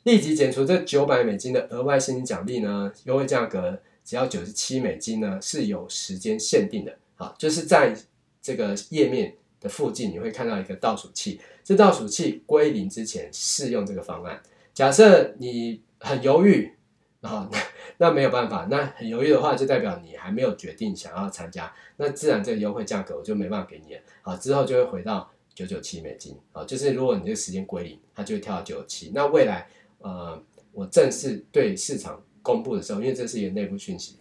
[0.05, 6.97] 立即减除这九百美金的额外现金奖励呢，优惠价格只要九十七美金呢，是有时间限定的。
[7.17, 7.97] 好，就是在
[8.41, 9.35] 这个页面。
[9.63, 14.43] 的附近你会看到一个倒数器，这倒数器归零之前试用这个方案。
[14.75, 16.73] 假设你很犹豫
[17.21, 17.59] 啊，那
[17.99, 24.37] 那没有办法，那很犹豫的话就代表你还没有决定想要参加，那自然这个优惠价格我就没办法给你了好。
[24.37, 29.13] 之后就会回到九九七美金啊，就是如果你这个时间归零，它就会跳到九九七。
[29.15, 29.69] 那未来
[30.01, 34.17] 呃，我正式对市场公布的时候，因为这是一个内部讯息，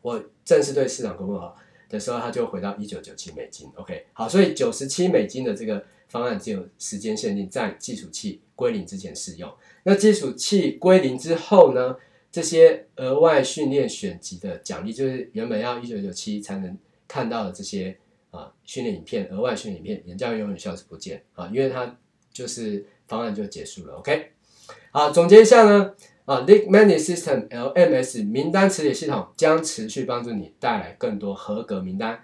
[0.00, 1.54] 我正式对市场公布好
[1.88, 3.68] 的时候，它就回到一九九七美金。
[3.76, 9.52] OK，好，所以九十七美金的这个方案只有时间限定，在计数器归零之前试用。
[9.84, 11.96] 那计数器归零之后呢？
[12.32, 16.76] 这些额外训练选集的奖励，就是原本要一九九七才能
[17.08, 17.96] 看到的这些
[18.30, 21.96] 啊训练影片，额外训练影片，人家永远消失不见啊，因为它
[22.30, 23.94] 就是方案就结束了。
[23.94, 24.32] OK，
[24.90, 25.94] 好，总结一下呢
[26.26, 32.20] 啊，Lead Magnet System LMS 名单磁铁系统将持续帮助你带来更多合格名单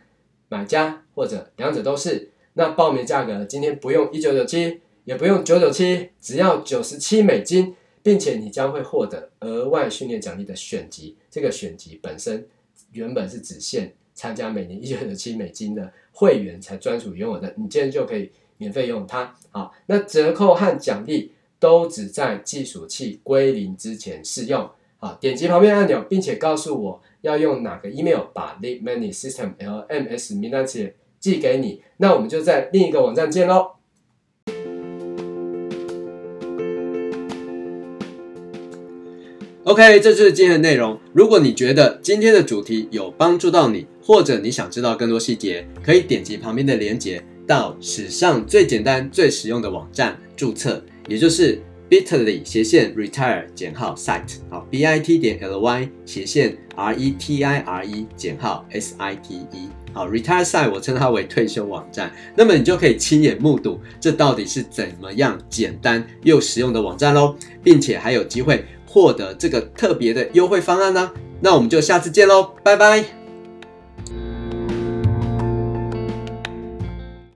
[0.50, 2.30] 买家或者两者都是。
[2.52, 7.74] 那报名价格今天不用一九九七，也不用九九七，只要九十七美金。
[8.04, 12.44] 并且你将会获得额外训练奖励的选集，这个选集本身
[12.90, 19.32] 原本是只限参加每年一九九七美金的会员才专属拥有的，你今天就可以免费用它。
[19.52, 21.30] 好，那折扣和奖励
[21.62, 24.68] 都只在计数器归零之前适用。
[24.98, 31.80] 好，点击旁边按钮，并且告诉我要用哪个 email 把 Lead Magnet System LMS 名单词寄给你。
[31.98, 33.74] 那我们就在另一个网站见喽。
[39.62, 40.98] OK，这就是今天的内容。
[41.12, 51.60] 如果你觉得今天的主题有帮助到你，或者你想知道更多细节，可以点击旁边的链接，到史上最简单、最实用的网站注册，也就是
[51.90, 59.18] bitterly 斜线 retire 减号 site，好，bit 点 ly 斜线 retire 减号 site，
[59.92, 62.12] 好，retire site 我称它为退休网站。
[62.36, 68.64] 那么你就可以亲眼目睹这到底是怎么样简单又实用的网站喽，并且还有机会。
[68.84, 71.10] 获得这个特别的优惠方案呢？
[71.40, 73.21] 那我们就下次见喽，拜拜。